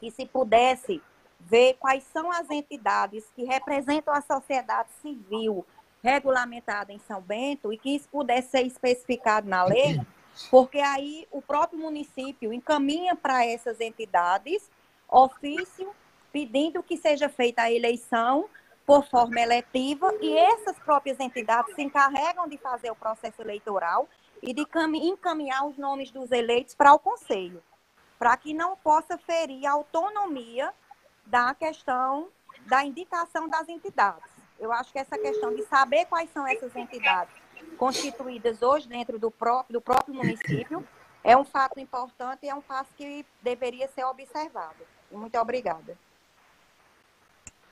Que 0.00 0.10
se 0.10 0.24
pudesse 0.24 1.02
ver 1.38 1.74
quais 1.74 2.04
são 2.04 2.32
as 2.32 2.48
entidades 2.50 3.24
que 3.34 3.44
representam 3.44 4.14
a 4.14 4.22
sociedade 4.22 4.88
civil 5.02 5.66
regulamentada 6.02 6.92
em 6.92 6.98
São 7.00 7.20
Bento 7.20 7.72
e 7.72 7.76
que 7.76 7.94
isso 7.94 8.08
pudesse 8.08 8.50
ser 8.50 8.66
especificado 8.66 9.46
na 9.46 9.64
lei, 9.64 10.00
porque 10.50 10.78
aí 10.78 11.28
o 11.30 11.42
próprio 11.42 11.78
município 11.78 12.52
encaminha 12.52 13.14
para 13.14 13.44
essas 13.44 13.80
entidades 13.80 14.70
ofício 15.06 15.94
pedindo 16.32 16.82
que 16.82 16.96
seja 16.96 17.28
feita 17.28 17.62
a 17.62 17.72
eleição 17.72 18.48
por 18.86 19.06
forma 19.06 19.40
eletiva 19.40 20.12
e 20.20 20.36
essas 20.36 20.78
próprias 20.78 21.20
entidades 21.20 21.74
se 21.74 21.82
encarregam 21.82 22.48
de 22.48 22.58
fazer 22.58 22.90
o 22.90 22.96
processo 22.96 23.40
eleitoral 23.40 24.08
e 24.42 24.52
de 24.52 24.66
encaminhar 25.02 25.66
os 25.66 25.76
nomes 25.76 26.10
dos 26.10 26.30
eleitos 26.30 26.74
para 26.74 26.92
o 26.92 26.98
conselho, 26.98 27.62
para 28.18 28.36
que 28.36 28.52
não 28.52 28.76
possa 28.76 29.16
ferir 29.18 29.66
a 29.66 29.72
autonomia 29.72 30.72
da 31.26 31.54
questão 31.54 32.28
da 32.66 32.84
indicação 32.84 33.48
das 33.48 33.68
entidades. 33.68 34.28
Eu 34.58 34.72
acho 34.72 34.92
que 34.92 34.98
essa 34.98 35.16
questão 35.16 35.54
de 35.54 35.62
saber 35.64 36.06
quais 36.06 36.30
são 36.32 36.46
essas 36.46 36.74
entidades 36.74 37.34
constituídas 37.78 38.60
hoje 38.60 38.88
dentro 38.88 39.18
do 39.18 39.30
próprio, 39.30 39.74
do 39.74 39.80
próprio 39.80 40.14
município 40.14 40.86
é 41.22 41.36
um 41.36 41.44
fato 41.44 41.78
importante 41.78 42.40
e 42.44 42.48
é 42.48 42.54
um 42.54 42.60
passo 42.60 42.90
que 42.96 43.24
deveria 43.42 43.88
ser 43.88 44.04
observado. 44.04 44.84
Muito 45.10 45.38
obrigada. 45.38 45.96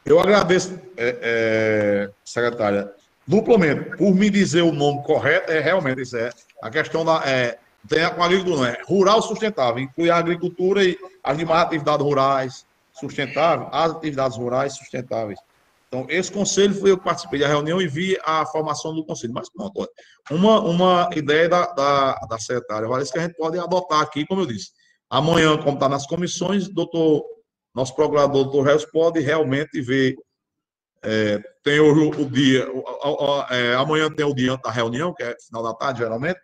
Eu 0.05 0.19
agradeço, 0.19 0.79
é, 0.97 1.19
é, 1.21 2.11
secretária, 2.25 2.93
duplamente, 3.27 3.97
por 3.97 4.15
me 4.15 4.31
dizer 4.31 4.63
o 4.63 4.73
nome 4.73 5.03
correto, 5.03 5.53
é 5.53 5.61
realmente 5.61 6.03
isso 6.03 6.17
é 6.17 6.31
a 6.63 6.71
questão 6.71 7.05
da 7.05 7.23
é, 7.27 7.59
tem 7.87 8.03
a, 8.03 8.11
com 8.11 8.23
a 8.23 8.27
agricultura, 8.27 8.71
é? 8.71 8.83
Rural 8.87 9.23
sustentável, 9.23 9.83
inclui 9.83 10.11
a 10.11 10.17
agricultura 10.17 10.85
e 10.85 10.99
as 11.23 11.37
demais 11.37 11.63
atividades 11.63 12.05
rurais 12.05 12.67
sustentáveis, 12.93 13.69
as 13.73 13.93
atividades 13.93 14.37
rurais 14.37 14.75
sustentáveis. 14.75 15.39
Então, 15.89 16.07
esse 16.11 16.31
conselho 16.31 16.75
foi 16.75 16.91
eu 16.91 16.99
que 16.99 17.05
participei 17.05 17.41
da 17.41 17.49
reunião 17.49 17.81
e 17.81 17.89
vi 17.89 18.19
a 18.23 18.45
formação 18.45 18.95
do 18.95 19.05
conselho. 19.05 19.33
Mas 19.33 19.49
pronto, 19.49 19.89
uma, 20.31 20.61
uma 20.61 21.11
ideia 21.17 21.49
da, 21.49 21.67
da, 21.73 22.15
da 22.29 22.39
secretária, 22.39 22.87
parece 22.87 23.11
que 23.11 23.19
a 23.19 23.23
gente 23.23 23.37
pode 23.37 23.59
adotar 23.59 24.01
aqui, 24.01 24.27
como 24.27 24.43
eu 24.43 24.47
disse. 24.47 24.71
Amanhã, 25.09 25.57
como 25.57 25.75
está 25.75 25.89
nas 25.89 26.07
comissões, 26.07 26.69
doutor, 26.69 27.25
nosso 27.79 27.95
procurador, 27.95 28.45
doutor 28.45 28.63
Reis, 28.63 28.85
pode 28.85 29.21
realmente 29.21 29.81
ver. 29.81 30.17
É, 31.01 31.41
tem 31.63 31.79
o, 31.79 32.11
o 32.11 32.29
dia, 32.29 32.67
é, 33.51 33.75
amanhã 33.75 34.11
tem 34.11 34.27
o 34.27 34.35
dia 34.35 34.57
da 34.57 34.71
reunião, 34.71 35.15
que 35.15 35.23
é 35.23 35.37
final 35.47 35.63
da 35.63 35.73
tarde, 35.73 36.01
geralmente, 36.01 36.41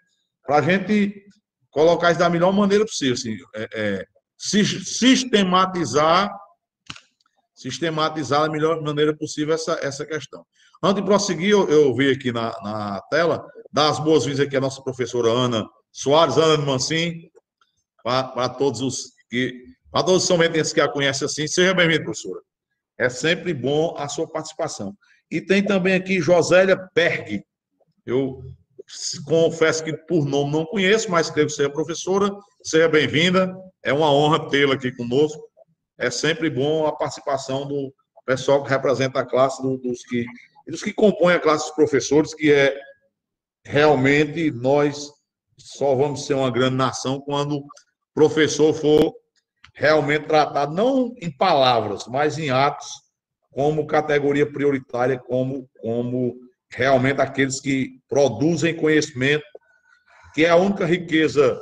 para 0.47 0.59
a 0.59 0.63
gente 0.63 1.27
colocar 1.71 2.13
isso 2.13 2.21
da 2.21 2.31
melhor 2.31 2.53
maneira 2.53 2.85
possível, 2.85 3.15
assim, 3.15 3.37
é, 3.57 3.69
é 3.75 4.07
sistematizar 4.39 6.31
sistematizar 7.55 8.43
da 8.43 8.51
melhor 8.51 8.83
maneira 8.83 9.17
possível 9.17 9.55
essa, 9.55 9.79
essa 9.83 10.05
questão. 10.05 10.45
Antes 10.83 11.03
de 11.03 11.09
prosseguir, 11.09 11.51
eu, 11.51 11.69
eu 11.69 11.95
vi 11.95 12.11
aqui 12.11 12.31
na, 12.31 12.51
na 12.63 13.01
tela, 13.11 13.45
dar 13.73 13.89
as 13.89 13.99
boas-vindas 13.99 14.41
aqui 14.41 14.57
à 14.57 14.61
nossa 14.61 14.83
professora 14.83 15.31
Ana 15.31 15.67
Soares, 15.91 16.37
Ana 16.37 16.63
Mancim, 16.65 17.31
para 18.03 18.49
todos 18.51 18.83
os 18.83 19.13
que, 19.31 19.65
para 19.95 20.03
todos 20.03 20.23
os 20.23 20.29
somentenses 20.29 20.73
que 20.73 20.81
a 20.81 20.89
conhecem 20.89 21.25
assim. 21.25 21.47
Seja 21.47 21.73
bem-vinda, 21.73 22.03
professora. 22.03 22.41
É 22.99 23.09
sempre 23.09 23.55
bom 23.55 23.95
a 23.97 24.09
sua 24.09 24.27
participação. 24.27 24.93
E 25.31 25.41
tem 25.41 25.65
também 25.65 25.95
aqui 25.95 26.21
Josélia 26.21 26.77
Berg. 26.93 27.45
Eu 28.05 28.43
confesso 29.25 29.85
que 29.85 29.97
por 29.97 30.27
nome 30.27 30.51
não 30.51 30.67
conheço, 30.67 31.09
mas 31.09 31.31
creio 31.31 31.47
que 31.47 31.53
seja 31.53 31.71
professora. 31.71 32.29
Seja 32.65 32.89
bem-vinda. 32.89 33.57
É 33.85 33.93
uma 33.93 34.13
honra 34.13 34.49
tê-la 34.49 34.75
aqui 34.75 34.91
conosco. 34.91 35.41
É 35.97 36.11
sempre 36.11 36.51
bom 36.51 36.89
a 36.89 36.93
participação 36.93 37.65
do 37.65 37.95
pessoal 38.27 38.65
que 38.65 38.71
representa 38.71 39.21
a 39.21 39.25
classe, 39.25 39.63
dos 39.63 40.03
que, 40.03 40.27
dos 40.67 40.83
que 40.83 40.93
compõem 40.93 41.37
a 41.37 41.41
classe 41.41 41.67
dos 41.67 41.77
professores, 41.77 42.35
que 42.35 42.53
é 42.53 42.77
realmente 43.65 44.51
nós 44.51 45.09
só 45.57 45.95
vamos 45.95 46.27
ser 46.27 46.35
uma 46.35 46.51
grande 46.51 46.75
nação 46.75 47.21
quando 47.21 47.59
o 47.59 47.67
professor 48.13 48.75
for 48.75 49.15
realmente 49.75 50.27
tratado, 50.27 50.75
não 50.75 51.13
em 51.21 51.31
palavras, 51.31 52.07
mas 52.07 52.39
em 52.39 52.51
atos, 52.51 52.89
como 53.51 53.87
categoria 53.87 54.51
prioritária, 54.51 55.19
como, 55.19 55.69
como 55.81 56.37
realmente 56.71 57.21
aqueles 57.21 57.61
que 57.61 58.01
produzem 58.09 58.77
conhecimento, 58.77 59.45
que 60.35 60.45
é 60.45 60.51
a 60.51 60.57
única 60.57 60.85
riqueza 60.85 61.61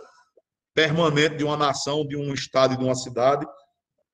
permanente 0.75 1.37
de 1.37 1.45
uma 1.45 1.57
nação, 1.57 2.07
de 2.07 2.17
um 2.17 2.33
estado 2.33 2.75
e 2.75 2.77
de 2.79 2.85
uma 2.85 2.95
cidade, 2.95 3.47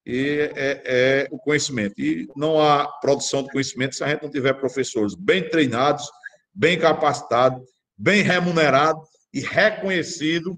e 0.04 0.50
é, 0.56 0.82
é, 0.84 1.28
o 1.30 1.38
conhecimento. 1.38 2.00
E 2.00 2.26
não 2.34 2.60
há 2.60 2.88
produção 3.00 3.42
de 3.42 3.50
conhecimento 3.50 3.94
se 3.94 4.02
a 4.02 4.08
gente 4.08 4.22
não 4.22 4.30
tiver 4.30 4.54
professores 4.54 5.14
bem 5.14 5.48
treinados, 5.48 6.08
bem 6.52 6.78
capacitados, 6.78 7.62
bem 7.96 8.22
remunerados 8.22 9.06
e 9.32 9.40
reconhecidos 9.40 10.56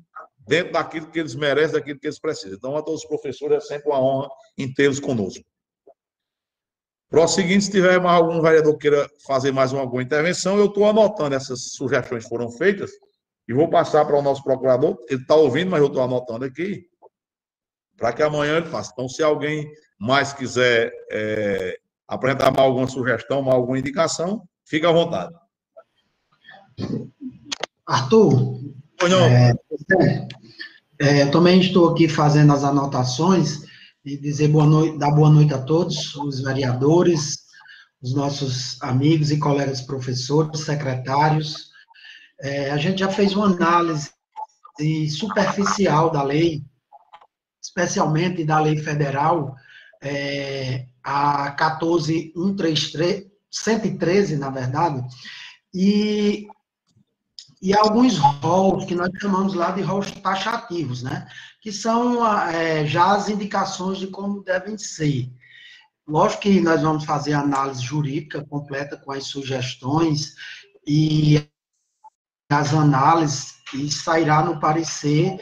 dentro 0.51 0.73
daquilo 0.73 1.07
que 1.07 1.21
eles 1.21 1.37
merecem, 1.37 1.75
daquilo 1.75 2.01
que 2.01 2.09
eles 2.09 2.19
precisam. 2.19 2.57
Então, 2.57 2.77
a 2.77 2.83
todos 2.83 3.03
os 3.03 3.09
professores 3.09 3.59
é 3.59 3.61
sempre 3.61 3.89
uma 3.89 4.01
honra 4.01 4.29
em 4.59 4.75
tê-los 4.75 4.99
conosco. 4.99 5.45
Prosseguindo, 7.09 7.63
se 7.63 7.71
tiver 7.71 8.01
mais 8.01 8.21
algum 8.21 8.43
vereador 8.43 8.73
que 8.73 8.91
queira 8.91 9.09
fazer 9.25 9.53
mais 9.53 9.73
uma 9.73 9.87
boa 9.87 10.03
intervenção, 10.03 10.59
eu 10.59 10.67
estou 10.67 10.87
anotando 10.87 11.37
essas 11.37 11.71
sugestões 11.71 12.25
que 12.25 12.29
foram 12.29 12.51
feitas 12.51 12.91
e 13.47 13.55
vou 13.55 13.71
passar 13.71 14.05
para 14.05 14.19
o 14.19 14.23
nosso 14.23 14.43
procurador. 14.43 14.99
Ele 15.09 15.23
está 15.23 15.37
ouvindo, 15.37 15.71
mas 15.71 15.81
eu 15.81 15.87
estou 15.87 16.03
anotando 16.03 16.45
aqui, 16.45 16.85
para 17.97 18.13
que 18.13 18.23
amanhã 18.23 18.57
ele 18.57 18.67
faça. 18.67 18.91
Então, 18.93 19.09
se 19.09 19.23
alguém 19.23 19.71
mais 20.01 20.33
quiser 20.33 20.93
é, 21.13 21.79
apresentar 22.09 22.51
mais 22.51 22.67
alguma 22.67 22.89
sugestão, 22.89 23.41
mais 23.41 23.55
alguma 23.55 23.79
indicação, 23.79 24.43
fique 24.65 24.85
à 24.85 24.91
vontade. 24.91 25.33
Arthur, 27.87 28.61
é, 29.03 29.53
é, 31.01 31.25
também 31.27 31.61
estou 31.61 31.89
aqui 31.89 32.07
fazendo 32.07 32.53
as 32.53 32.63
anotações 32.63 33.63
e 34.05 34.19
dizer 34.19 34.49
boa 34.49 34.67
noite, 34.67 34.99
dar 34.99 35.11
boa 35.11 35.31
noite 35.31 35.55
a 35.55 35.59
todos 35.59 36.15
os 36.17 36.41
vereadores, 36.41 37.39
os 38.03 38.15
nossos 38.15 38.81
amigos 38.83 39.31
e 39.31 39.39
colegas 39.39 39.81
professores, 39.81 40.61
secretários. 40.61 41.71
É, 42.39 42.71
a 42.71 42.77
gente 42.77 43.01
já 43.01 43.09
fez 43.09 43.35
uma 43.35 43.47
análise 43.47 44.11
superficial 45.11 46.11
da 46.11 46.23
lei, 46.23 46.63
especialmente 47.63 48.45
da 48.45 48.61
lei 48.61 48.77
federal, 48.77 49.55
é, 50.03 50.87
a 51.03 51.51
14133, 51.53 53.25
113, 53.51 54.37
na 54.37 54.51
verdade, 54.51 55.03
e, 55.73 56.47
e 57.61 57.75
alguns 57.75 58.17
rolos 58.17 58.87
que 58.87 58.95
nós 58.95 59.11
chamamos 59.21 59.55
lá 59.55 59.71
de 59.71 59.83
rolos 59.83 60.11
taxativos, 60.11 61.03
né? 61.03 61.29
que 61.61 61.71
são 61.71 62.27
é, 62.49 62.87
já 62.87 63.15
as 63.15 63.29
indicações 63.29 63.99
de 63.99 64.07
como 64.07 64.43
devem 64.43 64.79
ser. 64.79 65.31
Lógico 66.09 66.43
que 66.43 66.61
nós 66.61 66.81
vamos 66.81 67.05
fazer 67.05 67.35
análise 67.35 67.83
jurídica 67.83 68.45
completa 68.45 68.97
com 68.97 69.13
as 69.13 69.27
sugestões 69.27 70.35
e 70.87 71.47
as 72.51 72.75
análises, 72.75 73.55
e 73.75 73.89
sairá 73.91 74.43
no 74.43 74.59
parecer 74.59 75.39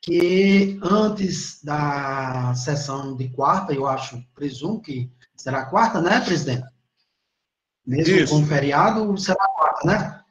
que 0.00 0.78
antes 0.82 1.62
da 1.62 2.54
sessão 2.54 3.16
de 3.16 3.28
quarta, 3.30 3.72
eu 3.72 3.86
acho, 3.86 4.22
presumo 4.34 4.80
que 4.80 5.10
será 5.36 5.64
quarta, 5.66 6.00
né, 6.00 6.20
presidente? 6.20 6.66
Mesmo 7.84 8.16
isso. 8.16 8.32
com 8.32 8.46
feriado, 8.46 9.16
será 9.18 9.44
quarta, 9.48 9.86
né? 9.86 10.21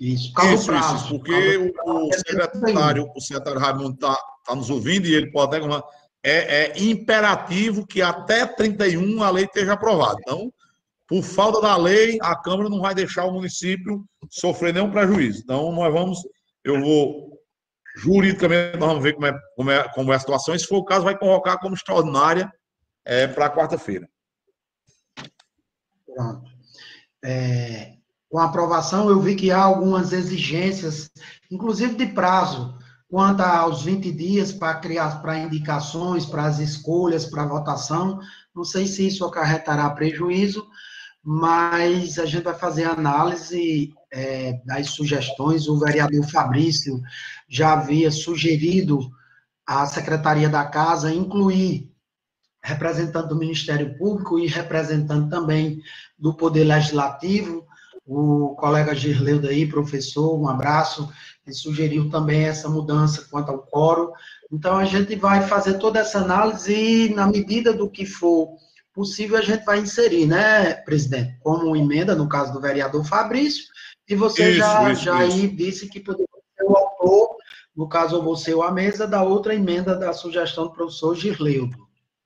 Isso, 0.00 0.32
isso, 0.52 0.66
prazo, 0.66 0.96
isso, 0.96 1.08
porque 1.08 1.56
o, 1.56 2.08
o 2.08 2.12
secretário, 2.12 3.10
o 3.14 3.20
secretário 3.20 3.60
Raimundo 3.60 3.94
está 3.94 4.16
tá 4.44 4.54
nos 4.54 4.68
ouvindo 4.68 5.06
e 5.06 5.14
ele 5.14 5.30
pode 5.30 5.56
até 5.56 5.66
é, 6.22 6.64
é 6.64 6.78
imperativo 6.78 7.86
que 7.86 8.02
até 8.02 8.46
31 8.46 9.22
a 9.22 9.30
lei 9.30 9.44
esteja 9.44 9.72
aprovada. 9.72 10.18
Então, 10.20 10.52
por 11.08 11.22
falta 11.22 11.60
da 11.60 11.76
lei, 11.76 12.18
a 12.20 12.36
Câmara 12.36 12.68
não 12.68 12.80
vai 12.80 12.94
deixar 12.94 13.24
o 13.26 13.32
município 13.32 14.04
sofrer 14.28 14.74
nenhum 14.74 14.90
prejuízo. 14.90 15.42
Então, 15.44 15.70
nós 15.72 15.92
vamos, 15.92 16.18
eu 16.64 16.80
vou, 16.80 17.40
juridicamente, 17.96 18.76
nós 18.76 18.88
vamos 18.88 19.02
ver 19.02 19.14
como 19.14 19.26
é, 19.26 19.40
como 19.54 19.70
é, 19.70 19.88
como 19.90 20.12
é 20.12 20.16
a 20.16 20.18
situação, 20.18 20.54
e 20.54 20.58
se 20.58 20.66
for 20.66 20.78
o 20.78 20.84
caso, 20.84 21.04
vai 21.04 21.16
convocar 21.16 21.60
como 21.60 21.76
extraordinária 21.76 22.52
é, 23.04 23.28
para 23.28 23.48
quarta-feira. 23.48 24.08
Pronto. 26.04 26.50
É, 27.24 27.95
com 28.36 28.40
a 28.40 28.44
aprovação, 28.44 29.08
eu 29.08 29.18
vi 29.18 29.34
que 29.34 29.50
há 29.50 29.62
algumas 29.62 30.12
exigências, 30.12 31.10
inclusive 31.50 31.94
de 31.94 32.04
prazo, 32.08 32.76
quanto 33.08 33.40
aos 33.40 33.80
20 33.82 34.12
dias 34.12 34.52
para 34.52 34.74
criar 34.74 35.22
para 35.22 35.38
indicações, 35.38 36.26
para 36.26 36.44
as 36.44 36.58
escolhas, 36.58 37.24
para 37.24 37.46
votação. 37.46 38.20
Não 38.54 38.62
sei 38.62 38.86
se 38.86 39.06
isso 39.06 39.24
acarretará 39.24 39.88
prejuízo, 39.88 40.66
mas 41.24 42.18
a 42.18 42.26
gente 42.26 42.42
vai 42.42 42.52
fazer 42.52 42.84
análise 42.84 43.94
é, 44.12 44.60
das 44.66 44.90
sugestões. 44.90 45.66
O 45.66 45.78
vereador 45.78 46.28
Fabrício 46.28 47.00
já 47.48 47.72
havia 47.72 48.10
sugerido 48.10 49.00
à 49.66 49.86
Secretaria 49.86 50.50
da 50.50 50.66
Casa 50.66 51.10
incluir 51.10 51.90
representante 52.62 53.30
do 53.30 53.38
Ministério 53.38 53.96
Público 53.96 54.38
e 54.38 54.46
representante 54.46 55.30
também 55.30 55.80
do 56.18 56.34
Poder 56.34 56.64
Legislativo, 56.64 57.66
o 58.06 58.54
colega 58.54 58.94
Girleu 58.94 59.40
daí, 59.40 59.66
professor, 59.66 60.38
um 60.38 60.48
abraço, 60.48 61.12
ele 61.44 61.54
sugeriu 61.54 62.08
também 62.08 62.44
essa 62.44 62.68
mudança 62.68 63.26
quanto 63.30 63.50
ao 63.50 63.58
coro. 63.58 64.12
Então, 64.50 64.76
a 64.76 64.84
gente 64.84 65.16
vai 65.16 65.42
fazer 65.42 65.74
toda 65.78 65.98
essa 65.98 66.20
análise 66.20 66.72
e, 66.72 67.14
na 67.14 67.26
medida 67.26 67.72
do 67.72 67.90
que 67.90 68.06
for 68.06 68.56
possível, 68.94 69.36
a 69.36 69.42
gente 69.42 69.64
vai 69.64 69.80
inserir, 69.80 70.26
né, 70.26 70.74
presidente? 70.74 71.36
Como 71.40 71.76
emenda, 71.76 72.14
no 72.14 72.28
caso 72.28 72.52
do 72.52 72.60
vereador 72.60 73.04
Fabrício, 73.04 73.64
e 74.08 74.14
você 74.14 74.50
isso, 74.50 74.58
já, 74.58 74.92
isso, 74.92 75.02
já 75.02 75.26
isso. 75.26 75.36
aí 75.36 75.48
disse 75.48 75.88
que 75.88 75.98
poderia 75.98 76.26
ser 76.56 76.64
o 76.64 76.76
autor, 76.76 77.36
no 77.76 77.88
caso, 77.88 78.22
você 78.22 78.54
ou 78.54 78.62
a 78.62 78.70
mesa, 78.70 79.06
da 79.06 79.22
outra 79.22 79.54
emenda 79.54 79.96
da 79.96 80.12
sugestão 80.12 80.64
do 80.64 80.72
professor 80.72 81.14
Girleudo, 81.14 81.76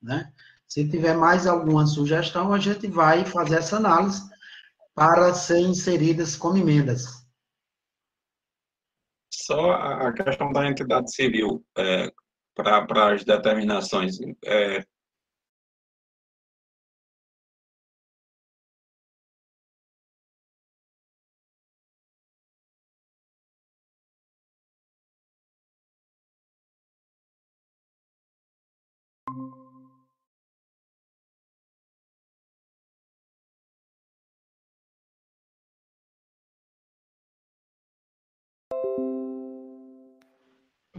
né? 0.01 0.31
Se 0.67 0.87
tiver 0.87 1.17
mais 1.17 1.45
alguma 1.45 1.85
sugestão, 1.85 2.53
a 2.53 2.59
gente 2.59 2.87
vai 2.87 3.25
fazer 3.25 3.55
essa 3.55 3.75
análise 3.75 4.30
para 4.93 5.33
serem 5.33 5.71
inseridas 5.71 6.35
como 6.35 6.57
emendas. 6.57 7.21
Só 9.33 9.71
a 9.71 10.13
questão 10.13 10.51
da 10.51 10.67
entidade 10.67 11.13
civil 11.13 11.65
é, 11.77 12.11
para 12.53 13.13
as 13.13 13.23
determinações. 13.23 14.17
É, 14.45 14.85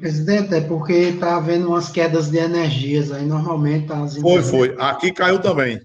Presidente, 0.03 0.53
é 0.53 0.61
porque 0.61 0.93
está 0.93 1.37
havendo 1.37 1.69
umas 1.69 1.89
quedas 1.89 2.29
de 2.29 2.37
energias 2.37 3.13
aí, 3.13 3.25
normalmente 3.25 3.93
as 3.93 4.17
Foi, 4.17 4.43
foi. 4.43 4.75
Aqui 4.77 5.13
caiu 5.13 5.41
também. 5.41 5.81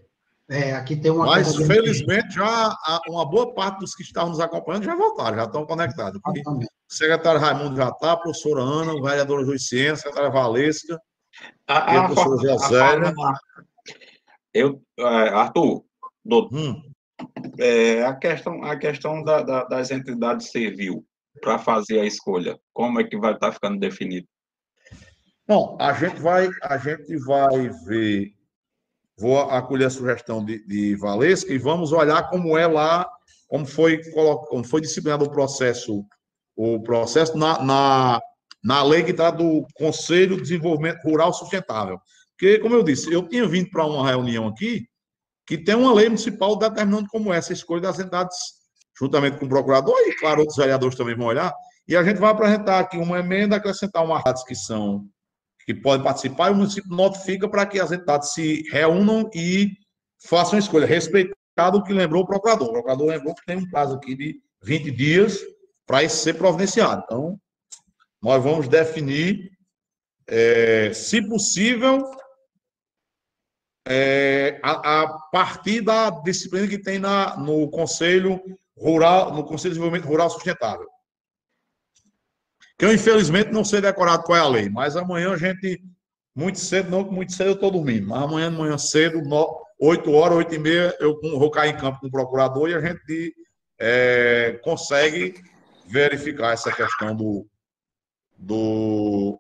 É, 0.50 0.74
aqui 0.74 0.96
tem 0.96 1.12
uma 1.12 1.28
Mas, 1.28 1.56
felizmente, 1.56 2.34
já 2.34 2.76
uma 3.10 3.30
boa 3.30 3.54
parte 3.54 3.82
dos 3.82 3.94
que 3.94 4.02
estavam 4.02 4.32
nos 4.32 4.40
acompanhando 4.40 4.86
já 4.86 4.96
voltaram, 4.96 5.38
já 5.38 5.44
estão 5.44 5.68
conectados. 5.68 6.20
O 6.26 6.66
secretário 6.92 7.40
Raimundo 7.40 7.76
já 7.76 7.90
está, 7.90 8.14
a 8.14 8.18
professora 8.18 8.62
Ana, 8.62 8.94
o 8.94 9.04
vereador 9.04 9.46
Luiz 9.46 9.68
Ciência, 9.68 9.94
a 9.94 9.98
secretária 9.98 10.32
Valesca, 10.32 11.00
a, 11.68 11.78
a, 11.78 12.00
a 12.00 12.06
professora 12.08 12.42
Josélia. 12.42 13.14
Eu, 14.52 14.82
é, 14.98 15.04
Arthur, 15.30 15.84
doutor, 16.26 16.58
hum. 16.58 16.82
é, 17.60 18.04
a 18.04 18.16
questão, 18.16 18.64
a 18.64 18.76
questão 18.78 19.24
da, 19.24 19.44
da, 19.44 19.64
das 19.66 19.92
entidades 19.92 20.50
civil 20.50 21.06
para 21.40 21.60
fazer 21.60 22.00
a 22.00 22.06
escolha, 22.06 22.58
como 22.74 23.00
é 23.00 23.04
que 23.04 23.18
vai 23.18 23.34
estar 23.34 23.48
tá 23.48 23.54
ficando 23.54 23.80
definido? 23.80 24.28
Bom, 25.48 25.78
a 25.80 25.94
gente 25.94 26.20
vai, 26.20 26.50
a 26.62 26.78
gente 26.78 27.18
vai 27.20 27.70
ver, 27.86 28.34
vou 29.18 29.40
acolher 29.40 29.86
a 29.86 29.90
sugestão 29.90 30.44
de, 30.44 30.66
de 30.68 30.96
Valesca 30.96 31.54
e 31.54 31.58
vamos 31.58 31.92
olhar 31.94 32.30
como 32.30 32.58
é 32.58 32.68
lá, 32.68 33.10
como 33.48 33.66
foi, 33.66 34.02
como 34.12 34.64
foi 34.66 34.82
disciplinado 34.82 35.26
o 35.26 35.32
processo, 35.32 36.06
o 36.56 36.82
processo 36.82 37.38
na, 37.38 37.64
na, 37.64 38.22
na 38.62 38.84
lei 38.84 39.04
que 39.04 39.12
está 39.12 39.32
do 39.32 39.66
Conselho 39.76 40.36
de 40.36 40.42
Desenvolvimento 40.42 41.02
Rural 41.04 41.34
Sustentável. 41.34 41.98
Porque, 42.32 42.60
como 42.60 42.76
eu 42.76 42.84
disse, 42.84 43.12
eu 43.12 43.28
tinha 43.28 43.48
vindo 43.48 43.70
para 43.70 43.86
uma 43.86 44.06
reunião 44.06 44.48
aqui 44.48 44.86
que 45.48 45.58
tem 45.58 45.76
uma 45.76 45.94
lei 45.94 46.10
municipal 46.10 46.58
determinando 46.58 47.08
como 47.08 47.34
é 47.34 47.38
essa 47.38 47.54
escolha 47.54 47.82
das 47.82 48.00
entidades, 48.00 48.38
juntamente 49.00 49.38
com 49.38 49.46
o 49.46 49.50
procurador 49.50 49.96
e, 50.06 50.16
claro, 50.16 50.42
outros 50.42 50.58
vereadores 50.58 50.98
também 50.98 51.16
vão 51.16 51.28
olhar. 51.28 51.54
E 51.88 51.96
a 51.96 52.04
gente 52.04 52.20
vai 52.20 52.32
apresentar 52.32 52.80
aqui 52.80 52.98
uma 52.98 53.20
emenda, 53.20 53.56
acrescentar 53.56 54.04
uma 54.04 54.22
que 54.46 54.56
são 54.56 55.08
que 55.66 55.74
podem 55.74 56.02
participar, 56.02 56.48
e 56.48 56.54
o 56.54 56.56
município 56.56 56.90
notifica 56.90 57.50
para 57.50 57.66
que 57.66 57.78
as 57.78 57.92
entidades 57.92 58.32
se 58.32 58.64
reúnam 58.72 59.30
e 59.36 59.70
façam 60.26 60.56
a 60.56 60.60
escolha, 60.60 60.88
respeitado 60.88 61.78
o 61.78 61.84
que 61.84 61.92
lembrou 61.92 62.24
o 62.24 62.26
procurador. 62.26 62.70
O 62.70 62.72
procurador 62.72 63.08
lembrou 63.08 63.36
que 63.36 63.46
tem 63.46 63.58
um 63.58 63.70
prazo 63.70 63.96
aqui 63.96 64.16
de 64.16 64.42
20 64.64 64.92
dias 64.92 65.42
para 65.86 66.04
isso 66.04 66.24
ser 66.24 66.36
providenciado. 66.36 67.04
Então, 67.04 67.38
nós 68.22 68.42
vamos 68.42 68.70
definir, 68.70 69.52
é, 70.26 70.94
se 70.94 71.22
possível, 71.28 72.02
é, 73.86 74.60
a, 74.64 75.04
a, 75.04 75.20
partir 75.32 75.82
da 75.82 76.10
disciplina 76.10 76.68
que 76.68 76.78
tem 76.78 76.98
na, 76.98 77.38
no 77.38 77.70
Conselho 77.70 78.42
Rural, 78.78 79.34
no 79.34 79.44
Conselho 79.44 79.74
de 79.74 79.80
Desenvolvimento 79.80 80.08
Rural 80.08 80.30
Sustentável. 80.30 80.88
Que 82.78 82.86
eu 82.86 82.94
infelizmente 82.94 83.52
não 83.52 83.66
sei 83.66 83.82
decorado 83.82 84.24
qual 84.24 84.38
é 84.38 84.42
a 84.42 84.48
lei, 84.48 84.70
mas 84.70 84.96
amanhã 84.96 85.32
a 85.32 85.38
gente, 85.38 85.82
muito 86.36 86.60
cedo, 86.60 86.92
não 86.92 87.04
muito 87.04 87.34
cedo 87.34 87.48
eu 87.48 87.54
estou 87.54 87.72
dormindo, 87.72 88.08
mas 88.08 88.22
amanhã 88.22 88.52
de 88.52 88.58
manhã 88.58 88.78
cedo, 88.78 89.22
8 89.80 90.12
horas, 90.12 90.38
8 90.38 90.56
e 90.56 90.60
meia, 90.60 90.98
eu 91.00 91.20
vou 91.22 91.50
cair 91.50 91.74
em 91.74 91.78
campo 91.78 92.00
com 92.00 92.08
o 92.08 92.12
procurador 92.12 92.70
e 92.70 92.76
a 92.76 92.80
gente 92.80 93.34
é, 93.80 94.60
consegue 94.64 95.42
verificar 95.88 96.54
essa 96.54 96.72
questão 96.72 97.16
do, 97.16 97.48
do 98.38 99.40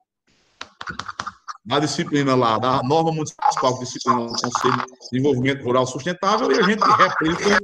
da 1.63 1.79
disciplina 1.79 2.33
lá, 2.33 2.57
da 2.57 2.81
norma 2.81 3.11
municipal 3.11 3.73
de 3.73 3.79
disciplina 3.79 4.25
do 4.25 4.27
Conselho 4.29 4.77
de 4.77 5.09
Desenvolvimento 5.11 5.63
Rural 5.63 5.85
Sustentável 5.85 6.49
e 6.49 6.59
a 6.59 6.63
gente 6.63 6.81
replica 6.81 7.59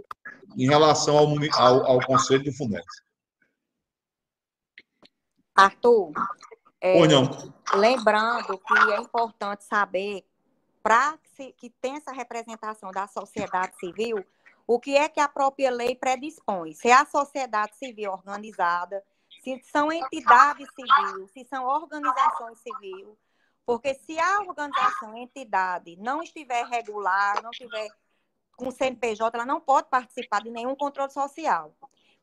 em 0.57 0.67
relação 0.67 1.17
ao, 1.17 1.27
ao, 1.57 1.85
ao 1.91 2.05
Conselho 2.05 2.43
do 2.43 2.53
Fundec. 2.53 2.85
Arthur, 5.55 6.11
é, 6.81 6.97
lembrando 7.75 8.57
que 8.57 8.91
é 8.91 8.97
importante 8.97 9.63
saber, 9.63 10.25
para 10.81 11.17
que 11.57 11.69
tenha 11.81 11.97
essa 11.97 12.11
representação 12.11 12.91
da 12.91 13.07
sociedade 13.07 13.77
civil, 13.77 14.25
o 14.67 14.79
que 14.79 14.95
é 14.95 15.07
que 15.07 15.19
a 15.19 15.27
própria 15.27 15.71
lei 15.71 15.95
predispõe. 15.95 16.73
Se 16.73 16.89
é 16.89 16.93
a 16.93 17.05
sociedade 17.05 17.75
civil 17.77 18.11
organizada, 18.11 19.03
se 19.43 19.61
são 19.71 19.91
entidades 19.91 20.67
civis, 20.73 21.31
se 21.31 21.45
são 21.45 21.65
organizações 21.65 22.59
civis, 22.59 23.07
porque 23.65 23.93
se 23.95 24.19
a 24.19 24.39
organização, 24.41 25.17
entidade, 25.17 25.95
não 25.97 26.21
estiver 26.21 26.65
regular, 26.65 27.41
não 27.41 27.51
estiver 27.51 27.89
com 28.55 28.71
CNPJ, 28.71 29.35
ela 29.35 29.45
não 29.45 29.59
pode 29.59 29.89
participar 29.89 30.41
de 30.41 30.49
nenhum 30.49 30.75
controle 30.75 31.11
social. 31.11 31.73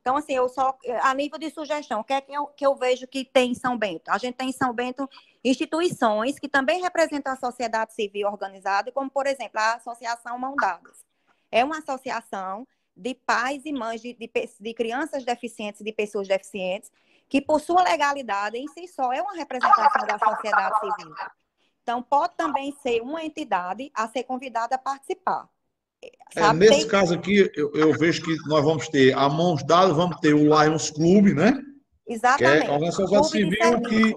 Então, 0.01 0.16
assim, 0.16 0.33
eu 0.33 0.49
só, 0.49 0.78
a 1.03 1.12
nível 1.14 1.39
de 1.39 1.51
sugestão, 1.51 2.01
o 2.01 2.05
que 2.05 2.14
é 2.14 2.20
que 2.20 2.33
eu, 2.33 2.47
que 2.47 2.66
eu 2.66 2.74
vejo 2.74 3.07
que 3.07 3.24
tem 3.24 3.51
em 3.51 3.55
São 3.55 3.76
Bento? 3.76 4.11
A 4.11 4.16
gente 4.16 4.35
tem 4.35 4.49
em 4.49 4.53
São 4.53 4.72
Bento 4.72 5.09
instituições 5.45 6.39
que 6.39 6.49
também 6.49 6.81
representam 6.81 7.33
a 7.33 7.37
sociedade 7.37 7.93
civil 7.93 8.28
organizada, 8.28 8.91
como, 8.91 9.11
por 9.11 9.26
exemplo, 9.26 9.61
a 9.61 9.74
Associação 9.74 10.39
Mão 10.39 10.57
Dadas. 10.57 11.05
É 11.51 11.62
uma 11.62 11.78
associação 11.78 12.66
de 12.97 13.14
pais 13.14 13.62
e 13.66 13.72
mães 13.72 14.01
de, 14.01 14.14
de, 14.14 14.31
de 14.59 14.74
crianças 14.74 15.24
deficientes 15.24 15.81
e 15.81 15.85
de 15.85 15.93
pessoas 15.93 16.26
deficientes, 16.26 16.91
que, 17.28 17.41
por 17.41 17.61
sua 17.61 17.83
legalidade 17.83 18.57
em 18.57 18.66
si 18.68 18.89
só, 18.89 19.12
é 19.12 19.20
uma 19.20 19.35
representação 19.35 20.07
da 20.07 20.18
sociedade 20.18 20.81
civil. 20.81 21.14
Então, 21.83 22.03
pode 22.03 22.35
também 22.37 22.72
ser 22.83 23.03
uma 23.03 23.22
entidade 23.22 23.91
a 23.95 24.09
ser 24.09 24.24
convidada 24.24 24.76
a 24.76 24.78
participar. 24.78 25.49
É, 26.36 26.53
nesse 26.53 26.86
caso 26.86 27.14
aqui, 27.14 27.51
eu, 27.57 27.72
eu, 27.74 27.92
vejo 27.92 28.22
que 28.22 28.36
nós 28.46 28.64
vamos 28.64 28.88
ter 28.88 29.12
a 29.14 29.28
mãos 29.28 29.64
dadas, 29.64 29.96
vamos 29.96 30.16
ter 30.20 30.32
o 30.32 30.44
Lions 30.44 30.90
Clube, 30.90 31.34
né? 31.34 31.61
Exatamente. 32.07 32.61
Que 32.62 32.66
é 32.66 32.70
a 32.70 32.72
organização 32.72 33.24
civil 33.24 33.82
que 33.82 34.14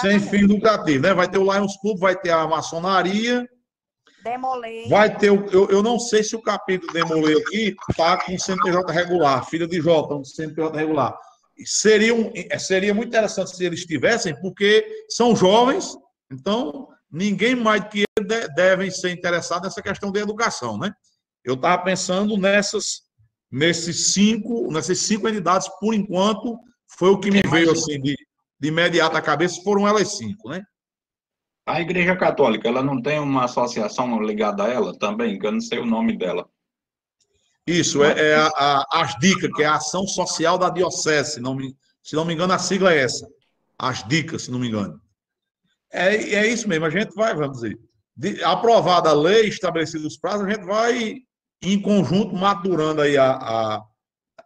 sem 0.00 0.20
fim 0.20 0.42
lucrativo, 0.42 1.02
né? 1.02 1.14
Vai 1.14 1.28
ter 1.28 1.38
o 1.38 1.52
Lions 1.52 1.76
Clube, 1.78 2.00
vai 2.00 2.16
ter 2.16 2.30
a 2.30 2.46
maçonaria. 2.46 3.48
Demoler. 4.22 4.88
Vai 4.88 5.16
ter 5.16 5.30
o. 5.30 5.46
Eu, 5.46 5.68
eu 5.68 5.82
não 5.82 5.98
sei 5.98 6.22
se 6.22 6.34
o 6.34 6.42
capítulo 6.42 6.92
Demoler 6.92 7.36
aqui 7.38 7.76
está 7.90 8.16
com 8.16 8.38
CNPJ 8.38 8.92
regular, 8.92 9.48
filha 9.48 9.66
de 9.66 9.80
J, 9.80 10.14
um 10.14 10.24
CNPJ 10.24 10.76
regular. 10.76 11.16
Seria, 11.64 12.14
um, 12.14 12.30
é, 12.34 12.58
seria 12.58 12.92
muito 12.92 13.08
interessante 13.08 13.56
se 13.56 13.64
eles 13.64 13.84
tivessem, 13.84 14.38
porque 14.40 14.86
são 15.08 15.34
jovens, 15.34 15.96
então 16.30 16.88
ninguém 17.10 17.54
mais 17.54 17.84
que 17.84 18.04
eles 18.18 18.48
devem 18.54 18.90
ser 18.90 19.10
interessados 19.10 19.68
nessa 19.68 19.80
questão 19.80 20.12
da 20.12 20.20
educação, 20.20 20.76
né? 20.76 20.92
Eu 21.46 21.54
estava 21.54 21.80
pensando 21.84 22.36
nessas, 22.36 23.02
nesses 23.50 24.12
cinco, 24.12 24.70
nessas 24.72 24.98
cinco 24.98 25.28
entidades, 25.28 25.68
por 25.78 25.94
enquanto, 25.94 26.58
foi 26.98 27.10
o 27.10 27.20
que 27.20 27.30
me 27.30 27.40
veio 27.42 27.70
assim 27.70 28.00
de, 28.00 28.16
de 28.58 28.68
imediato 28.68 29.16
à 29.16 29.22
cabeça, 29.22 29.62
foram 29.62 29.86
elas 29.86 30.18
cinco, 30.18 30.50
né? 30.50 30.60
A 31.64 31.80
Igreja 31.80 32.16
Católica, 32.16 32.68
ela 32.68 32.82
não 32.82 33.00
tem 33.00 33.20
uma 33.20 33.44
associação 33.44 34.20
ligada 34.20 34.64
a 34.64 34.68
ela 34.68 34.98
também, 34.98 35.38
que 35.38 35.46
eu 35.46 35.52
não 35.52 35.60
sei 35.60 35.78
o 35.78 35.86
nome 35.86 36.18
dela. 36.18 36.48
Isso, 37.64 38.02
é, 38.02 38.30
é 38.30 38.34
a, 38.34 38.46
a, 38.46 38.86
as 39.02 39.16
dicas, 39.18 39.50
que 39.52 39.62
é 39.62 39.66
a 39.66 39.76
ação 39.76 40.06
social 40.06 40.58
da 40.58 40.68
diocese, 40.68 41.34
se 41.34 41.40
não 41.40 41.54
me, 41.54 41.76
se 42.02 42.16
não 42.16 42.24
me 42.24 42.34
engano, 42.34 42.52
a 42.52 42.58
sigla 42.58 42.92
é 42.92 43.02
essa. 43.02 43.26
As 43.78 44.06
dicas, 44.06 44.42
se 44.42 44.50
não 44.50 44.58
me 44.58 44.68
engano. 44.68 45.00
É, 45.92 46.14
é 46.14 46.46
isso 46.48 46.68
mesmo, 46.68 46.86
a 46.86 46.90
gente 46.90 47.14
vai, 47.14 47.34
vamos 47.34 47.60
dizer, 47.60 47.78
de, 48.16 48.42
aprovada 48.42 49.10
a 49.10 49.14
lei, 49.14 49.46
estabelecidos 49.48 50.06
os 50.06 50.18
prazos, 50.18 50.46
a 50.46 50.50
gente 50.50 50.64
vai 50.64 51.25
em 51.62 51.80
conjunto, 51.80 52.34
maturando 52.34 53.00
aí 53.00 53.16
a, 53.16 53.30
a 53.30 53.84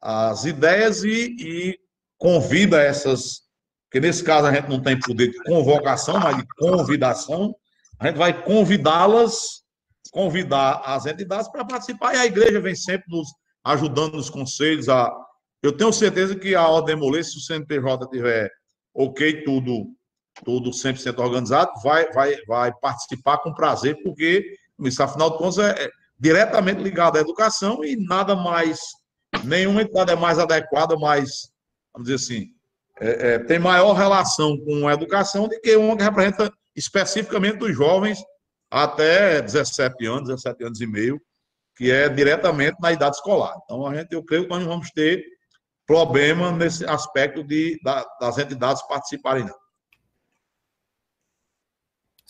as 0.01 0.45
ideias 0.45 1.05
e, 1.05 1.37
e, 1.39 1.79
convida 2.17 2.81
essas, 2.81 3.43
porque 3.85 4.01
nesse 4.01 4.23
caso 4.25 4.47
a 4.47 4.55
gente 4.55 4.69
não 4.69 4.81
tem 4.81 4.99
poder 4.99 5.31
de 5.31 5.43
convocação, 5.43 6.19
mas 6.19 6.37
de 6.37 6.47
convidação, 6.59 7.55
a 7.99 8.07
gente 8.07 8.17
vai 8.17 8.45
convidá-las, 8.45 9.63
convidar 10.11 10.83
as 10.85 11.07
entidades 11.07 11.49
para 11.49 11.65
participar, 11.65 12.15
e 12.15 12.19
a 12.19 12.27
igreja 12.27 12.61
vem 12.61 12.75
sempre 12.75 13.05
nos 13.09 13.29
ajudando 13.65 14.15
nos 14.17 14.31
conselhos. 14.31 14.89
A, 14.89 15.13
eu 15.63 15.77
tenho 15.77 15.93
certeza 15.93 16.35
que 16.35 16.55
a 16.55 16.67
ordem 16.67 16.95
demoler, 16.95 17.25
se 17.25 17.37
o 17.37 17.41
CNPJ 17.41 18.09
tiver 18.09 18.51
ok, 18.95 19.45
tudo, 19.45 19.87
tudo 20.45 20.71
100% 20.71 21.19
organizado, 21.19 21.71
vai, 21.83 22.11
vai, 22.13 22.37
vai 22.47 22.73
participar 22.81 23.39
com 23.39 23.53
prazer, 23.53 23.97
porque, 24.03 24.57
afinal 24.99 25.31
de 25.31 25.39
contas, 25.39 25.59
é, 25.59 25.91
diretamente 26.21 26.83
ligado 26.83 27.17
à 27.17 27.21
educação 27.21 27.83
e 27.83 27.97
nada 27.97 28.37
mais, 28.37 28.79
nenhuma 29.43 29.81
entidade 29.81 30.13
é 30.13 30.17
mais 30.17 30.39
adequada, 30.39 30.97
mais, 30.97 31.51
vamos 31.95 32.09
dizer 32.09 32.17
assim, 32.17 32.49
é, 33.01 33.35
é, 33.35 33.39
tem 33.39 33.59
maior 33.59 33.95
relação 33.95 34.59
com 34.59 34.87
a 34.87 34.93
educação 34.93 35.49
do 35.49 35.59
que 35.61 35.75
uma 35.77 35.97
que 35.97 36.03
representa 36.03 36.53
especificamente 36.77 37.65
os 37.65 37.75
jovens 37.75 38.23
até 38.71 39.41
17 39.41 40.07
anos, 40.07 40.29
17 40.29 40.65
anos 40.65 40.81
e 40.83 40.87
meio, 40.87 41.21
que 41.75 41.91
é 41.91 42.09
diretamente 42.11 42.77
na 42.81 42.93
idade 42.93 43.17
escolar. 43.17 43.57
Então, 43.65 43.87
a 43.87 43.95
gente, 43.95 44.13
eu 44.13 44.23
creio 44.23 44.45
que 44.45 44.51
nós 44.51 44.63
vamos 44.65 44.91
ter 44.91 45.25
problema 45.87 46.53
nesse 46.53 46.85
aspecto 46.85 47.43
de, 47.43 47.81
da, 47.83 48.05
das 48.21 48.37
entidades 48.37 48.87
participarem. 48.87 49.45
Não. 49.45 49.55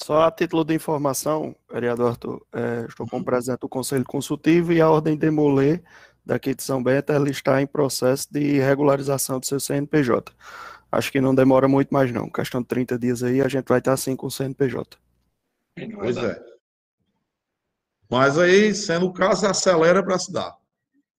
Só 0.03 0.22
a 0.22 0.30
título 0.30 0.64
de 0.64 0.74
informação, 0.74 1.55
vereador 1.70 2.11
Arthur, 2.12 2.46
é, 2.53 2.86
estou 2.88 3.07
como 3.07 3.24
presidente 3.24 3.61
do 3.61 3.68
Conselho 3.68 4.05
Consultivo 4.05 4.72
e 4.72 4.80
a 4.80 4.88
Ordem 4.88 5.16
Demoler 5.16 5.82
daqui 6.24 6.55
de 6.55 6.62
São 6.62 6.82
Bento, 6.82 7.12
ela 7.12 7.28
está 7.28 7.61
em 7.61 7.66
processo 7.66 8.26
de 8.30 8.59
regularização 8.59 9.38
do 9.38 9.46
seu 9.46 9.61
CNPJ. 9.61 10.32
Acho 10.90 11.12
que 11.12 11.20
não 11.20 11.34
demora 11.34 11.68
muito 11.68 11.92
mais 11.92 12.11
não, 12.12 12.30
questão 12.30 12.62
de 12.62 12.68
30 12.68 12.98
dias 12.98 13.22
aí, 13.22 13.40
a 13.42 13.48
gente 13.48 13.68
vai 13.68 13.78
estar 13.78 13.92
assim 13.92 14.16
com 14.16 14.26
o 14.26 14.30
CNPJ. 14.30 14.96
Pois 15.94 16.16
é. 16.16 16.40
Mas 18.11 18.38
aí, 18.38 18.74
sendo 18.74 19.07
o 19.07 19.12
caso, 19.12 19.46
acelera 19.46 20.03
para 20.03 20.18
se 20.18 20.32
dar. 20.32 20.57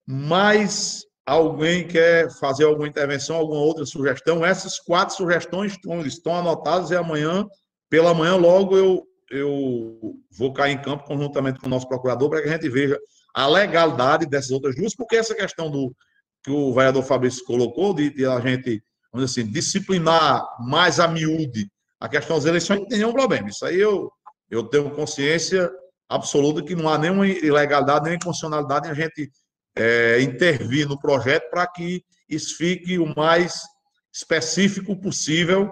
Mas 0.05 1.05
alguém 1.25 1.87
quer 1.87 2.29
fazer 2.31 2.65
alguma 2.65 2.87
intervenção, 2.87 3.37
alguma 3.37 3.61
outra 3.61 3.85
sugestão? 3.85 4.45
Essas 4.45 4.79
quatro 4.79 5.15
sugestões 5.15 5.73
estão, 5.73 6.01
estão 6.01 6.35
anotadas 6.35 6.91
e 6.91 6.95
amanhã 6.95 7.47
pela 7.91 8.13
manhã, 8.13 8.37
logo 8.37 8.77
eu, 8.77 9.05
eu 9.29 10.15
vou 10.31 10.53
cair 10.53 10.71
em 10.71 10.81
campo 10.81 11.03
conjuntamente 11.03 11.59
com 11.59 11.67
o 11.67 11.69
nosso 11.69 11.89
procurador 11.89 12.29
para 12.29 12.41
que 12.41 12.47
a 12.47 12.53
gente 12.53 12.69
veja 12.69 12.97
a 13.35 13.45
legalidade 13.45 14.25
dessas 14.25 14.49
outras 14.49 14.73
duas, 14.77 14.95
porque 14.95 15.17
essa 15.17 15.35
questão 15.35 15.69
do 15.69 15.93
que 16.41 16.49
o 16.49 16.73
vereador 16.73 17.03
Fabrício 17.03 17.43
colocou, 17.43 17.93
de, 17.93 18.09
de 18.09 18.25
a 18.25 18.39
gente, 18.39 18.81
vamos 19.11 19.29
dizer 19.29 19.41
assim, 19.41 19.51
disciplinar 19.51 20.41
mais 20.61 21.01
a 21.01 21.07
miúde 21.07 21.69
a 21.99 22.07
questão 22.07 22.37
das 22.37 22.45
eleições, 22.45 22.79
não 22.79 22.87
tem 22.87 22.97
nenhum 22.97 23.11
problema. 23.11 23.49
Isso 23.49 23.63
aí 23.65 23.79
eu, 23.79 24.09
eu 24.49 24.63
tenho 24.63 24.89
consciência 24.91 25.69
absoluta 26.09 26.63
que 26.63 26.75
não 26.75 26.89
há 26.89 26.97
nenhuma 26.97 27.27
ilegalidade, 27.27 28.05
nem 28.05 28.15
inconstitucionalidade 28.15 28.87
em 28.87 28.91
a 28.91 28.93
gente 28.93 29.29
é, 29.75 30.19
intervir 30.21 30.87
no 30.87 30.97
projeto 30.97 31.49
para 31.49 31.67
que 31.67 32.03
isso 32.27 32.55
fique 32.57 32.97
o 32.97 33.13
mais 33.15 33.61
específico 34.13 34.99
possível 34.99 35.71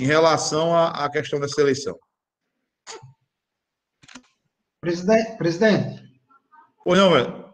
em 0.00 0.04
relação 0.04 0.74
à, 0.74 1.04
à 1.04 1.10
questão 1.10 1.40
dessa 1.40 1.60
eleição. 1.60 1.98
Presidente, 4.80 5.36
presidente. 5.36 6.02
Pois 6.84 6.98
não, 6.98 7.10
velho. 7.10 7.46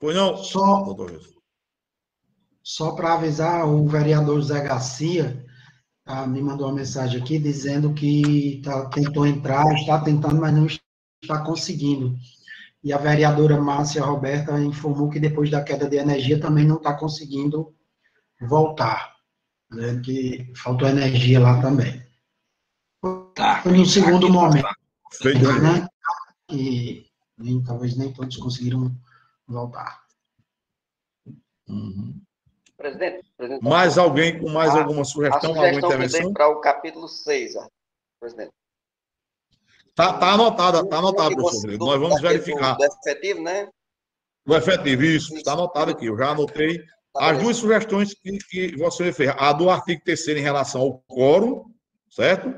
Pois 0.00 0.16
não, 0.16 0.36
só, 0.36 0.84
só 2.62 2.92
para 2.92 3.14
avisar, 3.14 3.66
o 3.66 3.86
vereador 3.86 4.40
Zé 4.42 4.62
Garcia 4.62 5.44
tá, 6.04 6.26
me 6.26 6.40
mandou 6.40 6.68
uma 6.68 6.76
mensagem 6.76 7.20
aqui 7.20 7.38
dizendo 7.38 7.92
que 7.92 8.62
tá, 8.64 8.88
tentou 8.90 9.26
entrar, 9.26 9.66
está 9.74 10.00
tentando, 10.00 10.40
mas 10.40 10.54
não 10.54 10.66
está 11.22 11.44
conseguindo. 11.44 12.16
E 12.82 12.92
a 12.92 12.98
vereadora 12.98 13.60
Márcia 13.60 14.04
Roberta 14.04 14.58
informou 14.60 15.10
que 15.10 15.18
depois 15.18 15.50
da 15.50 15.62
queda 15.62 15.88
de 15.88 15.96
energia 15.96 16.40
também 16.40 16.64
não 16.64 16.76
está 16.76 16.94
conseguindo 16.94 17.74
voltar. 18.40 19.17
Né, 19.70 20.00
que 20.02 20.52
faltou 20.56 20.88
energia 20.88 21.40
lá 21.40 21.60
também. 21.60 22.02
Tá. 23.34 23.62
Foi 23.62 23.76
no 23.76 23.84
segundo 23.84 24.30
momento. 24.30 24.68
Feito. 25.12 25.40
Né? 25.60 25.86
E 26.50 27.06
nem, 27.36 27.62
talvez 27.62 27.96
nem 27.96 28.12
todos 28.12 28.36
conseguiram 28.36 28.90
voltar. 29.46 30.02
Uhum. 31.68 32.20
Presidente, 32.76 33.28
presidente, 33.36 33.62
mais 33.62 33.98
alguém 33.98 34.38
com 34.38 34.48
mais 34.48 34.74
a, 34.74 34.78
alguma 34.78 35.04
sugestão, 35.04 35.52
sugestão 35.52 35.64
alguma 35.64 35.86
intervenção? 35.86 36.32
Para 36.32 36.48
o 36.48 36.60
capítulo 36.60 37.08
6, 37.08 37.54
presidente. 38.20 38.52
Está 39.88 40.16
tá 40.16 40.32
anotado, 40.32 40.88
tá 40.88 40.98
anotado, 40.98 41.34
professor. 41.34 41.76
Nós 41.76 42.00
vamos 42.00 42.20
verificar. 42.20 42.76
Do 42.76 42.84
efetivo, 42.84 43.42
né? 43.42 43.68
Do 44.46 44.56
efetivo, 44.56 45.02
isso. 45.02 45.36
Está 45.36 45.54
anotado 45.54 45.90
aqui. 45.90 46.06
Eu 46.06 46.16
já 46.16 46.30
anotei 46.30 46.78
tá 46.78 46.97
as 47.18 47.38
duas 47.38 47.56
sugestões 47.56 48.14
que, 48.14 48.38
que 48.38 48.76
você 48.76 49.12
fez. 49.12 49.32
A 49.36 49.52
do 49.52 49.70
artigo 49.70 50.02
3 50.04 50.28
em 50.28 50.40
relação 50.40 50.80
ao 50.80 50.98
quórum, 51.06 51.64
certo? 52.10 52.52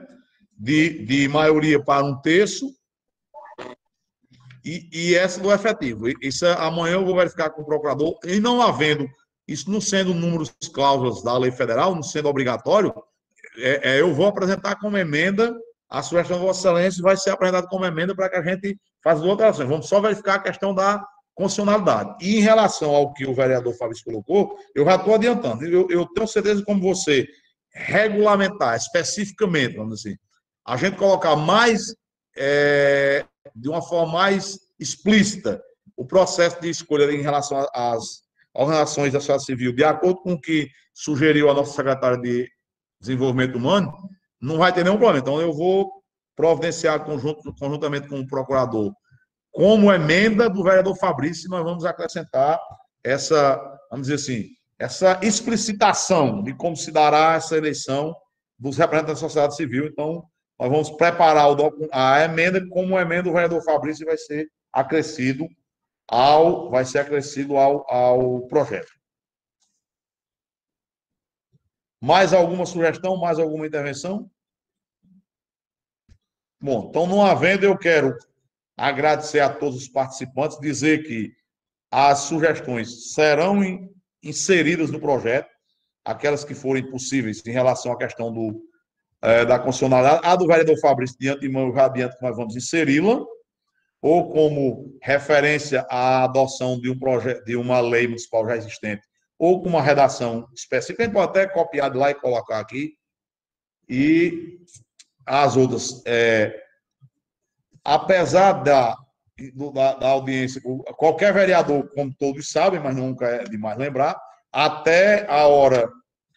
De, 0.56 1.04
de 1.04 1.28
maioria 1.28 1.82
para 1.82 2.04
um 2.04 2.20
terço 2.20 2.66
e, 4.64 4.88
e 4.92 5.14
essa 5.14 5.40
do 5.40 5.52
efetivo. 5.52 6.06
Isso 6.20 6.44
é, 6.44 6.52
amanhã 6.52 6.94
eu 6.94 7.04
vou 7.04 7.16
verificar 7.16 7.50
com 7.50 7.62
o 7.62 7.66
procurador, 7.66 8.18
e 8.24 8.38
não 8.38 8.60
havendo, 8.60 9.08
isso 9.48 9.70
não 9.70 9.80
sendo 9.80 10.14
números 10.14 10.54
cláusulas 10.72 11.22
da 11.22 11.36
lei 11.38 11.50
federal, 11.50 11.94
não 11.94 12.02
sendo 12.02 12.28
obrigatório, 12.28 12.92
é, 13.56 13.92
é, 13.92 14.00
eu 14.00 14.14
vou 14.14 14.26
apresentar 14.26 14.76
como 14.76 14.96
emenda 14.96 15.54
a 15.88 16.02
sugestão 16.02 16.38
de 16.38 16.44
Vossa 16.44 16.60
Excelência 16.60 17.02
vai 17.02 17.16
ser 17.16 17.30
apresentada 17.30 17.66
como 17.66 17.84
emenda 17.84 18.14
para 18.14 18.28
que 18.28 18.36
a 18.36 18.42
gente 18.42 18.78
faça 19.02 19.18
duas 19.20 19.32
alterações. 19.32 19.68
Vamos 19.68 19.88
só 19.88 20.00
verificar 20.00 20.34
a 20.36 20.38
questão 20.38 20.72
da 20.72 21.04
constitucionalidade. 21.34 22.16
E 22.20 22.38
em 22.38 22.40
relação 22.40 22.94
ao 22.94 23.12
que 23.12 23.26
o 23.26 23.34
vereador 23.34 23.74
Fabrício 23.74 24.04
colocou, 24.04 24.58
eu 24.74 24.84
já 24.84 24.96
estou 24.96 25.14
adiantando. 25.14 25.64
Eu, 25.64 25.88
eu 25.90 26.06
tenho 26.06 26.26
certeza 26.26 26.64
como 26.64 26.80
você 26.80 27.26
regulamentar 27.72 28.76
especificamente, 28.76 29.76
vamos 29.76 29.96
dizer 29.96 30.10
assim, 30.10 30.18
a 30.66 30.76
gente 30.76 30.96
colocar 30.96 31.36
mais 31.36 31.94
é, 32.36 33.24
de 33.54 33.68
uma 33.68 33.82
forma 33.82 34.12
mais 34.12 34.58
explícita 34.78 35.62
o 35.96 36.04
processo 36.04 36.60
de 36.60 36.70
escolha 36.70 37.10
em 37.12 37.20
relação 37.20 37.66
às 37.74 38.22
organizações 38.54 39.12
da 39.12 39.20
sociedade 39.20 39.44
civil, 39.44 39.72
de 39.72 39.84
acordo 39.84 40.20
com 40.22 40.32
o 40.32 40.40
que 40.40 40.68
sugeriu 40.94 41.50
a 41.50 41.54
nossa 41.54 41.72
secretária 41.72 42.18
de 42.18 42.48
Desenvolvimento 43.00 43.56
Humano, 43.56 43.92
não 44.40 44.58
vai 44.58 44.72
ter 44.72 44.84
nenhum 44.84 44.96
problema. 44.96 45.20
Então, 45.20 45.40
eu 45.40 45.52
vou 45.52 45.90
providenciar 46.34 47.04
conjunto, 47.04 47.54
conjuntamente 47.58 48.08
com 48.08 48.18
o 48.18 48.26
procurador, 48.26 48.92
como 49.52 49.92
emenda 49.92 50.48
do 50.48 50.62
vereador 50.62 50.96
Fabrício, 50.96 51.50
nós 51.50 51.64
vamos 51.64 51.84
acrescentar 51.84 52.60
essa, 53.04 53.56
vamos 53.90 54.06
dizer 54.06 54.14
assim, 54.14 54.48
essa 54.78 55.20
explicitação 55.22 56.42
de 56.42 56.54
como 56.54 56.76
se 56.76 56.90
dará 56.90 57.34
essa 57.34 57.56
eleição 57.56 58.14
dos 58.58 58.76
representantes 58.76 59.20
da 59.20 59.28
sociedade 59.28 59.56
civil. 59.56 59.86
Então, 59.86 60.24
nós 60.58 60.70
vamos 60.70 60.90
preparar 60.90 61.46
a 61.92 62.24
emenda, 62.24 62.66
como 62.68 62.98
emenda 62.98 63.24
do 63.24 63.32
vereador 63.32 63.62
Fabrício 63.62 64.06
vai 64.06 64.16
ser 64.16 64.50
acrescido 64.72 65.48
ao, 66.08 66.70
vai 66.70 66.84
ser 66.84 66.98
acrescido 66.98 67.56
ao, 67.56 67.90
ao 67.92 68.46
projeto. 68.46 68.92
Mais 72.02 72.32
alguma 72.32 72.64
sugestão, 72.64 73.16
mais 73.16 73.38
alguma 73.38 73.66
intervenção? 73.66 74.30
Bom, 76.60 76.88
então, 76.88 77.06
não 77.06 77.24
havendo, 77.24 77.64
eu 77.64 77.76
quero 77.76 78.16
agradecer 78.80 79.40
a 79.40 79.50
todos 79.50 79.76
os 79.76 79.88
participantes, 79.88 80.58
dizer 80.58 81.02
que 81.02 81.30
as 81.90 82.20
sugestões 82.20 83.12
serão 83.12 83.60
inseridas 84.22 84.90
no 84.90 84.98
projeto, 84.98 85.50
aquelas 86.04 86.44
que 86.44 86.54
forem 86.54 86.90
possíveis 86.90 87.44
em 87.46 87.50
relação 87.50 87.92
à 87.92 87.98
questão 87.98 88.32
do 88.32 88.62
é, 89.22 89.44
da 89.44 89.58
constitucionalidade. 89.58 90.26
A 90.26 90.34
do 90.34 90.46
vereador 90.46 90.78
Fabrício, 90.80 91.18
de 91.18 91.28
antemão, 91.28 91.74
já 91.74 91.84
adianto 91.84 92.16
que 92.16 92.22
nós 92.22 92.34
vamos 92.34 92.56
inseri-la, 92.56 93.22
ou 94.00 94.32
como 94.32 94.98
referência 95.02 95.86
à 95.90 96.24
adoção 96.24 96.80
de 96.80 96.88
um 96.88 96.98
projeto, 96.98 97.44
de 97.44 97.54
uma 97.56 97.80
lei 97.80 98.06
municipal 98.06 98.46
já 98.46 98.56
existente, 98.56 99.02
ou 99.38 99.62
com 99.62 99.68
uma 99.68 99.82
redação 99.82 100.48
específica, 100.54 101.02
a 101.02 101.06
gente 101.06 101.14
pode 101.14 101.28
até 101.28 101.46
copiar 101.46 101.90
de 101.90 101.98
lá 101.98 102.10
e 102.10 102.14
colocar 102.14 102.60
aqui. 102.60 102.94
E 103.86 104.58
as 105.26 105.54
outras, 105.54 106.02
é, 106.06 106.58
apesar 107.84 108.52
da, 108.62 108.96
da, 109.72 109.94
da, 109.94 110.08
audiência, 110.08 110.60
qualquer 110.96 111.32
vereador, 111.32 111.88
como 111.94 112.14
todos 112.14 112.50
sabem, 112.50 112.80
mas 112.80 112.96
nunca 112.96 113.26
é 113.26 113.44
demais 113.44 113.78
lembrar, 113.78 114.20
até 114.52 115.26
a 115.28 115.46
hora 115.46 115.90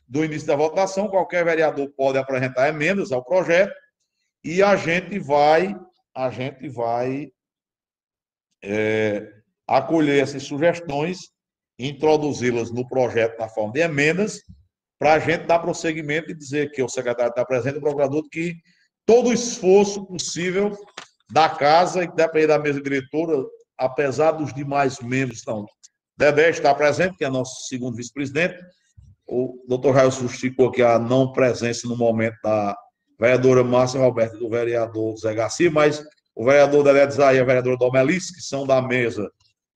do 0.07 0.23
início 0.23 0.47
da 0.47 0.55
votação, 0.55 1.07
qualquer 1.07 1.43
vereador 1.43 1.89
pode 1.97 2.17
apresentar 2.17 2.69
emendas 2.69 3.11
ao 3.11 3.23
projeto 3.23 3.73
e 4.43 4.61
a 4.61 4.75
gente 4.75 5.17
vai, 5.19 5.75
a 6.15 6.29
gente 6.29 6.67
vai 6.69 7.31
é, 8.63 9.31
acolher 9.67 10.21
essas 10.21 10.43
sugestões, 10.43 11.31
introduzi-las 11.79 12.71
no 12.71 12.87
projeto 12.87 13.39
na 13.39 13.49
forma 13.49 13.73
de 13.73 13.79
emendas, 13.79 14.41
para 14.99 15.13
a 15.13 15.19
gente 15.19 15.45
dar 15.45 15.59
prosseguimento 15.59 16.31
e 16.31 16.35
dizer 16.35 16.71
que 16.71 16.83
o 16.83 16.87
secretário 16.87 17.31
está 17.31 17.43
presente, 17.43 17.77
o 17.77 17.81
procurador, 17.81 18.23
que 18.29 18.55
todo 19.05 19.29
o 19.29 19.33
esforço 19.33 20.05
possível 20.05 20.77
da 21.33 21.49
casa 21.49 22.03
e 22.03 22.07
depende 22.07 22.47
da 22.47 22.59
mesa 22.59 22.79
diretora, 22.79 23.43
apesar 23.75 24.33
dos 24.33 24.53
demais 24.53 24.99
membros, 24.99 25.43
não. 25.47 25.65
Dedé 26.15 26.51
está 26.51 26.75
presente, 26.75 27.17
que 27.17 27.25
é 27.25 27.29
nosso 27.29 27.67
segundo 27.67 27.97
vice-presidente, 27.97 28.63
o 29.27 29.65
doutor 29.67 29.95
Raio 29.95 30.11
justificou 30.11 30.69
aqui 30.69 30.83
a 30.83 30.99
não 30.99 31.31
presença 31.31 31.87
no 31.87 31.97
momento 31.97 32.35
da 32.43 32.77
vereadora 33.19 33.63
Márcia 33.63 33.99
Roberta 33.99 34.35
e 34.35 34.39
do 34.39 34.47
vereador 34.47 35.17
Zé 35.17 35.33
Garcia, 35.33 35.71
mas 35.71 36.05
o 36.35 36.45
vereador 36.45 36.83
Delé 36.83 37.09
Zay 37.09 37.37
e 37.37 37.39
a 37.39 37.43
vereadora 37.43 37.77
Domelice, 37.77 38.31
que 38.31 38.41
são 38.41 38.67
da 38.67 38.79
mesa, 38.79 39.27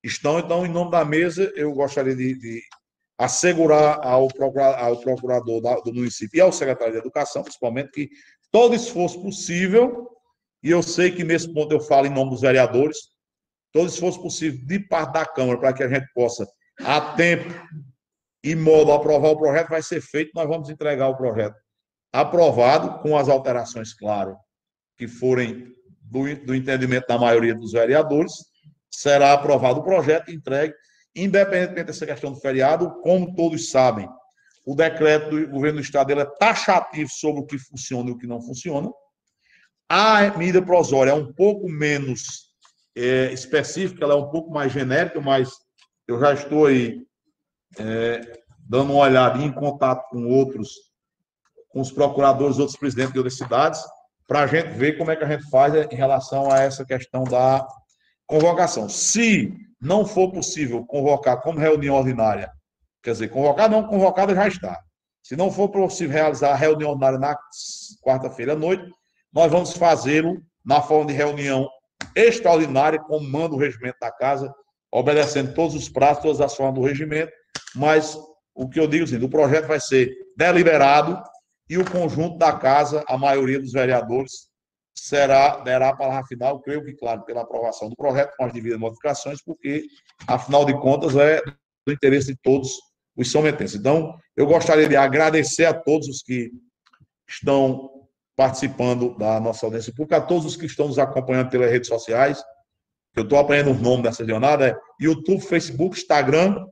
estão. 0.03 0.37
Então, 0.37 0.63
em 0.63 0.69
nome 0.69 0.91
da 0.91 1.03
mesa, 1.03 1.51
eu 1.55 1.73
gostaria 1.73 2.15
de, 2.15 2.37
de 2.37 2.61
assegurar 3.17 3.99
ao, 4.03 4.27
ao 4.77 4.97
procurador 4.97 5.59
da, 5.59 5.75
do 5.77 5.91
município 5.91 6.37
e 6.37 6.41
ao 6.41 6.51
secretário 6.51 6.93
de 6.93 6.99
Educação, 6.99 7.41
principalmente, 7.41 7.89
que 7.89 8.09
todo 8.51 8.75
esforço 8.75 9.19
possível, 9.23 10.07
e 10.67 10.69
eu 10.69 10.83
sei 10.83 11.11
que 11.11 11.23
nesse 11.23 11.53
ponto 11.53 11.71
eu 11.71 11.79
falo 11.79 12.07
em 12.07 12.13
nome 12.13 12.31
dos 12.31 12.41
vereadores, 12.41 12.97
todo 13.71 13.87
esforço 13.87 14.21
possível 14.21 14.59
de 14.65 14.79
parte 14.79 15.13
da 15.13 15.25
Câmara 15.25 15.57
para 15.57 15.71
que 15.71 15.81
a 15.81 15.87
gente 15.87 16.05
possa, 16.13 16.45
a 16.81 17.13
tempo, 17.15 17.53
e 18.43 18.53
modo 18.53 18.91
aprovar 18.91 19.29
o 19.29 19.37
projeto 19.37 19.69
vai 19.69 19.81
ser 19.81 20.01
feito, 20.01 20.31
nós 20.35 20.45
vamos 20.45 20.69
entregar 20.69 21.07
o 21.07 21.15
projeto 21.15 21.55
aprovado, 22.11 23.01
com 23.01 23.17
as 23.17 23.29
alterações, 23.29 23.93
claro, 23.93 24.35
que 24.97 25.07
forem 25.07 25.73
do, 26.01 26.35
do 26.45 26.53
entendimento 26.53 27.07
da 27.07 27.17
maioria 27.17 27.55
dos 27.55 27.71
vereadores, 27.71 28.33
será 28.91 29.31
aprovado 29.31 29.79
o 29.79 29.83
projeto 29.83 30.31
entregue, 30.31 30.73
independentemente 31.15 31.85
dessa 31.85 32.05
questão 32.05 32.33
do 32.33 32.41
feriado, 32.41 32.99
como 33.03 33.33
todos 33.35 33.69
sabem, 33.69 34.09
o 34.65 34.75
decreto 34.75 35.29
do 35.29 35.47
governo 35.49 35.79
do 35.79 35.83
Estado 35.83 36.11
ele 36.11 36.21
é 36.21 36.25
taxativo 36.25 37.09
sobre 37.09 37.41
o 37.41 37.45
que 37.45 37.57
funciona 37.57 38.09
e 38.09 38.11
o 38.11 38.17
que 38.17 38.27
não 38.27 38.41
funciona. 38.41 38.91
A 39.89 40.37
medida 40.37 40.61
prosória 40.61 41.11
é 41.11 41.13
um 41.13 41.31
pouco 41.31 41.69
menos 41.69 42.47
é, 42.95 43.31
específica, 43.31 44.03
ela 44.03 44.13
é 44.13 44.17
um 44.17 44.29
pouco 44.29 44.51
mais 44.51 44.71
genérica, 44.71 45.21
mas 45.21 45.49
eu 46.07 46.19
já 46.19 46.33
estou 46.33 46.65
aí 46.65 47.05
é, 47.79 48.21
dando 48.59 48.91
uma 48.91 49.03
olhada 49.03 49.41
em 49.41 49.51
contato 49.51 50.09
com 50.09 50.25
outros, 50.27 50.71
com 51.69 51.79
os 51.79 51.91
procuradores, 51.91 52.59
outros 52.59 52.77
presidentes 52.77 53.13
de 53.13 53.19
outras 53.19 53.37
cidades, 53.37 53.81
para 54.27 54.41
a 54.41 54.47
gente 54.47 54.69
ver 54.69 54.97
como 54.97 55.09
é 55.09 55.15
que 55.15 55.23
a 55.23 55.29
gente 55.29 55.49
faz 55.49 55.73
em 55.73 55.95
relação 55.95 56.51
a 56.51 56.59
essa 56.59 56.83
questão 56.83 57.23
da 57.23 57.65
convocação. 58.25 58.89
Se 58.89 59.53
não 59.79 60.05
for 60.05 60.31
possível 60.31 60.85
convocar 60.85 61.41
como 61.41 61.59
reunião 61.59 61.95
ordinária, 61.95 62.51
quer 63.01 63.11
dizer, 63.11 63.29
convocar 63.29 63.69
não, 63.69 63.87
convocada 63.87 64.35
já 64.35 64.47
está. 64.47 64.81
Se 65.23 65.35
não 65.35 65.49
for 65.49 65.69
possível 65.69 66.13
realizar 66.13 66.51
a 66.51 66.55
reunião 66.55 66.89
ordinária 66.89 67.19
na 67.19 67.37
quarta-feira 68.03 68.53
à 68.53 68.55
noite, 68.55 68.91
nós 69.33 69.51
vamos 69.51 69.73
fazê-lo 69.73 70.41
na 70.65 70.81
forma 70.81 71.07
de 71.07 71.13
reunião 71.13 71.69
extraordinária, 72.15 72.99
como 72.99 73.27
manda 73.27 73.55
o 73.55 73.59
regimento 73.59 73.97
da 74.01 74.11
casa, 74.11 74.53
obedecendo 74.91 75.53
todos 75.53 75.75
os 75.75 75.89
prazos, 75.89 76.23
todas 76.23 76.41
as 76.41 76.55
formas 76.55 76.75
do 76.75 76.85
regimento, 76.85 77.31
mas 77.75 78.17
o 78.55 78.67
que 78.67 78.79
eu 78.79 78.87
digo 78.87 79.03
assim, 79.03 79.23
o 79.23 79.29
projeto 79.29 79.67
vai 79.67 79.79
ser 79.79 80.11
deliberado 80.35 81.21
e 81.69 81.77
o 81.77 81.89
conjunto 81.89 82.37
da 82.37 82.53
casa, 82.53 83.03
a 83.07 83.17
maioria 83.17 83.59
dos 83.59 83.71
vereadores, 83.71 84.47
será, 84.95 85.57
derá 85.57 85.89
a 85.89 85.95
palavra 85.95 86.25
final, 86.25 86.59
creio 86.61 86.83
que, 86.83 86.93
claro, 86.93 87.23
pela 87.23 87.41
aprovação 87.41 87.89
do 87.89 87.95
projeto, 87.95 88.33
com 88.35 88.45
as 88.45 88.53
devidas 88.53 88.79
modificações, 88.79 89.43
porque, 89.43 89.85
afinal 90.27 90.65
de 90.65 90.73
contas, 90.79 91.15
é 91.15 91.41
do 91.85 91.93
interesse 91.93 92.33
de 92.33 92.39
todos 92.41 92.71
os 93.15 93.31
sometenses. 93.31 93.79
Então, 93.79 94.17
eu 94.35 94.45
gostaria 94.45 94.87
de 94.87 94.95
agradecer 94.95 95.65
a 95.65 95.73
todos 95.73 96.07
os 96.07 96.21
que 96.21 96.51
estão 97.27 97.96
participando 98.37 99.17
da 99.17 99.39
nossa 99.39 99.65
audiência 99.65 99.91
pública, 99.91 100.17
a 100.17 100.21
todos 100.21 100.45
os 100.45 100.55
que 100.55 100.67
estão 100.67 100.87
nos 100.87 100.99
acompanhando 100.99 101.49
pelas 101.49 101.71
redes 101.71 101.89
sociais. 101.89 102.41
Eu 103.15 103.23
estou 103.23 103.39
apanhando 103.39 103.71
o 103.71 103.73
nome 103.73 104.03
dessa 104.03 104.23
jornada, 104.23 104.67
é 104.69 104.77
YouTube, 105.01 105.41
Facebook, 105.41 105.97
Instagram, 105.97 106.63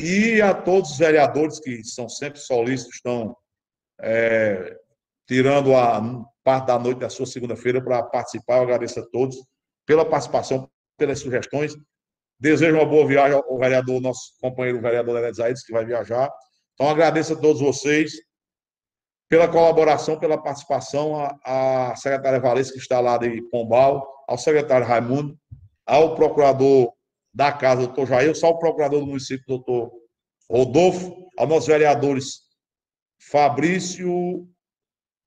e 0.00 0.40
a 0.40 0.54
todos 0.54 0.92
os 0.92 0.98
vereadores 0.98 1.60
que 1.60 1.84
são 1.84 2.08
sempre 2.08 2.40
solícitos, 2.40 2.94
estão 2.96 3.36
é, 4.00 4.74
tirando 5.28 5.76
a 5.76 6.00
parte 6.42 6.68
da 6.68 6.78
noite 6.78 6.98
da 6.98 7.10
sua 7.10 7.26
segunda-feira 7.26 7.84
para 7.84 8.02
participar. 8.02 8.56
Eu 8.56 8.62
agradeço 8.62 8.98
a 9.00 9.06
todos 9.10 9.36
pela 9.86 10.04
participação, 10.04 10.68
pelas 10.96 11.18
sugestões. 11.18 11.76
Desejo 12.40 12.74
uma 12.74 12.86
boa 12.86 13.06
viagem 13.06 13.36
ao 13.36 13.58
vereador, 13.58 14.00
nosso 14.00 14.32
companheiro 14.40 14.80
vereador 14.80 15.14
Lelé 15.14 15.32
Zaides, 15.34 15.62
que 15.62 15.72
vai 15.72 15.84
viajar. 15.84 16.32
Então, 16.72 16.88
agradeço 16.88 17.34
a 17.34 17.36
todos 17.36 17.60
vocês 17.60 18.14
pela 19.28 19.48
colaboração, 19.48 20.18
pela 20.18 20.40
participação, 20.40 21.14
a 21.44 21.94
secretária 21.96 22.40
Valência, 22.40 22.72
que 22.72 22.78
está 22.78 23.00
lá 23.00 23.16
de 23.16 23.42
Pombal, 23.50 24.06
ao 24.28 24.38
secretário 24.38 24.86
Raimundo, 24.86 25.38
ao 25.86 26.14
procurador 26.14 26.92
da 27.32 27.52
casa, 27.52 27.86
doutor 27.86 28.06
Jair, 28.06 28.34
só 28.36 28.50
o 28.50 28.58
procurador 28.58 29.00
do 29.00 29.06
município, 29.06 29.44
doutor 29.46 29.92
Rodolfo, 30.50 31.28
aos 31.36 31.48
nossos 31.48 31.66
vereadores 31.66 32.44
Fabrício, 33.18 34.46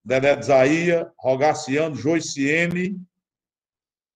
Dedé 0.04 0.42
Zaia, 0.42 1.12
Rogaciano, 1.20 1.96
Joiciene, 1.96 2.98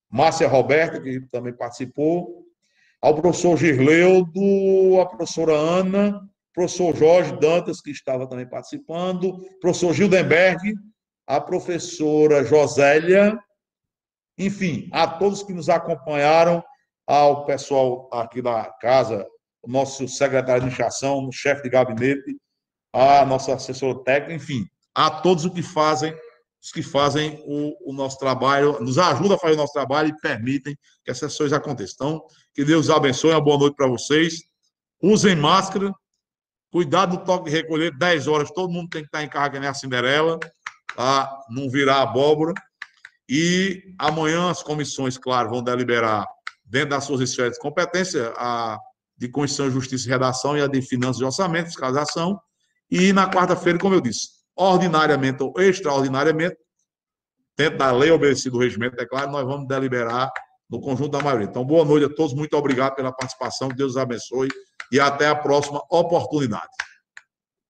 Márcia 0.10 0.48
Roberta, 0.48 1.02
que 1.02 1.20
também 1.32 1.54
participou, 1.54 2.46
ao 3.02 3.16
professor 3.16 3.58
Girleudo, 3.58 5.02
a 5.02 5.06
professora 5.06 5.54
Ana, 5.54 6.30
professor 6.54 6.96
Jorge 6.96 7.38
Dantas, 7.40 7.82
que 7.82 7.92
estava 7.92 8.28
também 8.28 8.48
participando, 8.48 9.38
professor 9.60 9.94
Gildenberg, 9.94 10.76
a 11.28 11.40
professora 11.40 12.44
Josélia, 12.44 13.40
enfim, 14.38 14.90
a 14.92 15.08
todos 15.08 15.44
que 15.44 15.54
nos 15.54 15.70
acompanharam, 15.70 16.64
ao 17.08 17.46
pessoal 17.46 18.10
aqui 18.14 18.42
da 18.42 18.64
casa, 18.80 19.28
nosso 19.68 20.08
secretário 20.08 20.46
de 20.46 20.52
administração, 20.52 21.28
o 21.28 21.32
chefe 21.32 21.64
de 21.64 21.70
gabinete, 21.70 22.38
a 22.94 23.26
nossa 23.26 23.54
assessora 23.54 24.02
técnica, 24.04 24.34
enfim, 24.34 24.66
a 24.96 25.10
todos 25.10 25.46
os 25.46 25.54
que 25.54 25.62
fazem, 25.62 26.16
os 26.62 26.72
que 26.72 26.82
fazem 26.82 27.44
o, 27.46 27.92
o, 27.92 27.94
nosso 27.94 28.18
trabalho, 28.18 28.80
nos 28.80 28.98
ajudam 28.98 29.36
a 29.36 29.40
fazer 29.40 29.54
o 29.54 29.58
nosso 29.58 29.74
trabalho 29.74 30.10
e 30.10 30.22
permitem 30.22 30.76
que 31.04 31.12
essas 31.12 31.36
coisas 31.38 31.58
aconteçam. 31.58 31.96
Então, 31.96 32.26
que 32.54 32.64
Deus 32.64 32.90
abençoe, 32.90 33.32
uma 33.32 33.42
boa 33.42 33.58
noite 33.58 33.76
para 33.76 33.88
vocês. 33.88 34.36
Usem 35.02 35.36
máscara, 35.36 35.94
cuidado 36.72 37.18
do 37.18 37.24
toque 37.24 37.50
de 37.50 37.56
recolher, 37.56 37.96
10 37.98 38.28
horas, 38.28 38.52
todo 38.52 38.72
mundo 38.72 38.90
tem 38.90 39.02
que 39.02 39.08
estar 39.08 39.24
em 39.24 39.30
casa, 39.30 39.52
que 39.52 39.60
nem 39.60 39.70
a 39.70 39.74
Cinderela, 39.74 40.40
tá? 40.96 41.30
não 41.50 41.70
virar 41.70 42.02
abóbora. 42.02 42.54
E 43.30 43.94
amanhã 43.98 44.50
as 44.50 44.64
comissões, 44.64 45.18
claro, 45.18 45.50
vão 45.50 45.64
deliberar 45.64 46.26
dentro 46.66 46.90
das 46.90 47.04
suas 47.04 47.22
esferas 47.22 47.54
de 47.54 47.60
competência, 47.60 48.34
a 48.38 48.78
de 49.18 49.30
Constituição, 49.30 49.70
Justiça 49.70 50.08
e 50.08 50.10
Redação 50.10 50.58
e 50.58 50.62
a 50.62 50.68
de 50.68 50.82
Finanças 50.82 51.22
e 51.22 51.26
Orçamento, 51.26 51.68
fiscalização. 51.68 52.40
E 52.90 53.14
na 53.14 53.30
quarta-feira, 53.30 53.78
como 53.78 53.94
eu 53.94 54.02
disse, 54.02 54.30
ordinariamente 54.56 55.44
ou 55.44 55.54
extraordinariamente, 55.58 56.58
dentro 57.56 57.78
da 57.78 57.92
lei 57.92 58.10
obedecida 58.12 58.52
do 58.52 58.60
regimento, 58.60 59.00
é 59.00 59.06
claro, 59.06 59.32
nós 59.32 59.46
vamos 59.46 59.68
deliberar 59.68 60.32
no 60.72 60.80
conjunto 60.80 61.12
da 61.12 61.22
maioria. 61.22 61.48
Então, 61.48 61.66
boa 61.66 61.84
noite 61.84 62.06
a 62.06 62.16
todos, 62.16 62.34
muito 62.34 62.56
obrigado 62.56 62.96
pela 62.96 63.12
participação, 63.12 63.68
Deus 63.68 63.98
abençoe 63.98 64.48
e 64.92 65.00
até 65.00 65.28
a 65.28 65.36
próxima 65.36 65.82
oportunidade. 65.92 66.70